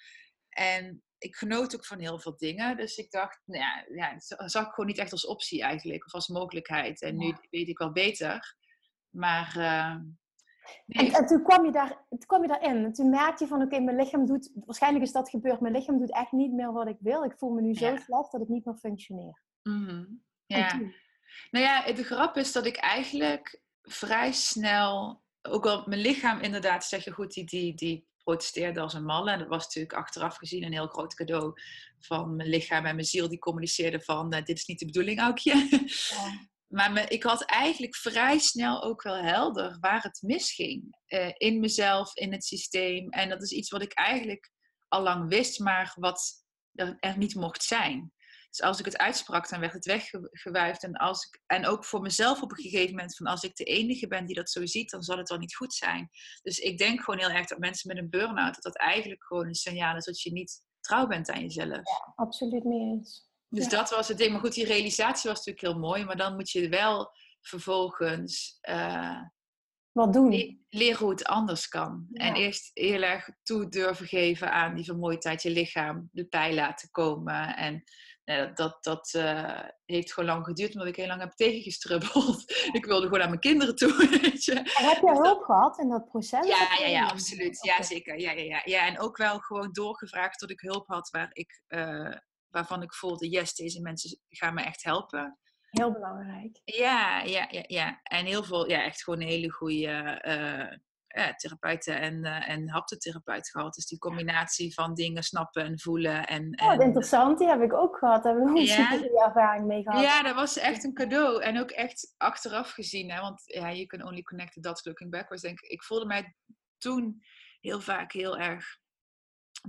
En 0.48 1.02
ik 1.18 1.36
genoot 1.36 1.74
ook 1.74 1.86
van 1.86 2.00
heel 2.00 2.20
veel 2.20 2.36
dingen. 2.36 2.76
Dus 2.76 2.96
ik 2.96 3.10
dacht, 3.10 3.40
nou 3.44 3.60
ja, 3.62 3.84
ja, 3.94 4.14
zag 4.48 4.66
ik 4.66 4.72
gewoon 4.72 4.86
niet 4.90 4.98
echt 4.98 5.12
als 5.12 5.26
optie 5.26 5.62
eigenlijk, 5.62 6.06
of 6.06 6.12
als 6.14 6.28
mogelijkheid. 6.28 7.02
En 7.02 7.16
nu 7.16 7.26
Ja. 7.26 7.40
weet 7.50 7.68
ik 7.68 7.78
wel 7.78 7.92
beter. 7.92 8.56
Maar. 9.10 9.56
eh, 9.56 9.96
nee, 10.86 11.06
En, 11.06 11.12
en 11.14 11.26
toen, 11.26 11.42
kwam 11.42 11.64
je 11.64 11.72
daar, 11.72 12.04
toen 12.08 12.18
kwam 12.26 12.42
je 12.42 12.48
daarin. 12.48 12.84
En 12.84 12.92
toen 12.92 13.10
merkte 13.10 13.44
je 13.44 13.50
van, 13.50 13.62
oké, 13.62 13.80
mijn 13.80 13.96
lichaam 13.96 14.26
doet... 14.26 14.50
Waarschijnlijk 14.54 15.04
is 15.04 15.12
dat 15.12 15.30
gebeurd. 15.30 15.60
Mijn 15.60 15.74
lichaam 15.74 15.98
doet 15.98 16.12
echt 16.12 16.32
niet 16.32 16.52
meer 16.52 16.72
wat 16.72 16.88
ik 16.88 16.96
wil. 17.00 17.24
Ik 17.24 17.34
voel 17.36 17.50
me 17.50 17.60
nu 17.60 17.74
zo 17.74 17.86
Ja. 17.86 17.96
slecht 17.96 18.32
dat 18.32 18.40
ik 18.40 18.48
niet 18.48 18.64
meer 18.64 18.76
functioneer. 18.76 19.42
mhm, 19.62 20.04
ja. 20.46 20.80
Nou 21.50 21.64
ja, 21.64 21.92
de 21.92 22.04
grap 22.04 22.36
is 22.36 22.52
dat 22.52 22.66
ik 22.66 22.76
eigenlijk 22.76 23.60
vrij 23.82 24.32
snel, 24.32 25.22
ook 25.42 25.66
al 25.66 25.82
mijn 25.86 26.00
lichaam 26.00 26.40
inderdaad, 26.40 26.84
zeg 26.84 27.04
je 27.04 27.10
goed, 27.10 27.32
die, 27.32 27.44
die, 27.44 27.74
die 27.74 28.08
protesteerde 28.24 28.80
als 28.80 28.94
een 28.94 29.04
malle. 29.04 29.30
En 29.30 29.38
dat 29.38 29.48
was 29.48 29.64
natuurlijk 29.64 29.94
achteraf 29.94 30.36
gezien 30.36 30.64
een 30.64 30.72
heel 30.72 30.86
groot 30.86 31.14
cadeau 31.14 31.52
van 31.98 32.36
mijn 32.36 32.48
lichaam 32.48 32.86
en 32.86 32.94
mijn 32.94 33.06
ziel. 33.06 33.28
Die 33.28 33.38
communiceerden 33.38 34.02
van, 34.02 34.32
eh, 34.32 34.44
dit 34.44 34.56
is 34.58 34.66
niet 34.66 34.78
de 34.78 34.84
bedoeling, 34.84 35.20
Aukje. 35.20 35.54
Ja. 36.10 36.48
Maar 36.70 37.10
ik 37.10 37.22
had 37.22 37.44
eigenlijk 37.44 37.96
vrij 37.96 38.38
snel 38.38 38.82
ook 38.82 39.02
wel 39.02 39.22
helder 39.22 39.76
waar 39.80 40.02
het 40.02 40.22
misging. 40.22 40.96
Eh, 41.06 41.30
in 41.36 41.60
mezelf, 41.60 42.16
in 42.16 42.32
het 42.32 42.44
systeem. 42.44 43.08
En 43.08 43.28
dat 43.28 43.42
is 43.42 43.50
iets 43.50 43.70
wat 43.70 43.82
ik 43.82 43.92
eigenlijk 43.92 44.50
al 44.88 45.02
lang 45.02 45.28
wist, 45.28 45.58
maar 45.58 45.92
wat 45.94 46.44
er, 46.72 46.96
er 46.98 47.18
niet 47.18 47.34
mocht 47.34 47.62
zijn. 47.62 48.12
Dus 48.50 48.62
als 48.62 48.78
ik 48.78 48.84
het 48.84 48.98
uitsprak, 48.98 49.48
dan 49.48 49.60
werd 49.60 49.72
het 49.72 49.84
weggewuifd. 49.84 50.82
En, 50.82 50.92
als 50.92 51.24
ik, 51.24 51.40
en 51.46 51.66
ook 51.66 51.84
voor 51.84 52.00
mezelf 52.00 52.42
op 52.42 52.50
een 52.50 52.62
gegeven 52.62 52.90
moment, 52.90 53.16
van 53.16 53.26
als 53.26 53.42
ik 53.42 53.56
de 53.56 53.64
enige 53.64 54.06
ben 54.06 54.26
die 54.26 54.34
dat 54.34 54.50
zo 54.50 54.66
ziet, 54.66 54.90
dan 54.90 55.02
zal 55.02 55.18
het 55.18 55.28
wel 55.28 55.38
niet 55.38 55.56
goed 55.56 55.74
zijn. 55.74 56.10
Dus 56.42 56.58
ik 56.58 56.78
denk 56.78 57.00
gewoon 57.00 57.20
heel 57.20 57.30
erg 57.30 57.46
dat 57.46 57.58
mensen 57.58 57.88
met 57.88 58.02
een 58.02 58.10
burn-out, 58.10 58.54
dat 58.54 58.62
dat 58.62 58.76
eigenlijk 58.76 59.24
gewoon 59.24 59.46
een 59.46 59.54
signaal 59.54 59.96
is 59.96 60.04
dat 60.04 60.20
je 60.20 60.32
niet 60.32 60.62
trouw 60.80 61.06
bent 61.06 61.30
aan 61.30 61.40
jezelf. 61.40 61.70
Ja, 61.70 62.12
absoluut 62.14 62.64
mee 62.64 62.80
eens. 62.80 63.29
Dus 63.50 63.68
dat 63.68 63.90
was 63.90 64.08
het 64.08 64.18
ding. 64.18 64.30
Maar 64.30 64.40
goed, 64.40 64.54
die 64.54 64.66
realisatie 64.66 65.30
was 65.30 65.38
natuurlijk 65.38 65.66
heel 65.66 65.78
mooi. 65.78 66.04
Maar 66.04 66.16
dan 66.16 66.34
moet 66.34 66.50
je 66.50 66.68
wel 66.68 67.10
vervolgens 67.40 68.58
uh, 68.68 69.20
wat 69.92 70.12
doen. 70.12 70.64
leren 70.68 70.98
hoe 70.98 71.10
het 71.10 71.24
anders 71.24 71.68
kan. 71.68 72.06
En 72.12 72.34
eerst 72.34 72.70
heel 72.74 73.02
erg 73.02 73.28
toe 73.42 73.68
durven 73.68 74.06
geven 74.06 74.52
aan 74.52 74.74
die 74.74 74.84
vermoeidheid, 74.84 75.42
je 75.42 75.50
lichaam 75.50 76.08
de 76.12 76.24
pij 76.24 76.54
laten 76.54 76.90
komen. 76.90 77.56
En 77.56 77.84
nou, 78.24 78.52
dat, 78.54 78.84
dat 78.84 79.12
uh, 79.16 79.60
heeft 79.84 80.12
gewoon 80.12 80.28
lang 80.28 80.44
geduurd, 80.44 80.72
omdat 80.72 80.88
ik 80.88 80.96
heel 80.96 81.06
lang 81.06 81.20
heb 81.20 81.32
tegengestrubbeld. 81.32 82.44
ik 82.78 82.84
wilde 82.84 83.06
gewoon 83.06 83.22
aan 83.22 83.28
mijn 83.28 83.40
kinderen 83.40 83.74
toe, 83.74 84.08
weet 84.22 84.44
je. 84.44 84.52
En 84.52 84.88
heb 84.88 85.00
je 85.00 85.06
dus 85.06 85.18
hulp 85.18 85.42
gehad 85.42 85.78
in 85.78 85.88
dat 85.88 86.08
proces? 86.08 86.46
Ja, 86.46 86.76
ja, 86.78 86.86
ja, 86.86 87.06
absoluut. 87.06 87.58
Ja, 87.62 87.82
zeker. 87.82 88.20
Ja, 88.20 88.30
ja, 88.30 88.42
ja. 88.42 88.62
ja, 88.64 88.86
en 88.86 89.00
ook 89.00 89.16
wel 89.16 89.38
gewoon 89.38 89.72
doorgevraagd 89.72 90.38
tot 90.38 90.50
ik 90.50 90.60
hulp 90.60 90.86
had 90.86 91.10
waar 91.10 91.30
ik, 91.32 91.62
uh, 91.68 92.16
waarvan 92.50 92.82
ik 92.82 92.94
voelde, 92.94 93.28
yes, 93.28 93.54
deze 93.54 93.80
mensen 93.80 94.18
gaan 94.28 94.54
me 94.54 94.62
echt 94.62 94.84
helpen. 94.84 95.38
Heel 95.70 95.92
belangrijk. 95.92 96.60
Ja, 96.64 97.22
ja, 97.22 97.46
ja, 97.50 97.64
ja. 97.66 98.00
En 98.02 98.24
heel 98.24 98.44
veel, 98.44 98.68
ja, 98.68 98.84
echt 98.84 99.02
gewoon 99.02 99.20
een 99.20 99.28
hele 99.28 99.50
goede 99.50 100.22
uh, 100.26 100.78
ja, 101.06 101.34
therapeuten 101.34 102.00
en, 102.00 102.24
uh, 102.24 102.48
en 102.48 102.70
haptotherapeut 102.70 103.50
gehad. 103.50 103.74
Dus 103.74 103.86
die 103.86 103.98
combinatie 103.98 104.74
van 104.74 104.94
dingen 104.94 105.22
snappen 105.22 105.64
en 105.64 105.80
voelen. 105.80 106.26
En, 106.26 106.50
en... 106.50 106.66
Oh, 106.66 106.84
interessant. 106.84 107.38
Die 107.38 107.48
heb 107.48 107.60
ik 107.60 107.72
ook 107.72 107.96
gehad. 107.96 108.22
Daar 108.22 108.34
heb 108.34 108.42
ik 108.42 108.48
ook 108.48 108.56
ja. 108.56 108.90
super 108.90 109.14
ervaring 109.14 109.66
mee 109.66 109.82
gehad. 109.82 110.02
Ja, 110.02 110.22
dat 110.22 110.34
was 110.34 110.58
echt 110.58 110.84
een 110.84 110.94
cadeau. 110.94 111.42
En 111.42 111.60
ook 111.60 111.70
echt 111.70 112.14
achteraf 112.16 112.70
gezien. 112.70 113.10
Hè, 113.10 113.20
want 113.20 113.42
ja, 113.44 113.72
you 113.72 113.86
can 113.86 114.06
only 114.06 114.22
connect 114.22 114.52
the 114.52 114.60
dots 114.60 114.84
looking 114.84 115.10
backwards. 115.10 115.42
Denk, 115.42 115.60
ik 115.60 115.82
voelde 115.82 116.06
mij 116.06 116.34
toen 116.78 117.22
heel 117.60 117.80
vaak 117.80 118.12
heel 118.12 118.38
erg 118.38 118.78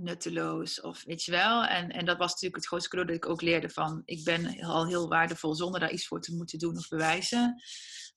nutteloos 0.00 0.80
of 0.80 1.02
weet 1.04 1.24
je 1.24 1.30
wel. 1.30 1.64
En, 1.64 1.90
en 1.90 2.04
dat 2.04 2.18
was 2.18 2.30
natuurlijk 2.30 2.56
het 2.56 2.66
grootste 2.66 2.88
cadeau 2.88 3.12
dat 3.12 3.24
ik 3.24 3.30
ook 3.30 3.42
leerde 3.42 3.70
van 3.70 4.02
ik 4.04 4.24
ben 4.24 4.60
al 4.60 4.86
heel 4.86 5.08
waardevol 5.08 5.54
zonder 5.54 5.80
daar 5.80 5.92
iets 5.92 6.06
voor 6.06 6.20
te 6.20 6.34
moeten 6.34 6.58
doen 6.58 6.76
of 6.76 6.88
bewijzen. 6.88 7.62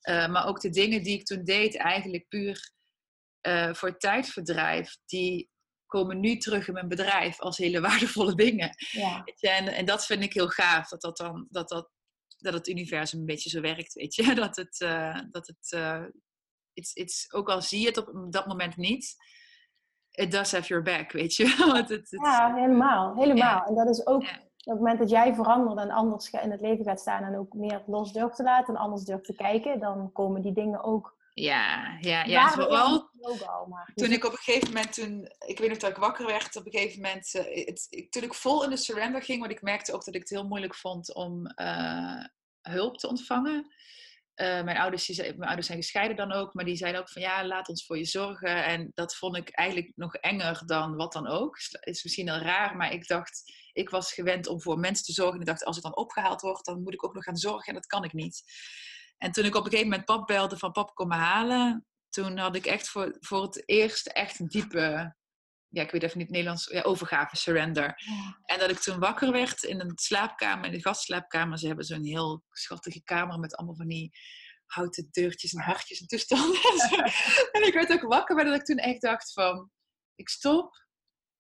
Uh, 0.09 0.27
maar 0.27 0.47
ook 0.47 0.61
de 0.61 0.69
dingen 0.69 1.03
die 1.03 1.19
ik 1.19 1.25
toen 1.25 1.43
deed 1.43 1.77
eigenlijk 1.77 2.27
puur 2.27 2.73
uh, 3.47 3.73
voor 3.73 3.97
tijdverdrijf, 3.97 4.97
die 5.05 5.49
komen 5.85 6.19
nu 6.19 6.38
terug 6.38 6.67
in 6.67 6.73
mijn 6.73 6.88
bedrijf 6.88 7.39
als 7.39 7.57
hele 7.57 7.81
waardevolle 7.88 8.35
dingen. 8.35 8.75
Ja. 8.91 9.23
En, 9.39 9.67
en 9.67 9.85
dat 9.85 10.05
vind 10.05 10.23
ik 10.23 10.33
heel 10.33 10.49
gaaf, 10.49 10.89
dat, 10.89 11.01
dat, 11.01 11.17
dan, 11.17 11.47
dat, 11.49 11.69
dat, 11.69 11.89
dat 12.38 12.53
het 12.53 12.67
universum 12.67 13.19
een 13.19 13.25
beetje 13.25 13.49
zo 13.49 13.61
werkt, 13.61 13.93
weet 13.93 14.15
je. 14.15 14.35
Dat 14.45 14.55
het, 14.55 14.79
uh, 14.79 15.19
dat 15.31 15.47
het 15.47 15.71
it's, 16.73 16.93
it's, 16.93 17.33
ook 17.33 17.49
al 17.49 17.61
zie 17.61 17.79
je 17.79 17.88
het 17.88 17.97
op 17.97 18.31
dat 18.31 18.47
moment 18.47 18.77
niet, 18.77 19.15
it 20.15 20.32
does 20.32 20.51
have 20.51 20.67
your 20.67 20.84
back, 20.84 21.12
weet 21.12 21.36
je. 21.36 21.47
het, 21.73 21.89
het, 21.89 22.08
ja, 22.10 22.56
helemaal. 22.56 23.15
Helemaal. 23.15 23.65
En 23.65 23.75
dat 23.75 23.89
is 23.89 24.08
ook 24.08 24.21
op 24.65 24.71
het 24.71 24.80
moment 24.80 24.99
dat 24.99 25.10
jij 25.10 25.36
verandert 25.36 25.80
en 25.80 25.91
anders 25.91 26.30
in 26.30 26.51
het 26.51 26.62
leven 26.62 26.86
gaat 26.86 26.99
staan 26.99 27.23
en 27.23 27.38
ook 27.38 27.54
meer 27.54 27.84
los 27.86 28.13
durft 28.13 28.36
te 28.36 28.43
laten 28.43 28.75
en 28.75 28.80
anders 28.80 29.04
durft 29.04 29.25
te 29.25 29.36
kijken, 29.36 29.80
dan 29.80 30.12
komen 30.12 30.41
die 30.41 30.54
dingen 30.54 30.84
ook. 30.84 31.13
Ja, 31.34 31.97
ja, 31.99 32.23
ja. 32.23 32.49
Vooral 32.49 33.10
toen 33.95 34.12
ik 34.12 34.25
op 34.25 34.32
een 34.32 34.38
gegeven 34.38 34.73
moment, 34.73 34.93
toen, 34.93 35.30
ik 35.45 35.60
weet 35.60 35.69
nog 35.69 35.78
dat 35.78 35.89
ik 35.89 35.97
wakker 35.97 36.25
werd, 36.25 36.56
op 36.56 36.65
een 36.65 36.71
gegeven 36.71 37.01
moment, 37.01 37.34
uh, 37.34 37.65
het, 37.65 38.08
toen 38.10 38.23
ik 38.23 38.34
vol 38.34 38.63
in 38.63 38.69
de 38.69 38.78
surrender 38.78 39.21
ging, 39.21 39.39
want 39.39 39.51
ik 39.51 39.62
merkte 39.62 39.93
ook 39.93 40.06
dat 40.06 40.13
ik 40.13 40.19
het 40.19 40.30
heel 40.30 40.47
moeilijk 40.47 40.75
vond 40.75 41.15
om 41.15 41.51
uh, 41.62 42.23
hulp 42.62 42.97
te 42.97 43.08
ontvangen. 43.08 43.73
Uh, 44.36 44.63
mijn, 44.63 44.78
ouders, 44.78 45.06
die, 45.06 45.21
mijn 45.21 45.41
ouders 45.41 45.67
zijn 45.67 45.82
gescheiden 45.82 46.15
dan 46.15 46.32
ook, 46.32 46.54
maar 46.54 46.65
die 46.65 46.76
zeiden 46.76 47.02
ook 47.02 47.10
van 47.10 47.21
ja, 47.21 47.45
laat 47.45 47.69
ons 47.69 47.86
voor 47.86 47.98
je 47.98 48.06
zorgen. 48.06 48.65
En 48.65 48.91
dat 48.93 49.15
vond 49.15 49.38
ik 49.38 49.50
eigenlijk 49.50 49.91
nog 49.95 50.15
enger 50.15 50.62
dan 50.65 50.95
wat 50.95 51.13
dan 51.13 51.28
ook. 51.28 51.58
Is 51.80 52.04
misschien 52.04 52.30
heel 52.30 52.41
raar, 52.41 52.76
maar 52.76 52.93
ik 52.93 53.08
dacht, 53.08 53.54
ik 53.74 53.89
was 53.89 54.13
gewend 54.13 54.48
om 54.48 54.62
voor 54.62 54.80
mensen 54.80 55.06
te 55.06 55.13
zorgen. 55.13 55.36
En 55.36 55.41
ik 55.41 55.48
dacht, 55.48 55.65
als 55.65 55.78
ik 55.78 55.84
dan 55.84 55.95
opgehaald 55.95 56.41
word, 56.41 56.65
dan 56.65 56.82
moet 56.82 56.93
ik 56.93 57.06
ook 57.06 57.13
nog 57.13 57.24
gaan 57.24 57.38
zorgen. 57.38 57.67
En 57.67 57.74
dat 57.74 57.86
kan 57.86 58.04
ik 58.04 58.13
niet. 58.13 58.43
En 59.17 59.32
toen 59.32 59.45
ik 59.45 59.56
op 59.56 59.63
een 59.65 59.69
gegeven 59.69 59.89
moment 59.89 60.06
pap 60.06 60.28
belde 60.28 60.58
van 60.58 60.71
pap, 60.71 60.93
kom 60.93 61.08
me 61.08 61.15
halen. 61.15 61.86
Toen 62.10 62.38
had 62.38 62.56
ik 62.56 62.65
echt 62.65 62.89
voor, 62.89 63.17
voor 63.19 63.41
het 63.41 63.63
eerst 63.65 64.08
echt 64.08 64.39
een 64.39 64.48
diepe 64.48 65.15
ja, 65.69 65.82
ik 65.84 65.91
weet 65.91 66.04
even 66.04 66.17
niet 66.17 66.28
het 66.28 66.36
Nederlands, 66.36 66.65
ja, 66.65 66.82
overgave, 66.82 67.38
surrender. 67.38 68.01
En 68.45 68.60
dat 68.60 68.69
ik 68.69 68.80
toen 68.80 68.99
wakker 68.99 69.32
werd 69.32 69.63
in 69.63 69.80
een 69.80 69.91
slaapkamer, 69.95 70.65
in 70.65 70.71
de 70.71 70.82
gastslaapkamer. 70.82 71.58
Ze 71.58 71.67
hebben 71.67 71.86
zo'n 71.86 72.06
heel 72.06 72.43
schattige 72.51 73.04
kamer 73.04 73.39
met 73.39 73.56
allemaal 73.56 73.75
van 73.75 73.88
die 73.88 74.12
houten 74.65 75.08
deurtjes 75.12 75.54
en 75.54 75.62
hartjes 75.62 75.99
en 75.99 76.08
toestanden. 76.08 76.62
en 77.56 77.67
ik 77.67 77.73
werd 77.73 77.91
ook 77.91 78.01
wakker, 78.01 78.36
maar 78.36 78.45
dat 78.45 78.56
ik 78.56 78.65
toen 78.65 78.78
echt 78.78 79.01
dacht 79.01 79.34
van, 79.34 79.71
ik 80.15 80.30
stop 80.30 80.86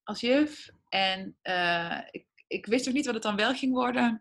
als 0.03 0.19
juf. 0.19 0.69
En 0.89 1.37
uh, 1.43 2.01
ik, 2.09 2.27
ik 2.47 2.65
wist 2.65 2.85
nog 2.85 2.93
niet 2.93 3.05
wat 3.05 3.13
het 3.13 3.23
dan 3.23 3.35
wel 3.35 3.55
ging 3.55 3.73
worden 3.73 4.19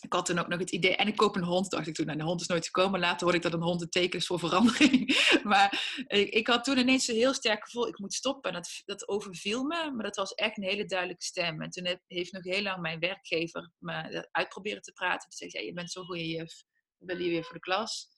ik 0.00 0.12
had 0.12 0.26
toen 0.26 0.38
ook 0.38 0.48
nog 0.48 0.58
het 0.58 0.70
idee, 0.70 0.96
en 0.96 1.06
ik 1.06 1.16
koop 1.16 1.36
een 1.36 1.44
hond, 1.44 1.70
dacht 1.70 1.86
ik 1.86 1.94
toen. 1.94 2.06
Nou, 2.06 2.18
de 2.18 2.24
hond 2.24 2.40
is 2.40 2.46
nooit 2.46 2.64
gekomen. 2.64 3.00
Later 3.00 3.22
hoorde 3.22 3.36
ik 3.36 3.42
dat 3.42 3.52
een 3.52 3.62
hond 3.62 3.82
een 3.82 3.88
teken 3.88 4.18
is 4.18 4.26
voor 4.26 4.38
verandering. 4.38 5.18
maar 5.42 5.94
ik, 6.06 6.28
ik, 6.28 6.46
had 6.46 6.64
toen 6.64 6.78
ineens 6.78 7.08
een 7.08 7.14
heel 7.14 7.34
sterk 7.34 7.64
gevoel, 7.64 7.88
ik 7.88 7.98
moet 7.98 8.14
stoppen. 8.14 8.50
En 8.50 8.56
dat, 8.56 8.82
dat 8.84 9.08
overviel 9.08 9.64
me, 9.64 9.90
maar 9.90 10.04
dat 10.04 10.16
was 10.16 10.34
echt 10.34 10.56
een 10.56 10.64
hele 10.64 10.84
duidelijke 10.84 11.24
stem. 11.24 11.62
En 11.62 11.70
toen 11.70 11.98
heeft 12.06 12.32
nog 12.32 12.44
heel 12.44 12.62
lang 12.62 12.80
mijn 12.80 12.98
werkgever 12.98 13.70
me 13.78 14.28
uitproberen 14.30 14.82
te 14.82 14.92
praten. 14.92 15.28
Toen 15.28 15.50
zei 15.50 15.62
ja, 15.62 15.68
je 15.68 15.74
bent 15.74 15.90
zo'n 15.90 16.04
goede 16.04 16.28
juf, 16.28 16.64
wil 16.98 17.18
je 17.18 17.30
weer 17.30 17.44
voor 17.44 17.54
de 17.54 17.60
klas? 17.60 18.08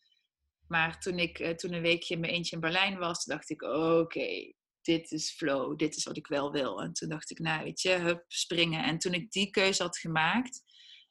Maar 0.66 1.00
toen 1.00 1.18
ik 1.18 1.38
eh, 1.38 1.54
toen 1.54 1.72
een 1.72 1.82
weekje 1.82 2.14
in 2.14 2.20
mijn 2.20 2.32
eentje 2.32 2.54
in 2.54 2.60
Berlijn 2.60 2.98
was, 2.98 3.24
dacht 3.24 3.50
ik, 3.50 3.62
oké, 3.62 4.52
dit 4.82 5.10
is 5.10 5.30
flow, 5.30 5.78
dit 5.78 5.96
is 5.96 6.04
wat 6.04 6.16
ik 6.16 6.26
wel 6.26 6.52
wil. 6.52 6.82
En 6.82 6.92
toen 6.92 7.08
dacht 7.08 7.30
ik, 7.30 7.38
nou 7.38 7.64
weet 7.64 7.80
je, 7.80 7.90
hup, 7.90 8.24
springen. 8.28 8.84
En 8.84 8.98
toen 8.98 9.14
ik 9.14 9.30
die 9.30 9.50
keuze 9.50 9.82
had 9.82 9.98
gemaakt 9.98 10.62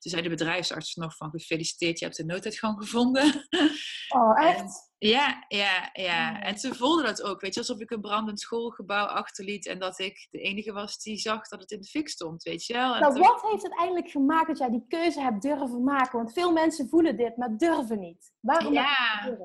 toen 0.02 0.12
zei 0.12 0.22
de 0.22 0.30
bedrijfsarts 0.30 0.96
nog 0.96 1.16
van 1.16 1.30
gefeliciteerd, 1.30 2.00
je 2.00 2.06
hebt 2.06 2.18
de 2.18 2.26
nooduitgang 2.26 2.78
gevonden. 2.80 3.32
Oh, 4.10 4.44
echt? 4.44 4.92
ja, 4.98 5.46
ja, 5.48 5.90
ja. 5.94 6.32
Oh. 6.32 6.48
En 6.48 6.58
ze 6.58 6.76
voelde 6.76 7.04
dat 7.04 7.22
ook, 7.22 7.42
weet 7.42 7.54
je, 7.54 7.60
alsof 7.60 7.80
ik 7.80 7.92
een 7.92 8.02
brandend 8.02 8.40
schoolgebouw 8.40 9.06
achterliet 9.06 9.68
en 9.68 9.80
dat 9.80 10.00
ik 10.00 10.28
de 10.32 10.40
enige 10.40 10.72
was 10.72 10.98
die 10.98 11.18
zag 11.18 11.48
dat 11.48 11.60
het 11.60 11.72
in 11.72 11.82
de 11.82 11.88
fik 11.88 12.10
stond, 12.10 12.44
weet 12.44 12.66
je 12.66 12.74
wel. 12.74 13.00
nou, 13.00 13.20
wat 13.20 13.42
heeft 13.42 13.64
het 13.64 13.78
eigenlijk 13.78 14.10
gemaakt 14.10 14.48
dat 14.48 14.58
jij 14.58 14.70
die 14.70 14.86
keuze 14.88 15.22
hebt 15.22 15.42
durven 15.42 15.84
maken? 15.84 16.18
Want 16.18 16.34
veel 16.34 16.52
mensen 16.52 16.90
voelen 16.90 17.18
dit, 17.18 17.38
maar 17.38 17.58
durven 17.58 18.00
niet. 18.00 18.34
Waarom? 18.40 18.74
Ja, 18.74 19.38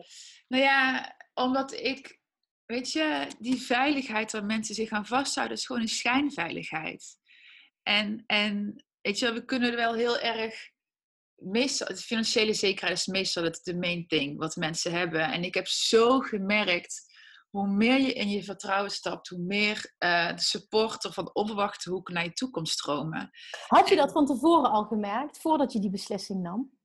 nou 0.48 0.62
ja, 0.62 1.14
omdat 1.34 1.72
ik, 1.72 2.20
weet 2.64 2.92
je, 2.92 3.26
die 3.38 3.60
veiligheid 3.60 4.32
waar 4.32 4.44
mensen 4.44 4.74
zich 4.74 4.90
aan 4.90 5.06
vasthouden, 5.06 5.56
is 5.56 5.66
gewoon 5.66 5.82
een 5.82 5.88
schijnveiligheid. 5.88 7.18
En, 7.82 8.22
en 8.26 8.85
weet 9.06 9.18
je, 9.18 9.32
we 9.32 9.44
kunnen 9.44 9.70
er 9.70 9.76
wel 9.76 9.94
heel 9.94 10.18
erg. 10.18 10.74
Meestal, 11.36 11.86
de 11.86 11.96
financiële 11.96 12.54
zekerheid 12.54 12.98
is 12.98 13.06
meestal 13.06 13.44
het 13.44 13.60
de 13.62 13.76
main 13.76 14.06
thing 14.06 14.38
wat 14.38 14.56
mensen 14.56 14.92
hebben. 14.92 15.32
En 15.32 15.44
ik 15.44 15.54
heb 15.54 15.66
zo 15.66 16.20
gemerkt, 16.20 17.14
hoe 17.50 17.66
meer 17.66 18.00
je 18.00 18.12
in 18.12 18.28
je 18.28 18.42
vertrouwen 18.42 18.90
stapt, 18.90 19.28
hoe 19.28 19.38
meer 19.38 19.94
uh, 19.98 20.28
de 20.28 20.42
supporter 20.42 21.12
van 21.12 21.34
onverwachte 21.34 21.90
hoek 21.90 22.10
naar 22.10 22.24
je 22.24 22.32
toe 22.32 22.50
komt 22.50 22.68
stromen. 22.68 23.30
Had 23.66 23.88
je 23.88 23.96
dat 23.96 24.12
van 24.12 24.26
tevoren 24.26 24.70
al 24.70 24.84
gemerkt, 24.84 25.38
voordat 25.38 25.72
je 25.72 25.80
die 25.80 25.90
beslissing 25.90 26.42
nam? 26.42 26.75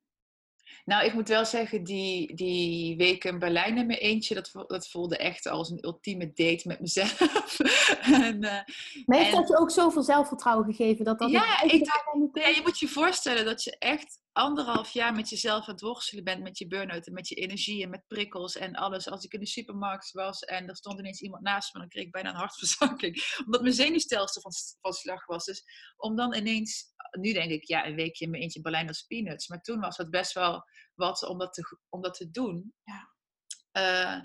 Nou, 0.86 1.06
ik 1.06 1.14
moet 1.14 1.28
wel 1.28 1.46
zeggen, 1.46 1.84
die, 1.84 2.36
die 2.36 2.98
week 2.98 3.24
in 3.24 3.40
Berlijn 3.40 3.78
in 3.78 3.86
mijn 3.86 4.00
eentje, 4.00 4.36
dat, 4.36 4.52
dat 4.68 4.88
voelde 4.88 5.18
echt 5.18 5.48
als 5.48 5.70
een 5.70 5.86
ultieme 5.86 6.32
date 6.34 6.68
met 6.68 6.80
mezelf. 6.80 7.20
en, 8.24 8.44
uh, 8.44 8.60
maar 9.06 9.18
heeft 9.18 9.32
dat 9.32 9.48
je 9.48 9.58
ook 9.58 9.72
zoveel 9.72 10.04
zelfvertrouwen 10.04 10.74
gegeven? 10.74 11.06
Dat 11.06 11.20
dat 11.20 11.32
ja, 11.32 11.62
ik, 11.62 11.86
ja, 12.34 12.48
je 12.48 12.62
moet 12.64 12.80
je 12.80 12.88
voorstellen 12.88 13.46
dat 13.46 13.64
je 13.64 13.76
echt 13.80 14.21
anderhalf 14.34 14.90
jaar 14.90 15.14
met 15.14 15.30
jezelf 15.30 15.68
aan 15.68 15.74
het 15.74 15.82
worstelen 15.82 16.24
bent 16.24 16.44
met 16.44 16.58
je 16.58 16.68
burn-out 16.68 17.08
en 17.08 17.14
met 17.14 17.28
je 17.28 17.36
energie 17.36 17.84
en 17.84 17.90
met 17.90 18.08
prikkels 18.08 18.56
en 18.56 18.76
alles. 18.76 19.10
Als 19.10 19.24
ik 19.24 19.34
in 19.34 19.40
de 19.40 19.46
supermarkt 19.46 20.12
was 20.12 20.40
en 20.40 20.68
er 20.68 20.76
stond 20.76 21.00
ineens 21.00 21.22
iemand 21.22 21.44
naast 21.44 21.74
me, 21.74 21.80
dan 21.80 21.90
kreeg 21.90 22.06
ik 22.06 22.12
bijna 22.12 22.30
een 22.30 22.36
hartverzakking. 22.36 23.24
Omdat 23.46 23.62
mijn 23.62 23.74
zenuwstelsel 23.74 24.42
van, 24.42 24.52
van 24.82 24.94
slag 24.94 25.26
was. 25.26 25.46
Dus 25.46 25.64
om 25.98 26.16
dan 26.16 26.36
ineens, 26.36 26.86
nu 27.20 27.34
denk 27.34 27.52
ik, 27.52 27.64
ja, 27.64 27.86
een 27.86 27.96
weekje 27.96 28.26
in 28.26 28.32
mijn 28.32 28.44
eentje 28.44 28.62
Berlijn 28.62 28.88
als 28.88 29.04
peanuts. 29.04 29.48
Maar 29.48 29.62
toen 29.62 29.80
was 29.80 29.98
het 29.98 30.10
best 30.10 30.34
wel 30.34 30.64
wat 30.96 31.28
om 31.28 31.38
dat 31.38 31.54
te, 31.54 31.78
om 31.90 32.02
dat 32.02 32.14
te 32.14 32.32
doen. 32.32 32.74
Ja. 32.84 33.10
Uh, 33.74 34.24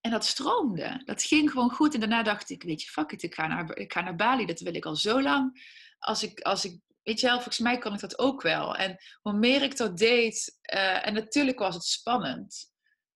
en 0.00 0.10
dat 0.10 0.24
stroomde. 0.24 1.02
Dat 1.04 1.22
ging 1.22 1.50
gewoon 1.50 1.70
goed. 1.70 1.94
En 1.94 2.00
daarna 2.00 2.22
dacht 2.22 2.50
ik, 2.50 2.62
weet 2.62 2.82
je, 2.82 2.88
fuck 2.88 3.12
it, 3.12 3.22
ik 3.22 3.34
ga 3.34 3.46
naar, 3.46 3.76
ik 3.76 3.92
ga 3.92 4.00
naar 4.00 4.16
Bali. 4.16 4.46
Dat 4.46 4.60
wil 4.60 4.74
ik 4.74 4.84
al 4.84 4.96
zo 4.96 5.22
lang. 5.22 5.66
Als 5.98 6.22
ik, 6.22 6.40
als 6.40 6.64
ik 6.64 6.80
weet 7.08 7.20
je 7.20 7.26
wel, 7.26 7.34
volgens 7.34 7.58
mij 7.58 7.78
kan 7.78 7.94
ik 7.94 8.00
dat 8.00 8.18
ook 8.18 8.42
wel. 8.42 8.76
En 8.76 8.96
hoe 9.20 9.32
meer 9.32 9.62
ik 9.62 9.76
dat 9.76 9.98
deed, 9.98 10.58
uh, 10.74 11.06
en 11.06 11.14
natuurlijk 11.14 11.58
was 11.58 11.74
het 11.74 11.84
spannend. 11.84 12.72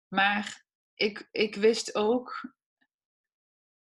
Maar 0.08 0.64
ik, 0.94 1.28
ik 1.30 1.54
wist 1.54 1.94
ook, 1.94 2.54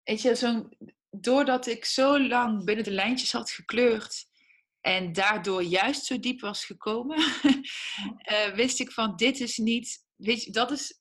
weet 0.03 0.21
je, 0.21 0.35
zo'n, 0.35 0.77
doordat 1.09 1.65
ik 1.65 1.85
zo 1.85 2.19
lang 2.19 2.65
binnen 2.65 2.83
de 2.83 2.91
lijntjes 2.91 3.31
had 3.31 3.51
gekleurd, 3.51 4.25
en 4.81 5.13
daardoor 5.13 5.63
juist 5.63 6.05
zo 6.05 6.19
diep 6.19 6.39
was 6.39 6.65
gekomen, 6.65 7.19
uh, 7.19 8.53
wist 8.61 8.79
ik 8.79 8.91
van 8.91 9.15
dit 9.15 9.39
is 9.39 9.57
niet, 9.57 10.05
weet 10.15 10.43
je, 10.43 10.51
dat 10.51 10.71
is, 10.71 10.99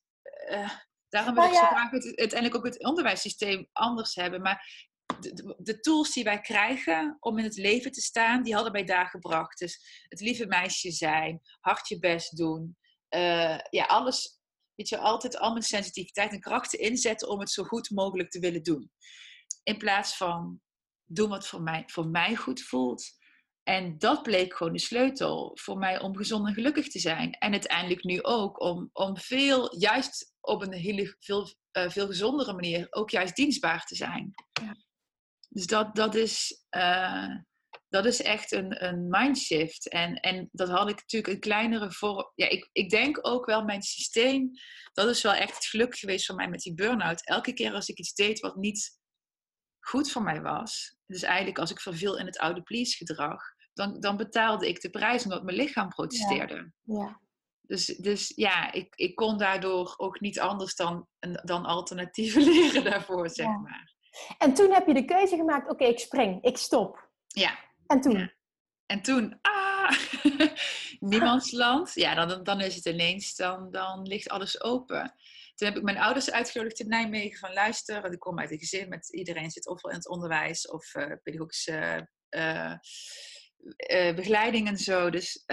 uh, 0.49 0.69
daarom 1.09 1.35
wil 1.35 1.43
ik 1.43 1.53
zo 1.53 1.65
graag 1.65 1.91
het, 1.91 2.03
uiteindelijk 2.05 2.55
ook 2.55 2.73
het 2.73 2.83
onderwijssysteem 2.83 3.69
anders 3.71 4.15
hebben. 4.15 4.41
Maar 4.41 4.91
de, 5.57 5.79
tools 5.79 6.13
die 6.13 6.23
wij 6.23 6.39
krijgen 6.39 7.17
om 7.19 7.37
in 7.37 7.43
het 7.43 7.55
leven 7.55 7.91
te 7.91 8.01
staan, 8.01 8.43
die 8.43 8.53
hadden 8.53 8.71
wij 8.71 8.83
daar 8.83 9.07
gebracht. 9.07 9.59
Dus 9.59 10.03
het 10.07 10.19
lieve 10.19 10.45
meisje 10.45 10.91
zijn, 10.91 11.41
hard 11.59 11.87
je 11.87 11.99
best 11.99 12.37
doen, 12.37 12.77
uh, 13.15 13.59
ja, 13.69 13.85
alles, 13.87 14.39
weet 14.75 14.89
je, 14.89 14.97
altijd 14.97 15.37
al 15.37 15.51
mijn 15.51 15.63
sensitiviteit 15.63 16.31
en 16.31 16.39
krachten 16.39 16.79
inzetten 16.79 17.29
om 17.29 17.39
het 17.39 17.51
zo 17.51 17.63
goed 17.63 17.89
mogelijk 17.89 18.29
te 18.29 18.39
willen 18.39 18.63
doen. 18.63 18.91
In 19.63 19.77
plaats 19.77 20.17
van 20.17 20.61
doen 21.05 21.29
wat 21.29 21.47
voor 21.47 21.61
mij, 21.61 21.83
voor 21.85 22.07
mij 22.07 22.35
goed 22.35 22.61
voelt. 22.61 23.21
En 23.63 23.97
dat 23.97 24.23
bleek 24.23 24.53
gewoon 24.53 24.73
de 24.73 24.79
sleutel 24.79 25.51
voor 25.61 25.77
mij 25.77 25.99
om 25.99 26.17
gezond 26.17 26.47
en 26.47 26.53
gelukkig 26.53 26.89
te 26.89 26.99
zijn. 26.99 27.31
En 27.31 27.51
uiteindelijk 27.51 28.03
nu 28.03 28.23
ook 28.23 28.61
om, 28.61 28.89
om 28.93 29.17
veel, 29.17 29.79
juist 29.79 30.33
op 30.41 30.61
een 30.61 30.73
hele 30.73 31.15
veel, 31.19 31.55
uh, 31.77 31.89
veel 31.89 32.07
gezondere 32.07 32.53
manier, 32.53 32.87
ook 32.89 33.09
juist 33.09 33.35
dienstbaar 33.35 33.85
te 33.85 33.95
zijn. 33.95 34.33
Ja. 34.61 34.75
Dus 35.53 35.67
dat, 35.67 35.95
dat, 35.95 36.15
is, 36.15 36.65
uh, 36.71 37.35
dat 37.89 38.05
is 38.05 38.21
echt 38.21 38.51
een, 38.51 38.85
een 38.85 39.07
mindshift. 39.07 39.89
En, 39.89 40.15
en 40.15 40.49
dat 40.51 40.69
had 40.69 40.89
ik 40.89 40.95
natuurlijk 40.95 41.33
een 41.33 41.39
kleinere 41.39 41.91
vorm. 41.91 42.31
Ja, 42.35 42.49
ik, 42.49 42.69
ik 42.71 42.89
denk 42.89 43.19
ook 43.21 43.45
wel 43.45 43.63
mijn 43.63 43.81
systeem. 43.81 44.51
Dat 44.93 45.09
is 45.09 45.21
wel 45.21 45.33
echt 45.33 45.55
het 45.55 45.65
geluk 45.65 45.97
geweest 45.97 46.25
voor 46.25 46.35
mij 46.35 46.49
met 46.49 46.59
die 46.59 46.73
burn-out. 46.73 47.25
Elke 47.25 47.53
keer 47.53 47.73
als 47.73 47.87
ik 47.87 47.97
iets 47.97 48.13
deed 48.13 48.39
wat 48.39 48.55
niet 48.55 48.99
goed 49.79 50.11
voor 50.11 50.23
mij 50.23 50.41
was. 50.41 50.95
Dus 51.05 51.21
eigenlijk 51.21 51.59
als 51.59 51.71
ik 51.71 51.79
verviel 51.79 52.17
in 52.17 52.25
het 52.25 52.37
oude 52.37 52.61
please 52.61 52.95
gedrag. 52.95 53.41
Dan, 53.73 53.99
dan 53.99 54.17
betaalde 54.17 54.67
ik 54.67 54.81
de 54.81 54.89
prijs 54.89 55.23
omdat 55.23 55.43
mijn 55.43 55.57
lichaam 55.57 55.89
protesteerde. 55.89 56.71
Ja. 56.83 56.95
ja. 57.03 57.21
Dus, 57.61 57.85
dus 57.85 58.31
ja, 58.35 58.71
ik, 58.71 58.95
ik 58.95 59.15
kon 59.15 59.37
daardoor 59.37 59.93
ook 59.97 60.19
niet 60.19 60.39
anders 60.39 60.75
dan, 60.75 61.07
dan 61.43 61.65
alternatieven 61.65 62.43
leren 62.51 62.83
daarvoor, 62.83 63.29
zeg 63.29 63.47
maar. 63.47 63.93
En 64.37 64.53
toen 64.53 64.71
heb 64.71 64.87
je 64.87 64.93
de 64.93 65.05
keuze 65.05 65.35
gemaakt, 65.35 65.69
oké, 65.69 65.85
ik 65.85 65.99
spring, 65.99 66.43
ik 66.43 66.57
stop. 66.57 67.09
Ja. 67.27 67.59
En 67.87 68.01
toen? 68.01 68.31
En 68.85 69.01
toen, 69.01 69.39
ah, 69.41 69.91
niemands 70.99 71.51
land. 71.51 71.93
Ja, 71.93 72.25
dan, 72.25 72.43
dan 72.43 72.61
is 72.61 72.75
het 72.75 72.85
ineens, 72.85 73.35
dan, 73.35 73.71
dan 73.71 74.01
ligt 74.01 74.29
alles 74.29 74.61
open. 74.61 75.13
Toen 75.55 75.67
heb 75.67 75.77
ik 75.77 75.83
mijn 75.83 75.97
ouders 75.97 76.31
uitgenodigd 76.31 76.79
in 76.79 76.87
Nijmegen 76.87 77.39
van 77.39 77.53
luister. 77.53 78.11
Ik 78.11 78.19
kom 78.19 78.39
uit 78.39 78.51
een 78.51 78.57
gezin 78.57 78.89
met 78.89 79.13
iedereen 79.13 79.51
zit 79.51 79.67
ofwel 79.67 79.91
in 79.91 79.97
het 79.97 80.09
onderwijs 80.09 80.67
of 80.67 80.95
uh, 80.95 81.11
pedagogische 81.23 82.09
uh, 82.29 82.73
uh, 83.91 84.15
begeleiding 84.15 84.67
en 84.67 84.77
zo. 84.77 85.09
Dus 85.09 85.43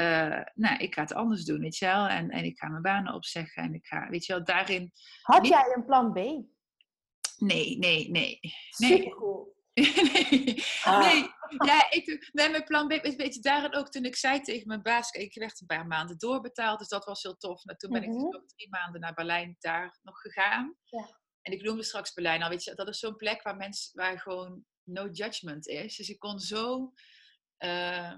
nou, 0.55 0.77
ik 0.79 0.95
ga 0.95 1.03
het 1.03 1.15
anders 1.15 1.45
doen, 1.45 1.61
weet 1.61 1.77
je 1.77 1.87
wel. 1.87 2.07
En, 2.07 2.31
en 2.31 2.45
ik 2.45 2.59
ga 2.59 2.69
mijn 2.69 2.83
banen 2.83 3.15
opzeggen 3.15 3.63
en 3.63 3.75
ik 3.75 3.87
ga, 3.87 4.09
weet 4.09 4.27
je 4.27 4.33
wel, 4.33 4.45
daarin... 4.45 4.93
Had 5.23 5.47
jij 5.47 5.73
een 5.75 5.85
plan 5.85 6.13
B? 6.13 6.17
Nee, 7.41 7.79
nee, 7.79 8.11
nee. 8.11 8.41
Nee, 8.79 9.15
ah. 10.85 10.99
nee, 10.99 11.29
ja, 11.67 11.91
ik, 11.91 12.31
nee, 12.33 12.49
mijn 12.49 12.65
plan 12.65 12.89
B 12.89 12.93
is 12.93 13.11
een 13.11 13.17
beetje 13.17 13.41
daarin 13.41 13.75
ook 13.75 13.89
toen 13.89 14.05
ik 14.05 14.17
zei 14.17 14.41
tegen 14.41 14.67
mijn 14.67 14.83
baas, 14.83 15.11
ik 15.11 15.35
werd 15.35 15.61
een 15.61 15.67
paar 15.67 15.87
maanden 15.87 16.19
doorbetaald, 16.19 16.79
dus 16.79 16.89
dat 16.89 17.05
was 17.05 17.23
heel 17.23 17.37
tof. 17.37 17.65
En 17.65 17.77
toen 17.77 17.91
ben 17.91 18.03
ik 18.03 18.09
dus 18.09 18.23
mhm. 18.23 18.37
ook 18.37 18.49
drie 18.49 18.69
maanden 18.69 19.01
naar 19.01 19.15
Berlijn 19.15 19.57
daar 19.59 19.99
nog 20.03 20.21
gegaan. 20.21 20.77
Ja. 20.85 21.19
En 21.43 21.53
ik 21.53 21.63
noemde 21.63 21.83
straks 21.83 22.13
Berlijn 22.13 22.43
al, 22.43 22.49
weet 22.49 22.65
je, 22.65 22.75
dat 22.75 22.89
is 22.89 22.99
zo'n 22.99 23.17
plek 23.17 23.43
waar 23.43 23.57
mensen, 23.57 23.91
waar 23.95 24.21
gewoon 24.21 24.65
no 24.85 25.09
judgment 25.09 25.67
is. 25.67 25.97
Dus 25.97 26.09
ik 26.09 26.19
kon 26.19 26.39
zo 26.39 26.93
uh, 27.59 28.15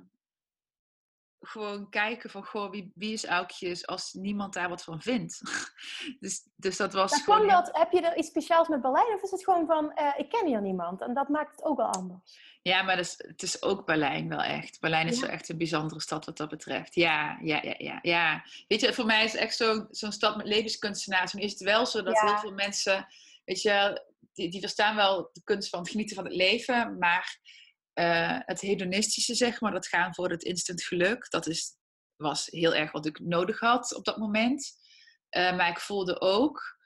gewoon 1.43 1.88
kijken 1.88 2.30
van, 2.30 2.45
goh, 2.45 2.70
wie, 2.70 2.93
wie 2.95 3.12
is 3.12 3.26
Aukjes 3.26 3.86
als 3.86 4.12
niemand 4.12 4.55
daar 4.55 4.68
wat 4.68 4.84
van 4.84 5.01
vindt. 5.01 5.40
dus, 6.20 6.47
dus 6.57 6.76
dat 6.76 6.93
was 6.93 7.11
maar 7.11 7.20
gewoon... 7.20 7.49
Dat, 7.49 7.70
heb 7.72 7.93
je 7.93 8.01
er 8.01 8.16
iets 8.16 8.28
speciaals 8.28 8.68
met 8.68 8.82
Berlijn 8.82 9.14
of 9.14 9.22
is 9.22 9.30
het 9.30 9.45
gewoon 9.45 9.66
van, 9.66 9.93
uh, 10.01 10.12
ik 10.16 10.28
ken 10.28 10.47
hier 10.47 10.61
niemand 10.61 11.01
en 11.01 11.14
dat 11.14 11.28
maakt 11.28 11.51
het 11.51 11.64
ook 11.64 11.76
wel 11.76 11.86
anders? 11.86 12.51
Ja, 12.62 12.82
maar 12.82 12.99
is, 12.99 13.14
het 13.16 13.43
is 13.43 13.62
ook 13.62 13.86
Berlijn 13.86 14.28
wel 14.28 14.43
echt. 14.43 14.80
Berlijn 14.80 15.07
is 15.07 15.14
ja. 15.14 15.20
wel 15.20 15.30
echt 15.30 15.49
een 15.49 15.59
bijzondere 15.59 16.01
stad 16.01 16.24
wat 16.24 16.36
dat 16.36 16.49
betreft. 16.49 16.95
Ja, 16.95 17.38
ja, 17.43 17.62
ja, 17.62 17.74
ja. 17.78 17.99
ja. 18.03 18.45
Weet 18.68 18.80
je, 18.80 18.93
voor 18.93 19.07
mij 19.07 19.24
is 19.24 19.32
het 19.32 19.40
echt 19.40 19.57
zo'n 19.57 19.86
zo 19.90 20.11
stad 20.11 20.36
met 20.36 20.47
levenskunstenaars. 20.47 21.32
Nu 21.32 21.43
is 21.43 21.51
het 21.53 21.62
wel 21.62 21.86
zo 21.86 22.03
dat 22.03 22.14
ja. 22.14 22.26
heel 22.26 22.38
veel 22.38 22.53
mensen, 22.53 23.07
weet 23.45 23.62
je, 23.62 24.03
die, 24.32 24.51
die 24.51 24.61
verstaan 24.61 24.97
wel 24.97 25.30
de 25.32 25.43
kunst 25.45 25.68
van 25.68 25.78
het 25.78 25.90
genieten 25.90 26.16
van 26.16 26.24
het 26.24 26.34
leven, 26.34 26.99
maar 26.99 27.38
uh, 27.95 28.38
het 28.40 28.61
hedonistische, 28.61 29.34
zeg 29.34 29.61
maar, 29.61 29.72
dat 29.72 29.86
gaan 29.86 30.14
voor 30.14 30.30
het 30.30 30.43
instant 30.43 30.82
geluk, 30.82 31.30
dat 31.30 31.47
is, 31.47 31.76
was 32.16 32.47
heel 32.47 32.74
erg 32.74 32.93
wat 32.93 33.07
ik 33.07 33.20
nodig 33.20 33.61
had 33.61 33.95
op 33.95 34.05
dat 34.05 34.16
moment. 34.16 34.72
Uh, 35.36 35.57
maar 35.57 35.68
ik 35.68 35.80
voelde 35.80 36.20
ook, 36.20 36.78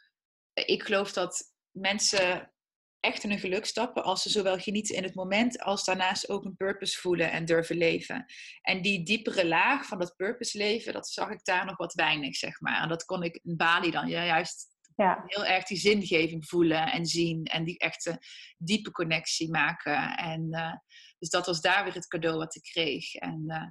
ik 0.53 0.83
geloof 0.83 1.13
dat 1.13 1.53
mensen 1.71 2.53
echt 3.01 3.25
in 3.25 3.31
hun 3.31 3.39
geluk 3.39 3.65
stappen 3.65 4.05
als 4.05 4.23
ze 4.23 4.31
zowel 4.31 4.59
genieten 4.59 4.97
in 4.97 5.03
het 5.03 5.15
moment 5.15 5.61
als 5.61 5.85
daarnaast 5.85 6.29
ook 6.29 6.45
een 6.45 6.57
purpose 6.57 7.01
voelen 7.01 7.31
en 7.31 7.45
durven 7.45 7.77
leven. 7.77 8.25
En 8.63 8.83
die 8.83 9.05
diepere 9.05 9.47
laag 9.47 9.87
van 9.87 9.99
dat 9.99 10.17
purpose 10.17 10.59
leven, 10.59 10.93
dat 10.93 11.09
zag 11.09 11.31
ik 11.31 11.45
daar 11.45 11.67
nog 11.67 11.77
wat 11.77 11.95
weinig, 11.95 12.37
zeg 12.37 12.61
maar. 12.61 12.83
En 12.83 12.89
dat 12.89 13.05
kon 13.05 13.23
ik 13.23 13.41
in 13.43 13.57
Bali 13.57 13.91
dan 13.91 14.09
juist 14.09 14.76
ja. 14.97 15.23
heel 15.27 15.45
erg 15.45 15.65
die 15.65 15.77
zingeving 15.77 16.47
voelen 16.47 16.93
en 16.93 17.07
zien 17.07 17.45
en 17.45 17.65
die 17.65 17.79
echte 17.79 18.19
diepe 18.59 18.91
connectie 18.91 19.51
maken. 19.51 20.17
En 20.17 20.49
uh, 20.51 20.73
dus 21.19 21.29
dat 21.29 21.47
was 21.47 21.61
daar 21.61 21.85
weer 21.85 21.95
het 21.95 22.07
cadeau 22.07 22.39
wat 22.39 22.55
ik 22.55 22.63
kreeg. 22.63 23.15
En, 23.15 23.45
uh, 23.47 23.63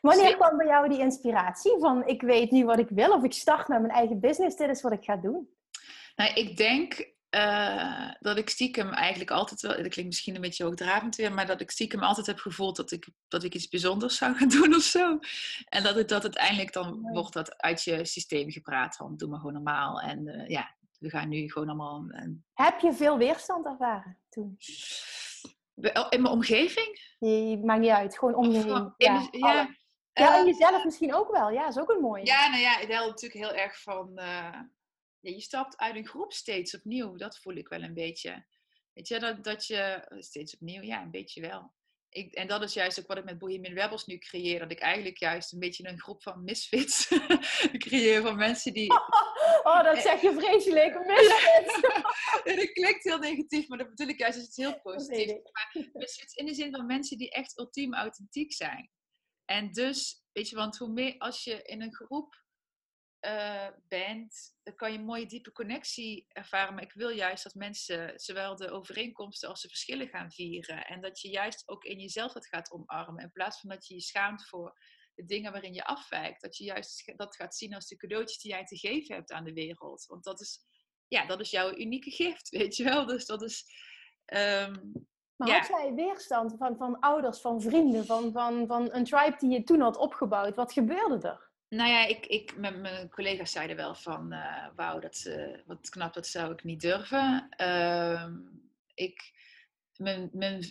Wanneer 0.00 0.36
kwam 0.36 0.56
bij 0.56 0.66
jou 0.66 0.88
die 0.88 0.98
inspiratie 0.98 1.78
van 1.78 2.06
ik 2.06 2.22
weet 2.22 2.50
nu 2.50 2.64
wat 2.64 2.78
ik 2.78 2.88
wil 2.88 3.12
of 3.12 3.24
ik 3.24 3.32
start 3.32 3.68
met 3.68 3.80
mijn 3.80 3.92
eigen 3.92 4.20
business, 4.20 4.56
dit 4.56 4.68
is 4.68 4.82
wat 4.82 4.92
ik 4.92 5.04
ga 5.04 5.16
doen? 5.16 5.48
Nou, 6.16 6.32
ik 6.34 6.56
denk 6.56 7.16
uh, 7.30 8.10
dat 8.20 8.36
ik 8.36 8.50
stiekem 8.50 8.92
eigenlijk 8.92 9.30
altijd 9.30 9.60
wel, 9.60 9.70
dat 9.70 9.88
klinkt 9.88 10.04
misschien 10.04 10.34
een 10.34 10.40
beetje 10.40 10.64
hoogdravend 10.64 11.16
weer, 11.16 11.32
maar 11.32 11.46
dat 11.46 11.60
ik 11.60 11.70
stiekem 11.70 12.02
altijd 12.02 12.26
heb 12.26 12.38
gevoeld 12.38 12.76
dat 12.76 12.90
ik, 12.90 13.08
dat 13.28 13.44
ik 13.44 13.54
iets 13.54 13.68
bijzonders 13.68 14.16
zou 14.16 14.34
gaan 14.34 14.48
doen 14.60 14.74
of 14.74 14.82
zo. 14.82 15.18
En 15.68 15.82
dat 15.82 15.94
het 15.94 16.08
dat 16.08 16.22
uiteindelijk 16.22 16.72
dan 16.72 17.00
wordt 17.12 17.32
dat 17.32 17.58
uit 17.58 17.82
je 17.82 18.04
systeem 18.04 18.50
gepraat 18.50 18.96
van 18.96 19.16
doe 19.16 19.28
maar 19.28 19.38
gewoon 19.38 19.54
normaal. 19.54 20.00
En 20.00 20.26
uh, 20.26 20.48
ja, 20.48 20.74
we 20.98 21.10
gaan 21.10 21.28
nu 21.28 21.50
gewoon 21.50 21.68
allemaal. 21.68 22.04
Heb 22.54 22.80
je 22.80 22.92
veel 22.92 23.18
weerstand 23.18 23.66
ervaren 23.66 24.18
toen? 24.28 24.56
In 26.10 26.22
mijn 26.22 26.34
omgeving? 26.34 27.14
Nee, 27.18 27.58
maakt 27.58 27.80
niet 27.80 27.90
uit. 27.90 28.18
Gewoon 28.18 28.34
om 28.34 28.50
je 28.50 28.58
heen. 28.58 28.94
Ja, 28.96 29.28
ja, 29.30 29.68
ja, 30.12 30.38
en 30.38 30.46
jezelf 30.46 30.84
misschien 30.84 31.14
ook 31.14 31.32
wel. 31.32 31.50
Ja, 31.50 31.68
is 31.68 31.78
ook 31.78 31.90
een 31.90 32.00
mooie. 32.00 32.26
Ja, 32.26 32.48
nou 32.48 32.60
ja, 32.60 32.78
het 32.78 32.88
helpt 32.88 33.22
natuurlijk 33.22 33.50
heel 33.50 33.62
erg 33.62 33.82
van... 33.82 34.10
Uh, 34.14 34.60
ja, 35.20 35.30
je 35.30 35.40
stapt 35.40 35.76
uit 35.76 35.96
een 35.96 36.06
groep 36.06 36.32
steeds 36.32 36.74
opnieuw. 36.74 37.16
Dat 37.16 37.38
voel 37.38 37.54
ik 37.54 37.68
wel 37.68 37.82
een 37.82 37.94
beetje. 37.94 38.46
Weet 38.92 39.08
je, 39.08 39.18
dat, 39.18 39.44
dat 39.44 39.66
je... 39.66 40.06
Steeds 40.18 40.54
opnieuw, 40.54 40.82
ja, 40.82 41.02
een 41.02 41.10
beetje 41.10 41.40
wel. 41.40 41.76
Ik, 42.10 42.34
en 42.34 42.46
dat 42.46 42.62
is 42.62 42.72
juist 42.72 43.00
ook 43.00 43.06
wat 43.06 43.18
ik 43.18 43.24
met 43.24 43.38
Bohemian 43.38 43.74
Rebels 43.74 44.06
nu 44.06 44.18
creëer. 44.18 44.58
Dat 44.58 44.70
ik 44.70 44.78
eigenlijk 44.78 45.18
juist 45.18 45.52
een 45.52 45.58
beetje 45.58 45.88
een 45.88 46.00
groep 46.00 46.22
van 46.22 46.44
misfits 46.44 47.08
creëer. 47.86 48.22
Van 48.22 48.36
mensen 48.36 48.72
die... 48.72 48.92
Oh, 49.62 49.82
dat 49.82 49.98
zeg 49.98 50.20
je 50.20 50.32
vreselijk. 50.32 51.06
Misfits. 51.06 51.80
dat 52.56 52.72
klinkt 52.72 53.04
heel 53.04 53.18
negatief, 53.18 53.68
maar 53.68 53.78
dat 53.78 53.88
bedoel 53.88 54.08
ik 54.08 54.18
juist 54.18 54.36
als 54.36 54.46
het 54.46 54.56
heel 54.56 54.80
positief. 54.80 55.26
Maar 55.26 55.90
misfits 55.92 56.34
in 56.34 56.46
de 56.46 56.54
zin 56.54 56.70
van 56.70 56.86
mensen 56.86 57.18
die 57.18 57.30
echt 57.30 57.58
ultiem 57.58 57.94
authentiek 57.94 58.52
zijn. 58.52 58.90
En 59.44 59.72
dus, 59.72 60.24
weet 60.32 60.48
je, 60.48 60.56
want 60.56 60.76
hoe 60.76 60.88
meer 60.88 61.18
als 61.18 61.44
je 61.44 61.62
in 61.62 61.82
een 61.82 61.94
groep 61.94 62.44
uh, 63.20 63.66
bent, 63.88 64.54
dan 64.62 64.74
kan 64.74 64.92
je 64.92 64.98
een 64.98 65.04
mooie 65.04 65.26
diepe 65.26 65.52
connectie 65.52 66.26
ervaren. 66.28 66.74
Maar 66.74 66.82
ik 66.82 66.92
wil 66.92 67.08
juist 67.08 67.42
dat 67.42 67.54
mensen 67.54 68.12
zowel 68.20 68.56
de 68.56 68.70
overeenkomsten 68.70 69.48
als 69.48 69.62
de 69.62 69.68
verschillen 69.68 70.08
gaan 70.08 70.30
vieren. 70.30 70.86
En 70.86 71.00
dat 71.00 71.20
je 71.20 71.28
juist 71.28 71.68
ook 71.68 71.84
in 71.84 71.98
jezelf 71.98 72.34
het 72.34 72.46
gaat 72.46 72.70
omarmen. 72.70 73.22
In 73.22 73.32
plaats 73.32 73.60
van 73.60 73.70
dat 73.70 73.86
je 73.86 73.94
je 73.94 74.00
schaamt 74.00 74.48
voor 74.48 74.78
de 75.14 75.24
dingen 75.24 75.52
waarin 75.52 75.74
je 75.74 75.84
afwijkt. 75.84 76.42
Dat 76.42 76.56
je 76.56 76.64
juist 76.64 77.12
dat 77.16 77.36
gaat 77.36 77.56
zien 77.56 77.74
als 77.74 77.86
de 77.86 77.96
cadeautjes 77.96 78.38
die 78.38 78.50
jij 78.50 78.64
te 78.64 78.76
geven 78.76 79.14
hebt 79.14 79.32
aan 79.32 79.44
de 79.44 79.52
wereld. 79.52 80.06
Want 80.06 80.24
dat 80.24 80.40
is, 80.40 80.60
ja, 81.08 81.26
dat 81.26 81.40
is 81.40 81.50
jouw 81.50 81.76
unieke 81.76 82.10
gift, 82.10 82.48
weet 82.58 82.76
je 82.76 82.84
wel. 82.84 83.06
Dus 83.06 83.26
dat 83.26 83.42
is... 83.42 83.64
Um, 84.26 85.06
maar 85.36 85.50
had 85.50 85.68
jij 85.68 85.94
weerstand 85.94 86.54
van, 86.58 86.76
van 86.76 86.98
ouders, 86.98 87.40
van 87.40 87.60
vrienden, 87.60 88.06
van, 88.06 88.32
van, 88.32 88.66
van 88.66 88.92
een 88.92 89.04
tribe 89.04 89.36
die 89.38 89.50
je 89.50 89.64
toen 89.64 89.80
had 89.80 89.96
opgebouwd? 89.96 90.56
Wat 90.56 90.72
gebeurde 90.72 91.28
er? 91.28 91.47
Nou 91.68 91.90
ja, 91.90 92.06
ik, 92.06 92.26
ik, 92.26 92.56
met 92.56 92.80
mijn 92.80 93.10
collega's 93.10 93.52
zeiden 93.52 93.76
wel 93.76 93.94
van, 93.94 94.32
uh, 94.32 94.66
wauw, 94.76 94.98
dat, 94.98 95.24
uh, 95.26 95.58
wat 95.66 95.88
knap, 95.88 96.14
dat 96.14 96.26
zou 96.26 96.52
ik 96.52 96.64
niet 96.64 96.80
durven. 96.80 97.48
Uh, 97.60 98.26
ik, 98.94 99.32
mijn, 99.96 100.30
mijn 100.32 100.64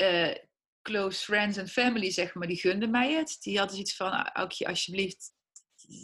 uh, 0.00 0.34
close 0.82 1.24
friends 1.24 1.56
en 1.56 1.68
family, 1.68 2.10
zeg 2.10 2.34
maar, 2.34 2.48
die 2.48 2.56
gunden 2.56 2.90
mij 2.90 3.12
het. 3.12 3.38
Die 3.40 3.58
hadden 3.58 3.78
iets 3.78 3.96
van, 3.96 4.12
Aukje, 4.12 4.66
alsjeblieft, 4.66 5.32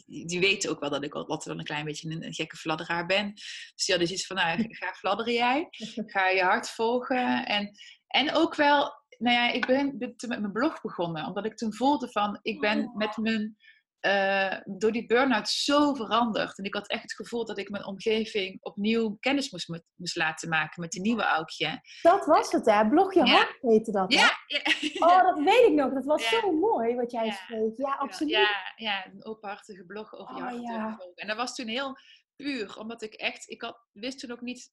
die 0.06 0.40
weten 0.40 0.70
ook 0.70 0.80
wel 0.80 0.90
dat 0.90 1.04
ik 1.04 1.12
wat 1.12 1.42
dan 1.44 1.58
een 1.58 1.64
klein 1.64 1.84
beetje 1.84 2.10
een, 2.10 2.24
een, 2.24 2.34
gekke 2.34 2.56
fladderaar 2.56 3.06
ben. 3.06 3.32
Dus 3.34 3.84
die 3.84 3.94
hadden 3.94 4.14
iets 4.14 4.26
van, 4.26 4.36
nou, 4.36 4.66
ga 4.74 4.92
fladderen 4.92 5.32
jij. 5.32 5.68
Ga 6.06 6.28
je 6.28 6.42
hart 6.42 6.70
volgen. 6.70 7.46
En, 7.46 7.78
en 8.06 8.34
ook 8.34 8.54
wel, 8.54 8.92
nou 9.18 9.36
ja, 9.36 9.50
ik 9.50 9.66
ben, 9.66 9.98
ben 9.98 10.16
toen 10.16 10.28
met 10.28 10.40
mijn 10.40 10.52
blog 10.52 10.80
begonnen. 10.80 11.26
Omdat 11.26 11.44
ik 11.44 11.56
toen 11.56 11.74
voelde 11.74 12.10
van, 12.10 12.38
ik 12.42 12.60
ben 12.60 12.84
Oh. 12.84 12.96
met 12.96 13.16
mijn, 13.16 13.56
eh, 14.00 14.56
door 14.64 14.92
die 14.92 15.06
burn-out 15.06 15.48
zo 15.48 15.94
veranderd. 15.94 16.58
En 16.58 16.64
ik 16.64 16.74
had 16.74 16.88
echt 16.88 17.02
het 17.02 17.14
gevoel 17.14 17.44
dat 17.44 17.58
ik 17.58 17.70
mijn 17.70 17.86
omgeving 17.86 18.58
opnieuw 18.62 19.16
kennis 19.20 19.50
moest, 19.50 20.16
laten 20.16 20.48
maken 20.48 20.80
met 20.80 20.90
die 20.90 21.00
nieuwe 21.00 21.22
Aukje. 21.22 21.80
Dat 22.02 22.26
was 22.26 22.52
het, 22.52 22.66
hè? 22.66 22.88
Blog 22.88 23.14
je 23.14 23.24
Ja. 23.26 23.32
hart 23.32 23.56
heette 23.60 23.90
dat, 23.92 24.12
hè? 24.14 24.20
Ja, 24.20 24.30
ja, 24.46 24.62
Oh, 25.08 25.22
dat 25.22 25.44
weet 25.44 25.66
ik 25.68 25.72
nog. 25.72 25.92
Dat 25.92 26.04
was 26.04 26.30
Ja. 26.30 26.40
zo 26.40 26.52
mooi 26.52 26.94
wat 26.94 27.10
jij 27.10 27.30
schreef. 27.30 27.76
Ja, 27.76 27.92
absoluut. 27.92 28.32
Ja, 28.32 28.48
ja, 28.76 29.06
een 29.06 29.24
openhartige 29.24 29.84
blog 29.84 30.14
over 30.14 30.34
je 30.36 30.42
Oh, 30.42 30.48
hart 30.48 30.62
ja. 30.62 30.72
durven 30.72 30.96
volgen. 30.96 31.14
En 31.14 31.26
dat 31.28 31.36
was 31.36 31.54
toen 31.54 31.68
heel 31.68 31.96
puur, 32.36 32.78
omdat 32.78 33.02
ik 33.02 33.14
echt, 33.14 33.48
ik 33.50 33.62
had, 33.62 33.78
wist 33.92 34.18
toen 34.18 34.30
ook 34.30 34.40
niet 34.40 34.70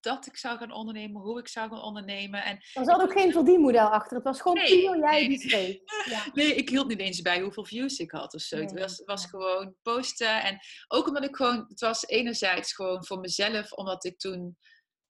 dat 0.00 0.26
ik 0.26 0.36
zou 0.36 0.58
gaan 0.58 0.72
ondernemen, 0.72 1.20
hoe 1.22 1.38
ik 1.38 1.48
zou 1.48 1.68
gaan 1.68 1.82
ondernemen. 1.82 2.44
En 2.44 2.56
Er 2.72 2.84
zat 2.84 3.00
ook 3.02 3.12
geen 3.12 3.32
verdienmodel 3.32 3.88
achter. 3.88 4.16
Het 4.16 4.24
was 4.24 4.40
gewoon 4.40 4.56
Nee, 4.56 4.80
puur 4.80 4.98
jij 4.98 5.10
nee. 5.20 5.28
die 5.28 5.38
schreef. 5.40 5.76
Ja. 6.14 6.24
Nee, 6.32 6.54
ik 6.54 6.68
hield 6.68 6.88
niet 6.88 6.98
eens 7.00 7.22
bij 7.22 7.40
hoeveel 7.40 7.64
views 7.64 7.98
ik 7.98 8.10
had 8.10 8.34
of 8.34 8.40
zo. 8.40 8.56
Het 8.56 8.78
was, 8.80 9.02
was 9.04 9.26
gewoon 9.26 9.74
posten. 9.82 10.42
En 10.42 10.58
ook 10.88 11.06
omdat 11.06 11.24
ik 11.24 11.36
gewoon, 11.36 11.64
het 11.68 11.80
was 11.80 12.06
enerzijds 12.06 12.74
gewoon 12.74 13.04
voor 13.06 13.18
mezelf, 13.20 13.72
omdat 13.72 14.04
ik 14.04 14.18
toen 14.18 14.56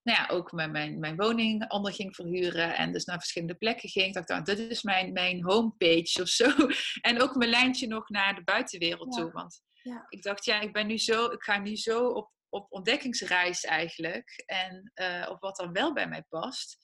nou 0.02 0.18
ja, 0.20 0.28
ook 0.34 0.52
mijn, 0.52 0.70
mijn, 0.70 0.98
mijn 0.98 1.16
woning 1.16 1.70
onder 1.70 1.92
ging 1.92 2.14
verhuren 2.14 2.76
en 2.76 2.92
dus 2.92 3.04
naar 3.04 3.18
verschillende 3.18 3.54
plekken 3.54 3.88
ging. 3.88 4.06
Ik 4.06 4.14
dacht, 4.14 4.28
nou, 4.28 4.42
dit 4.42 4.58
is 4.58 4.82
mijn, 4.82 5.12
mijn 5.12 5.44
homepage 5.44 6.22
of 6.22 6.28
zo. 6.28 6.50
En 7.00 7.22
ook 7.22 7.34
mijn 7.34 7.50
lijntje 7.50 7.86
nog 7.86 8.08
naar 8.08 8.34
de 8.34 8.44
buitenwereld 8.44 9.14
Ja. 9.14 9.22
toe. 9.22 9.32
Want 9.32 9.60
Ja. 9.82 10.06
ik 10.08 10.22
dacht, 10.22 10.44
ja, 10.44 10.60
ik 10.60 10.72
ben 10.72 10.86
nu 10.86 10.98
zo, 10.98 11.24
ik 11.24 11.42
ga 11.42 11.58
nu 11.58 11.76
zo 11.76 12.06
op, 12.06 12.30
op 12.48 12.66
ontdekkingsreis 12.72 13.64
eigenlijk. 13.64 14.42
En 14.46 14.90
eh, 14.94 15.26
op 15.30 15.40
wat 15.40 15.56
dan 15.56 15.72
wel 15.72 15.92
bij 15.92 16.08
mij 16.08 16.22
past. 16.28 16.78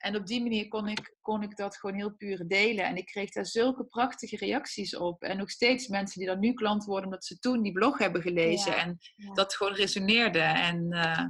En 0.00 0.16
op 0.16 0.26
die 0.26 0.42
manier 0.42 0.68
kon 0.68 0.88
ik, 0.88 1.16
kon 1.20 1.42
ik 1.42 1.56
dat 1.56 1.76
gewoon 1.76 1.96
heel 1.96 2.14
puur 2.14 2.46
delen. 2.46 2.84
En 2.84 2.96
ik 2.96 3.06
kreeg 3.06 3.30
daar 3.30 3.46
zulke 3.46 3.84
prachtige 3.84 4.36
reacties 4.36 4.96
op. 4.96 5.22
En 5.22 5.36
nog 5.36 5.50
steeds 5.50 5.88
mensen 5.88 6.18
die 6.18 6.28
dan 6.28 6.38
nu 6.38 6.52
klant 6.52 6.84
worden 6.84 7.04
omdat 7.04 7.24
ze 7.24 7.38
toen 7.38 7.62
die 7.62 7.72
blog 7.72 7.98
hebben 7.98 8.22
gelezen. 8.22 8.72
Ja, 8.72 8.78
En 8.78 8.98
ja. 9.16 9.32
dat 9.32 9.54
gewoon 9.54 9.74
resoneerde. 9.74 10.40
En 10.40 10.92
eh, 10.92 11.26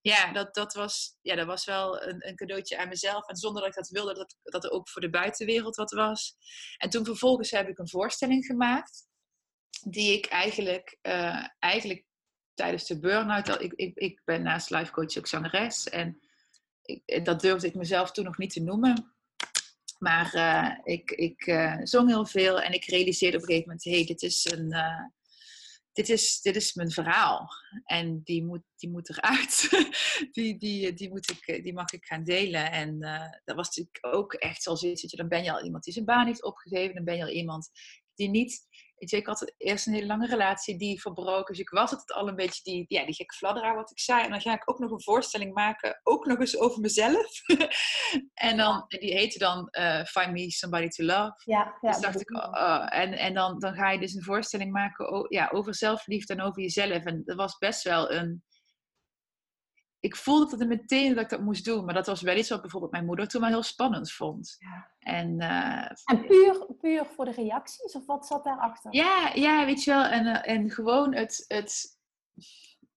ja, 0.00 0.32
dat, 0.32 0.54
dat, 0.54 0.72
was, 0.72 1.16
ja, 1.20 1.34
dat 1.34 1.46
was 1.46 1.64
wel 1.64 2.02
een, 2.02 2.28
een 2.28 2.36
cadeautje 2.36 2.78
aan 2.78 2.88
mezelf. 2.88 3.28
En 3.28 3.36
zonder 3.36 3.62
dat 3.62 3.70
ik 3.70 3.76
dat 3.76 3.88
wilde, 3.88 4.14
dat, 4.14 4.36
dat 4.42 4.64
er 4.64 4.70
ook 4.70 4.88
voor 4.88 5.02
de 5.02 5.10
buitenwereld 5.10 5.76
wat 5.76 5.90
was. 5.90 6.36
En 6.76 6.90
toen 6.90 7.04
vervolgens 7.04 7.50
heb 7.50 7.68
ik 7.68 7.78
een 7.78 7.88
voorstelling 7.88 8.44
gemaakt. 8.44 9.06
Die 9.88 10.12
ik 10.12 10.26
eigenlijk, 10.26 10.98
eh, 11.00 11.46
eigenlijk 11.58 12.05
tijdens 12.56 12.86
de 12.86 12.98
burn-out... 12.98 13.60
Ik, 13.60 13.72
ik, 13.72 13.96
ik 13.96 14.22
ben 14.24 14.42
naast 14.42 14.70
life 14.70 14.92
coach 14.92 15.16
ook 15.18 15.26
zangeres. 15.26 15.88
En 15.88 16.20
ik, 16.82 17.24
dat 17.24 17.40
durfde 17.40 17.66
ik 17.66 17.74
mezelf 17.74 18.10
toen 18.12 18.24
nog 18.24 18.38
niet 18.38 18.52
te 18.52 18.62
noemen. 18.62 19.14
Maar 19.98 20.34
eh, 20.34 20.94
ik, 20.94 21.10
ik 21.10 21.46
eh, 21.46 21.76
zong 21.82 22.08
heel 22.08 22.26
veel 22.26 22.60
en 22.60 22.72
ik 22.72 22.84
realiseerde 22.84 23.36
op 23.36 23.42
een 23.42 23.48
gegeven 23.48 23.68
moment: 23.68 23.84
hé, 23.84 23.94
hey, 23.94 24.04
dit, 24.04 24.22
is 24.22 24.46
eh, 24.46 25.04
dit, 25.96 26.08
is, 26.08 26.40
dit 26.40 26.56
is 26.56 26.74
mijn 26.74 26.90
verhaal. 26.90 27.48
En 27.84 28.20
die 28.24 28.44
moet, 28.44 28.62
die 28.76 28.90
moet 28.90 29.08
eruit. 29.08 29.68
die, 30.32 30.58
die, 30.58 30.92
die, 30.92 31.08
moet 31.08 31.30
ik, 31.30 31.46
eh, 31.46 31.62
die 31.62 31.72
mag 31.72 31.92
ik 31.92 32.04
gaan 32.04 32.24
delen. 32.24 32.70
En 32.72 33.02
eh, 33.02 33.30
dat 33.44 33.56
was 33.56 33.66
natuurlijk 33.66 33.98
ook 34.00 34.32
echt 34.32 34.62
zoals 34.62 34.80
je, 34.80 35.16
dan 35.16 35.28
ben 35.28 35.44
je 35.44 35.52
al 35.52 35.64
iemand 35.64 35.84
die 35.84 35.92
zijn 35.92 36.04
baan 36.04 36.26
heeft 36.26 36.44
opgegeven, 36.44 36.94
dan 36.94 37.04
ben 37.04 37.16
je 37.16 37.22
al 37.22 37.30
iemand 37.30 37.70
die 38.14 38.28
niet. 38.28 38.66
Weet 38.98 39.10
je, 39.10 39.16
ik 39.16 39.26
had 39.26 39.54
eerst 39.56 39.86
een 39.86 39.92
hele 39.92 40.06
lange 40.06 40.26
relatie 40.26 40.78
die 40.78 41.00
verbroken. 41.00 41.54
Dus 41.54 41.62
ik 41.62 41.68
was 41.68 41.90
het 41.90 42.12
al 42.12 42.28
een 42.28 42.36
beetje 42.36 42.62
die, 42.62 42.84
ja, 42.88 43.04
die 43.04 43.14
gekke 43.14 43.34
fladderaar 43.34 43.74
wat 43.74 43.90
ik 43.90 44.00
zei. 44.00 44.24
En 44.24 44.30
dan 44.30 44.40
ga 44.40 44.54
ik 44.54 44.70
ook 44.70 44.78
nog 44.78 44.90
een 44.90 45.02
voorstelling 45.02 45.54
maken, 45.54 46.00
ook 46.02 46.26
nog 46.26 46.38
eens 46.38 46.58
over 46.58 46.80
mezelf. 46.80 47.30
en 48.48 48.56
dan, 48.56 48.84
die 48.88 49.14
heette 49.14 49.38
dan 49.38 49.68
eh, 49.68 50.04
Find 50.04 50.32
Me 50.32 50.50
Somebody 50.50 50.88
to 50.88 51.04
Love. 51.04 51.42
Ja, 51.44 51.76
ja, 51.80 51.90
dus 51.90 52.00
dacht 52.00 52.20
ik, 52.20 52.36
oh, 52.36 52.50
oh. 52.50 52.86
en, 52.88 53.12
en 53.12 53.34
dan, 53.34 53.58
dan 53.58 53.74
ga 53.74 53.90
je 53.90 53.98
dus 53.98 54.14
een 54.14 54.22
voorstelling 54.22 54.72
maken 54.72 55.26
ja, 55.28 55.48
over 55.52 55.74
zelfliefde 55.74 56.34
en 56.34 56.42
over 56.42 56.62
jezelf. 56.62 57.04
En 57.04 57.22
dat 57.24 57.36
was 57.36 57.58
best 57.58 57.82
wel 57.82 58.12
een... 58.12 58.44
Ik 60.00 60.16
voelde 60.16 60.56
het 60.56 60.68
meteen 60.68 61.14
dat 61.14 61.24
ik 61.24 61.30
dat 61.30 61.40
moest 61.40 61.64
doen. 61.64 61.84
Maar 61.84 61.94
dat 61.94 62.06
was 62.06 62.22
wel 62.22 62.36
iets 62.36 62.48
wat 62.48 62.60
bijvoorbeeld 62.60 62.92
mijn 62.92 63.04
moeder 63.04 63.28
toen 63.28 63.40
wel 63.40 63.50
heel 63.50 63.62
spannend 63.62 64.12
vond. 64.12 64.56
Ja. 64.58 64.90
En 64.98 65.40
eh, 65.40 65.90
En 66.04 66.26
puur, 66.26 66.66
puur 66.80 67.04
voor 67.06 67.24
de 67.24 67.30
reacties? 67.30 67.92
Of 67.92 68.06
wat 68.06 68.26
zat 68.26 68.44
daarachter? 68.44 68.94
ja, 68.94 69.30
ja, 69.34 69.64
weet 69.64 69.82
je 69.84 69.90
wel. 69.90 70.04
En, 70.04 70.26
eh, 70.26 70.54
en 70.54 70.70
gewoon 70.70 71.14
het... 71.14 71.44
het 71.48 71.98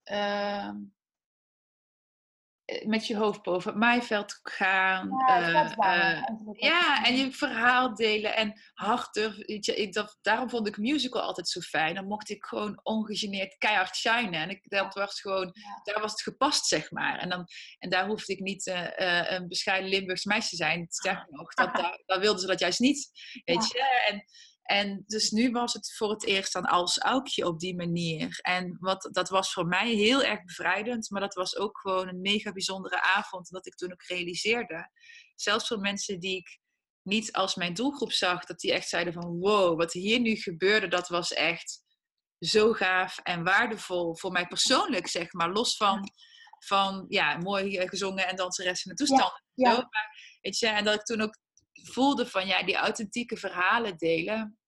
ehm, 0.04 0.68
eh, 0.68 0.76
met 2.86 3.08
je 3.08 3.18
hoofd 3.18 3.42
boven 3.42 3.72
het 3.72 3.80
maaiveld 3.80 4.40
gaan. 4.44 5.10
Ja, 5.28 5.76
eh, 5.78 6.16
eh, 6.18 6.24
ja, 6.52 7.06
en 7.06 7.18
je 7.18 7.32
verhaal 7.32 7.96
delen 7.96 8.36
en 8.36 8.62
hard 8.74 9.14
durven. 9.14 9.46
Weet 9.46 9.66
je, 9.66 9.76
ik, 9.76 9.94
dat, 9.94 10.18
daarom 10.22 10.50
vond 10.50 10.68
ik 10.68 10.78
musical 10.78 11.22
altijd 11.22 11.50
zo 11.50 11.60
fijn. 11.60 11.96
Dan 11.96 12.08
mocht 12.08 12.30
ik 12.30 12.46
gewoon 12.46 12.80
ongegeneerd 12.84 13.58
keihard 13.58 13.96
shinen. 13.96 14.34
En 14.34 14.50
ik, 14.50 14.70
dat 14.70 14.94
was 14.94 15.22
gewoon, 15.22 15.50
Ja. 15.54 15.80
daar 15.94 16.02
was 16.02 16.12
het 16.12 16.22
gepast, 16.22 16.66
zeg 16.66 16.92
maar. 16.92 17.18
En, 17.18 17.30
dan, 17.30 17.48
en 17.80 17.90
daar 17.90 18.08
hoefde 18.08 18.34
ik 18.34 18.40
niet 18.40 18.68
eh, 18.68 19.20
eh, 19.20 19.32
een 19.32 19.48
bescheiden 19.48 19.90
Limburgs 19.90 20.26
meisje 20.26 20.50
te 20.50 20.56
zijn. 20.56 20.86
Sterker 20.90 21.28
nog, 21.40 21.54
dat, 21.54 21.76
daar, 21.76 22.02
daar 22.06 22.20
wilden 22.20 22.42
ze 22.42 22.48
dat 22.48 22.60
juist 22.60 22.80
niet. 22.80 23.10
Weet 23.46 23.68
je? 23.68 24.06
En, 24.08 24.24
en 24.70 25.04
dus 25.08 25.32
nu 25.32 25.52
was 25.52 25.74
het 25.74 25.94
voor 25.96 26.10
het 26.10 26.26
eerst 26.26 26.54
dan 26.54 26.66
als 26.66 27.00
aukje 27.00 27.46
op 27.46 27.60
die 27.60 27.76
manier. 27.76 28.40
En 28.42 28.78
wat, 28.80 29.10
dat 29.12 29.30
was 29.30 29.54
voor 29.54 29.66
mij 29.66 29.94
heel 29.94 30.24
erg 30.24 30.44
bevrijdend. 30.44 31.10
Maar 31.10 31.22
dat 31.22 31.34
was 31.34 31.58
ook 31.58 31.80
gewoon 31.80 32.08
een 32.08 32.22
mega 32.22 32.52
bijzondere 32.52 33.02
avond. 33.02 33.50
Dat 33.50 33.66
ik 33.66 33.76
toen 33.76 33.92
ook 33.92 34.04
realiseerde. 34.04 34.90
Zelfs 35.36 35.68
voor 35.68 35.80
mensen 35.80 36.20
die 36.20 36.38
ik 36.38 36.60
niet 37.02 37.34
als 37.34 37.56
mijn 37.56 37.74
doelgroep 37.74 38.12
zag. 38.12 38.46
Dat 38.46 38.60
die 38.60 38.74
echt 38.74 38.90
zeiden 38.90 39.14
van 39.14 39.40
wow, 39.40 39.78
wat 39.78 39.94
hier 39.94 40.20
nu 40.20 40.36
gebeurde. 40.36 40.88
Dat 40.88 41.08
was 41.08 41.34
echt 41.34 41.82
zo 42.40 42.74
gaaf 42.74 43.18
en 43.18 43.44
waardevol 43.44 44.16
voor 44.18 44.32
mij 44.32 44.48
persoonlijk, 44.48 45.08
zeg 45.08 45.34
maar. 45.34 45.52
Los 45.52 45.76
van, 45.76 46.12
van 46.66 47.06
ja, 47.08 47.38
mooi 47.38 47.78
eh, 47.78 47.90
gezongen 47.90 48.28
en 48.28 48.36
danseres 48.36 48.84
en 48.84 48.90
de 48.90 48.96
toestanden. 48.96 49.44
ja. 49.54 49.72
Zo. 49.72 49.78
Maar, 49.78 50.38
weet 50.42 50.60
je, 50.60 50.68
en 50.68 50.84
dat 50.84 50.96
ik 50.96 51.04
toen 51.04 51.22
ook 51.22 51.38
voelde 51.74 52.28
van 52.28 52.48
ja, 52.48 52.64
die 52.64 52.76
authentieke 52.76 53.38
verhalen 53.38 53.98
delen. 53.98 54.59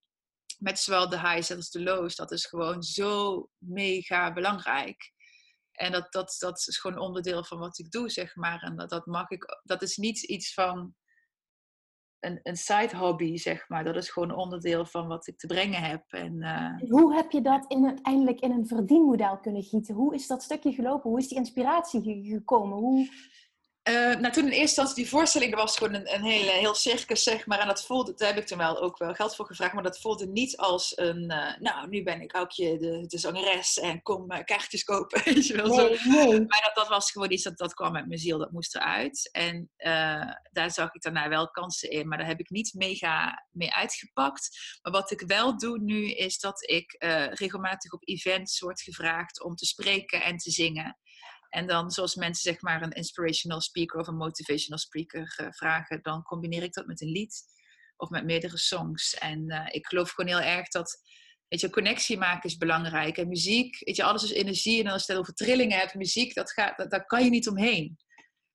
Met 0.62 0.78
zowel 0.78 1.08
de 1.08 1.20
highs 1.20 1.50
als 1.56 1.70
de 1.70 1.82
lows. 1.82 2.16
Dat 2.16 2.30
is 2.30 2.46
gewoon 2.46 2.82
zo 2.82 3.48
mega 3.58 4.32
belangrijk. 4.32 5.12
En 5.72 5.92
dat, 5.92 6.12
dat, 6.12 6.36
dat 6.38 6.58
is 6.66 6.78
gewoon 6.78 6.98
onderdeel 6.98 7.44
van 7.44 7.58
wat 7.58 7.78
ik 7.78 7.90
doe, 7.90 8.10
zeg 8.10 8.36
maar. 8.36 8.62
En 8.62 8.76
dat, 8.76 8.90
dat 8.90 9.06
mag 9.06 9.30
ik, 9.30 9.60
dat 9.62 9.82
is 9.82 9.96
niet 9.96 10.22
iets 10.22 10.54
van 10.54 10.94
een, 12.20 12.40
een 12.42 12.56
side 12.56 12.96
hobby, 12.96 13.36
zeg 13.36 13.68
maar. 13.68 13.84
Dat 13.84 13.96
is 13.96 14.10
gewoon 14.10 14.34
onderdeel 14.34 14.86
van 14.86 15.06
wat 15.06 15.26
ik 15.26 15.38
te 15.38 15.46
brengen 15.46 15.82
heb. 15.82 16.04
En 16.08 16.42
eh, 16.42 16.90
Hoe 16.90 17.14
heb 17.14 17.30
je 17.30 17.40
dat 17.42 17.64
in, 17.70 17.86
uiteindelijk 17.86 18.40
in 18.40 18.50
een 18.50 18.66
verdienmodel 18.66 19.38
kunnen 19.38 19.62
gieten? 19.62 19.94
Hoe 19.94 20.14
is 20.14 20.26
dat 20.26 20.42
stukje 20.42 20.72
gelopen? 20.72 21.10
Hoe 21.10 21.18
is 21.18 21.28
die 21.28 21.38
inspiratie 21.38 22.02
ge- 22.02 22.28
gekomen? 22.34 22.78
Hoe... 22.78 23.08
Eh, 23.82 23.94
nou, 23.94 24.32
toen 24.32 24.44
in 24.44 24.48
eerste 24.48 24.60
instantie 24.60 24.94
die 24.94 25.08
voorstelling, 25.08 25.50
dat 25.50 25.60
was 25.60 25.76
gewoon 25.76 25.94
een, 25.94 26.14
een 26.14 26.22
hele, 26.22 26.50
heel 26.50 26.74
circus, 26.74 27.22
zeg 27.22 27.46
maar. 27.46 27.58
En 27.58 27.66
dat 27.66 27.84
voelde, 27.84 28.14
daar 28.14 28.28
heb 28.28 28.38
ik 28.38 28.46
toen 28.46 28.58
wel 28.58 28.80
ook 28.80 28.98
wel 28.98 29.14
geld 29.14 29.36
voor 29.36 29.46
gevraagd. 29.46 29.72
Maar 29.72 29.82
dat 29.82 30.00
voelde 30.00 30.26
niet 30.26 30.56
als 30.56 30.92
een, 30.94 31.30
eh, 31.30 31.60
nou, 31.60 31.88
nu 31.88 32.02
ben 32.02 32.20
ik 32.20 32.32
Aukje 32.32 32.78
de, 32.78 33.06
de 33.06 33.18
zangeres 33.18 33.78
en 33.78 34.02
kom 34.02 34.30
eh, 34.30 34.44
kaartjes 34.44 34.84
kopen, 34.84 35.22
weet 35.24 35.46
je 35.46 35.56
wel. 35.56 35.74
Zo. 35.74 35.88
Nee, 35.88 35.98
nee. 35.98 36.40
Maar 36.46 36.62
dat, 36.64 36.74
dat 36.74 36.88
was 36.88 37.10
gewoon 37.10 37.30
iets 37.30 37.42
dat, 37.42 37.58
dat 37.58 37.74
kwam 37.74 37.96
uit 37.96 38.06
mijn 38.06 38.20
ziel, 38.20 38.38
dat 38.38 38.52
moest 38.52 38.74
eruit. 38.74 39.30
En 39.32 39.70
daar 40.52 40.70
zag 40.70 40.94
ik 40.94 41.02
daarna 41.02 41.28
wel 41.28 41.50
kansen 41.50 41.90
in, 41.90 42.08
maar 42.08 42.18
daar 42.18 42.26
heb 42.26 42.40
ik 42.40 42.50
niet 42.50 42.74
mega 42.74 43.46
mee 43.50 43.72
uitgepakt. 43.72 44.48
Maar 44.82 44.92
wat 44.92 45.10
ik 45.10 45.20
wel 45.20 45.58
doe 45.58 45.78
nu, 45.78 46.10
is 46.10 46.38
dat 46.38 46.70
ik 46.70 46.96
regelmatig 47.34 47.92
op 47.92 48.08
events 48.08 48.60
word 48.60 48.80
gevraagd 48.80 49.42
om 49.42 49.54
te 49.54 49.66
spreken 49.66 50.22
en 50.22 50.36
te 50.36 50.50
zingen. 50.50 50.96
En 51.52 51.66
dan, 51.66 51.90
zoals 51.90 52.14
mensen 52.14 52.52
zeg 52.52 52.60
maar 52.60 52.82
een 52.82 52.90
inspirational 52.92 53.60
speaker 53.60 54.00
of 54.00 54.06
een 54.06 54.16
motivational 54.16 54.78
speaker 54.78 55.34
eh, 55.36 55.46
vragen, 55.50 56.02
dan 56.02 56.22
combineer 56.22 56.62
ik 56.62 56.72
dat 56.72 56.86
met 56.86 57.00
een 57.00 57.10
lied 57.10 57.42
of 57.96 58.08
met 58.08 58.24
meerdere 58.24 58.58
songs. 58.58 59.14
En 59.14 59.48
eh, 59.48 59.66
ik 59.70 59.86
geloof 59.86 60.10
gewoon 60.10 60.30
heel 60.30 60.46
erg 60.56 60.68
dat, 60.68 61.02
weet 61.48 61.60
je, 61.60 61.70
connectie 61.70 62.18
maken 62.18 62.50
is 62.50 62.56
belangrijk. 62.56 63.16
En 63.18 63.28
muziek, 63.28 63.84
weet 63.84 63.96
je, 63.96 64.04
alles 64.04 64.22
is 64.22 64.32
energie. 64.32 64.84
En 64.84 64.90
als 64.90 65.06
je 65.06 65.12
het 65.12 65.20
over 65.20 65.34
trillingen 65.34 65.78
hebt, 65.78 65.94
muziek, 65.94 66.34
dat 66.34 66.52
gaat, 66.52 66.76
dat, 66.76 66.90
daar 66.90 67.06
kan 67.06 67.24
je 67.24 67.30
niet 67.30 67.48
omheen. 67.48 67.96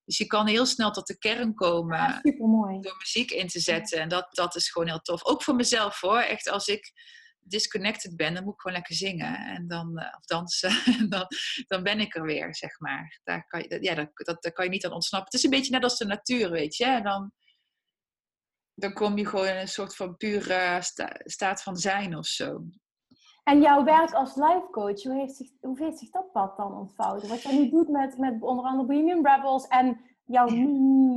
Dus 0.05 0.17
je 0.17 0.25
kan 0.25 0.47
heel 0.47 0.65
snel 0.65 0.91
tot 0.91 1.07
de 1.07 1.17
kern 1.17 1.53
komen 1.53 1.97
Ja, 1.97 2.19
supermooi. 2.23 2.81
door 2.81 2.95
muziek 2.97 3.31
in 3.31 3.47
te 3.47 3.59
zetten. 3.59 3.99
En 3.99 4.09
dat, 4.09 4.27
dat 4.31 4.55
is 4.55 4.69
gewoon 4.71 4.87
heel 4.87 4.99
tof. 5.01 5.25
Ook 5.25 5.43
voor 5.43 5.55
mezelf 5.55 5.99
hoor. 5.99 6.19
Echt 6.19 6.49
als 6.49 6.67
ik 6.67 6.91
disconnected 7.47 8.15
ben, 8.15 8.33
dan 8.33 8.43
moet 8.43 8.53
ik 8.53 8.59
gewoon 8.59 8.77
lekker 8.77 8.95
zingen. 8.95 9.35
En 9.35 9.67
dan, 9.67 9.97
eh, 9.97 10.15
of 10.17 10.25
dansen. 10.25 10.71
En 10.99 11.09
dan, 11.09 11.27
dan 11.67 11.83
ben 11.83 11.99
ik 11.99 12.15
er 12.15 12.23
weer, 12.23 12.55
zeg 12.55 12.79
maar. 12.79 13.19
Daar 13.23 13.47
kan 13.47 13.59
je, 13.59 13.77
ja, 13.81 13.95
dat, 13.95 14.09
dat, 14.41 14.53
kan 14.53 14.65
je 14.65 14.71
niet 14.71 14.85
aan 14.85 14.91
ontsnappen. 14.91 15.29
Het 15.31 15.39
is 15.39 15.43
een 15.43 15.57
beetje 15.57 15.71
net 15.71 15.83
als 15.83 15.97
de 15.97 16.05
natuur, 16.05 16.51
weet 16.51 16.75
je. 16.75 16.99
Dan, 17.03 17.31
dan 18.73 18.93
kom 18.93 19.17
je 19.17 19.25
gewoon 19.25 19.47
in 19.47 19.55
een 19.55 19.67
soort 19.67 19.95
van 19.95 20.17
pure 20.17 20.77
sta- 20.81 21.19
staat 21.23 21.63
van 21.63 21.77
zijn 21.77 22.17
of 22.17 22.25
zo. 22.25 22.63
En 23.43 23.61
jouw 23.61 23.83
werk 23.83 24.11
als 24.11 24.35
life 24.35 24.67
coach, 24.71 25.03
hoe 25.03 25.13
heeft 25.13 25.35
zich, 25.35 25.49
hoe 25.59 25.79
heeft 25.79 25.97
zich 25.97 26.09
dat 26.09 26.31
pad 26.31 26.57
dan 26.57 26.73
ontvouwen? 26.73 27.27
Wat 27.27 27.41
jij 27.41 27.57
nu 27.57 27.69
doet 27.69 27.89
met, 27.89 28.17
met 28.17 28.41
onder 28.41 28.65
andere 28.65 28.87
Bohemian 28.87 29.27
Rebels 29.27 29.67
en 29.67 30.01
jouw 30.27 30.49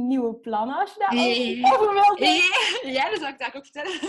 nieuwe 0.09 0.35
plannen 0.35 0.77
als 0.77 0.93
je 0.93 0.99
daarover 0.99 1.95
wilt 1.95 2.19
ja, 2.19 2.91
ja, 2.91 3.11
dat 3.11 3.19
zal 3.19 3.29
ik 3.29 3.39
daar 3.39 3.55
ook 3.55 3.67
vertellen. 3.67 4.01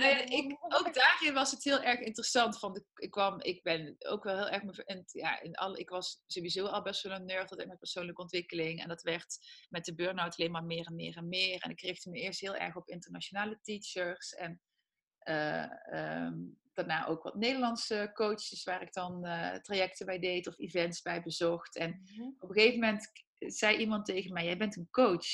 nou 0.00 0.10
ja, 0.10 0.18
ik, 0.18 0.56
ook 0.60 0.94
daarin 0.94 1.34
was 1.34 1.50
het 1.50 1.64
heel 1.64 1.82
erg 1.82 2.00
interessant. 2.00 2.58
Van 2.58 2.72
de, 2.72 2.84
ik, 2.94 3.10
kwam, 3.10 3.40
ik 3.40 3.62
ben 3.62 3.96
ook 3.98 4.24
wel 4.24 4.36
heel 4.36 4.48
erg... 4.48 4.78
En, 4.78 5.04
ja, 5.06 5.40
in 5.40 5.54
alle, 5.54 5.78
ik 5.78 5.88
was 5.88 6.22
sowieso 6.26 6.66
al 6.66 6.82
best 6.82 7.02
wel 7.02 7.12
een 7.12 7.24
nerd 7.24 7.48
dat 7.48 7.66
met 7.66 7.78
persoonlijke 7.78 8.22
ontwikkeling. 8.22 8.82
En 8.82 8.88
dat 8.88 9.02
werd 9.02 9.38
met 9.68 9.84
de 9.84 9.94
burn-out 9.94 10.38
alleen 10.38 10.50
maar 10.50 10.64
meer 10.64 10.86
en 10.86 10.94
meer 10.94 11.16
en 11.16 11.28
meer. 11.28 11.62
En 11.62 11.70
ik 11.70 11.80
richtte 11.80 12.10
me 12.10 12.18
eerst 12.18 12.40
heel 12.40 12.56
erg 12.56 12.76
op 12.76 12.88
internationale 12.88 13.58
teachers. 13.62 14.34
En 14.34 14.60
uh, 15.24 16.24
um, 16.24 16.58
daarna 16.72 17.06
ook 17.06 17.22
wat 17.22 17.34
Nederlandse 17.34 18.10
coaches 18.14 18.64
waar 18.64 18.82
ik 18.82 18.92
dan 18.92 19.26
uh, 19.26 19.54
trajecten 19.54 20.06
bij 20.06 20.18
deed 20.18 20.46
of 20.46 20.58
events 20.58 21.02
bij 21.02 21.22
bezocht. 21.22 21.76
En 21.76 21.90
mhm. 21.90 22.28
op 22.38 22.48
een 22.48 22.54
gegeven 22.54 22.80
moment 22.80 23.10
zei 23.46 23.76
iemand 23.76 24.04
tegen 24.04 24.32
mij: 24.32 24.44
Jij 24.44 24.56
bent 24.56 24.76
een 24.76 24.88
coach. 24.90 25.26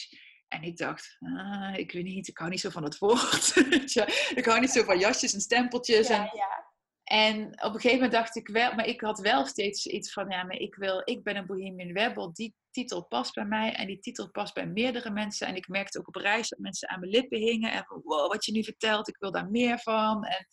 En 0.49 0.63
ik 0.63 0.77
dacht, 0.77 1.17
ah, 1.21 1.75
ik 1.77 1.93
weet 1.93 2.05
niet, 2.05 2.29
ik 2.29 2.39
hou 2.39 2.51
niet 2.51 2.61
zo 2.61 2.71
van 2.71 2.85
het 2.85 2.99
woord. 2.99 3.57
ik 4.41 4.45
hou 4.45 4.61
niet 4.61 4.71
zo 4.71 4.83
van 4.83 4.99
jasjes 4.99 5.35
en 5.35 5.41
stempeltjes. 5.41 6.09
Ja, 6.09 6.19
en, 6.19 6.37
ja. 6.37 6.65
en 7.05 7.45
op 7.47 7.75
een 7.75 7.81
gegeven 7.81 7.95
moment 7.95 8.13
dacht 8.13 8.37
ik 8.37 8.49
wel, 8.49 8.75
maar 8.75 8.87
ik 8.87 9.01
had 9.01 9.19
wel 9.19 9.47
steeds 9.47 9.87
iets 9.87 10.13
van, 10.13 10.29
ja, 10.29 10.45
maar 10.45 10.57
ik 10.57 10.75
wil, 10.75 11.03
ik 11.05 11.23
ben 11.23 11.37
een 11.37 11.47
Bohemian 11.47 11.97
Rebel. 11.97 12.33
Die 12.33 12.55
titel 12.71 13.07
past 13.07 13.35
bij 13.35 13.45
mij 13.45 13.75
en 13.75 13.87
die 13.87 13.99
titel 13.99 14.31
past 14.31 14.55
bij 14.55 14.67
meerdere 14.67 15.11
mensen. 15.11 15.47
En 15.47 15.57
ik 15.57 15.69
merkte 15.69 15.99
ook 15.99 16.09
op 16.09 16.15
reis 16.17 16.49
dat 16.49 16.59
mensen 16.59 16.89
aan 16.89 17.01
mijn 17.01 17.13
lippen 17.13 17.39
hingen 17.39 17.73
en 17.73 17.85
van, 17.85 18.01
wow, 18.05 18.33
wat 18.33 18.45
je 18.45 18.53
nu 18.53 18.65
vertelt, 18.65 19.09
ik 19.09 19.17
wil 19.19 19.33
daar 19.33 19.51
meer 19.51 19.79
van. 19.79 20.25
En 20.25 20.47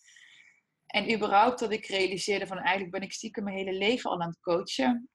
en 0.94 1.14
überhaupt 1.14 1.58
dat 1.58 1.72
ik 1.72 1.86
realiseerde 1.86 2.46
van 2.46 2.58
eigenlijk 2.58 2.90
ben 2.90 3.02
ik 3.02 3.12
stiekem 3.12 3.44
mijn 3.44 3.56
hele 3.56 3.72
leven 3.72 4.10
al 4.10 4.20
aan 4.20 4.28
het 4.28 4.40
coachen. 4.40 5.08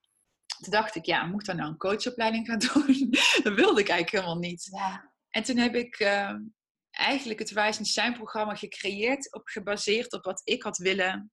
Toen 0.61 0.71
dacht 0.71 0.95
ik, 0.95 1.05
ja, 1.05 1.25
moet 1.25 1.39
ik 1.39 1.45
dan 1.45 1.55
nou 1.55 1.69
een 1.69 1.77
coachopleiding 1.77 2.47
gaan 2.47 2.59
doen? 2.73 3.09
dat 3.43 3.53
wilde 3.53 3.81
ik 3.81 3.89
eigenlijk 3.89 4.11
helemaal 4.11 4.37
niet. 4.37 4.67
Ja. 4.71 5.11
En 5.29 5.43
toen 5.43 5.57
heb 5.57 5.75
ik 5.75 5.99
uh, 5.99 6.33
eigenlijk 6.91 7.39
het 7.39 7.51
Rise 7.51 7.85
Shine 7.85 8.13
programma 8.13 8.55
gecreëerd, 8.55 9.33
op, 9.33 9.47
gebaseerd 9.47 10.13
op 10.13 10.23
wat 10.23 10.41
ik 10.43 10.63
had 10.63 10.77
willen 10.77 11.31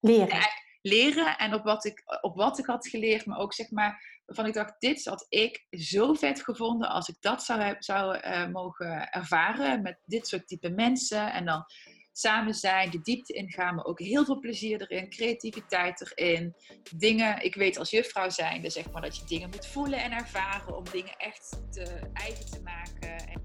leren. 0.00 0.40
leren 0.80 1.36
en 1.36 1.54
op 1.54 1.64
wat, 1.64 1.84
ik, 1.84 2.02
op 2.20 2.36
wat 2.36 2.58
ik 2.58 2.66
had 2.66 2.88
geleerd, 2.88 3.26
maar 3.26 3.38
ook 3.38 3.54
zeg 3.54 3.70
maar, 3.70 4.20
waarvan 4.26 4.46
ik 4.46 4.54
dacht, 4.54 4.74
dit 4.78 5.04
had 5.04 5.26
ik 5.28 5.66
zo 5.70 6.14
vet 6.14 6.44
gevonden 6.44 6.88
als 6.88 7.08
ik 7.08 7.16
dat 7.20 7.42
zou, 7.42 7.76
zou 7.78 8.18
uh, 8.18 8.48
mogen 8.48 9.10
ervaren 9.10 9.82
met 9.82 10.00
dit 10.04 10.28
soort 10.28 10.46
type 10.46 10.70
mensen. 10.70 11.32
En 11.32 11.44
dan 11.44 11.64
samen 12.18 12.54
zijn, 12.54 12.90
de 12.90 13.00
diepte 13.00 13.32
ingaan, 13.32 13.74
maar 13.74 13.84
ook 13.84 13.98
heel 13.98 14.24
veel 14.24 14.38
plezier 14.38 14.80
erin, 14.80 15.10
creativiteit 15.10 16.12
erin. 16.14 16.54
Dingen, 16.96 17.44
ik 17.44 17.54
weet 17.54 17.78
als 17.78 17.90
juffrouw 17.90 18.30
zijnde, 18.30 18.70
zeg 18.70 18.90
maar 18.90 19.02
dat 19.02 19.16
je 19.16 19.24
dingen 19.24 19.50
moet 19.50 19.66
voelen 19.66 20.02
en 20.02 20.12
ervaren 20.12 20.76
om 20.76 20.84
dingen 20.92 21.16
echt 21.16 21.58
te, 21.70 22.00
eigen 22.12 22.50
te 22.50 22.60
maken. 22.64 23.42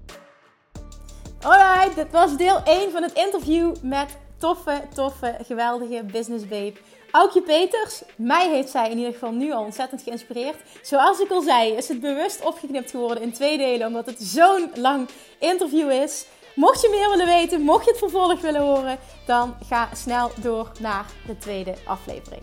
Alright, 1.40 1.94
dit 1.94 2.10
was 2.10 2.36
deel 2.36 2.62
1 2.62 2.90
van 2.90 3.02
het 3.02 3.12
interview 3.12 3.74
met 3.82 4.18
toffe, 4.38 4.82
toffe, 4.94 5.38
geweldige 5.46 6.04
business 6.04 6.48
babe. 6.48 6.74
Aukje 7.10 7.42
Peters, 7.42 8.02
mij 8.16 8.50
heeft 8.50 8.70
zij 8.70 8.90
in 8.90 8.96
ieder 8.96 9.12
geval 9.12 9.32
nu 9.32 9.52
al 9.52 9.64
ontzettend 9.64 10.02
geïnspireerd. 10.02 10.56
Zoals 10.82 11.20
ik 11.20 11.30
al 11.30 11.42
zei, 11.42 11.72
is 11.72 11.88
het 11.88 12.00
bewust 12.00 12.44
opgeknipt 12.44 12.90
geworden 12.90 13.22
in 13.22 13.32
twee 13.32 13.58
delen, 13.58 13.86
omdat 13.86 14.06
het 14.06 14.22
zo'n 14.22 14.70
lang 14.74 15.08
interview 15.38 15.90
is. 15.90 16.26
Mocht 16.54 16.80
je 16.80 16.88
meer 16.90 17.10
willen 17.10 17.26
weten, 17.26 17.60
mocht 17.60 17.84
je 17.84 17.90
het 17.90 17.98
vervolg 17.98 18.40
willen 18.40 18.60
horen, 18.60 18.98
dan 19.26 19.54
ga 19.68 19.88
snel 19.94 20.30
door 20.36 20.72
naar 20.80 21.06
de 21.26 21.38
tweede 21.38 21.74
aflevering. 21.84 22.42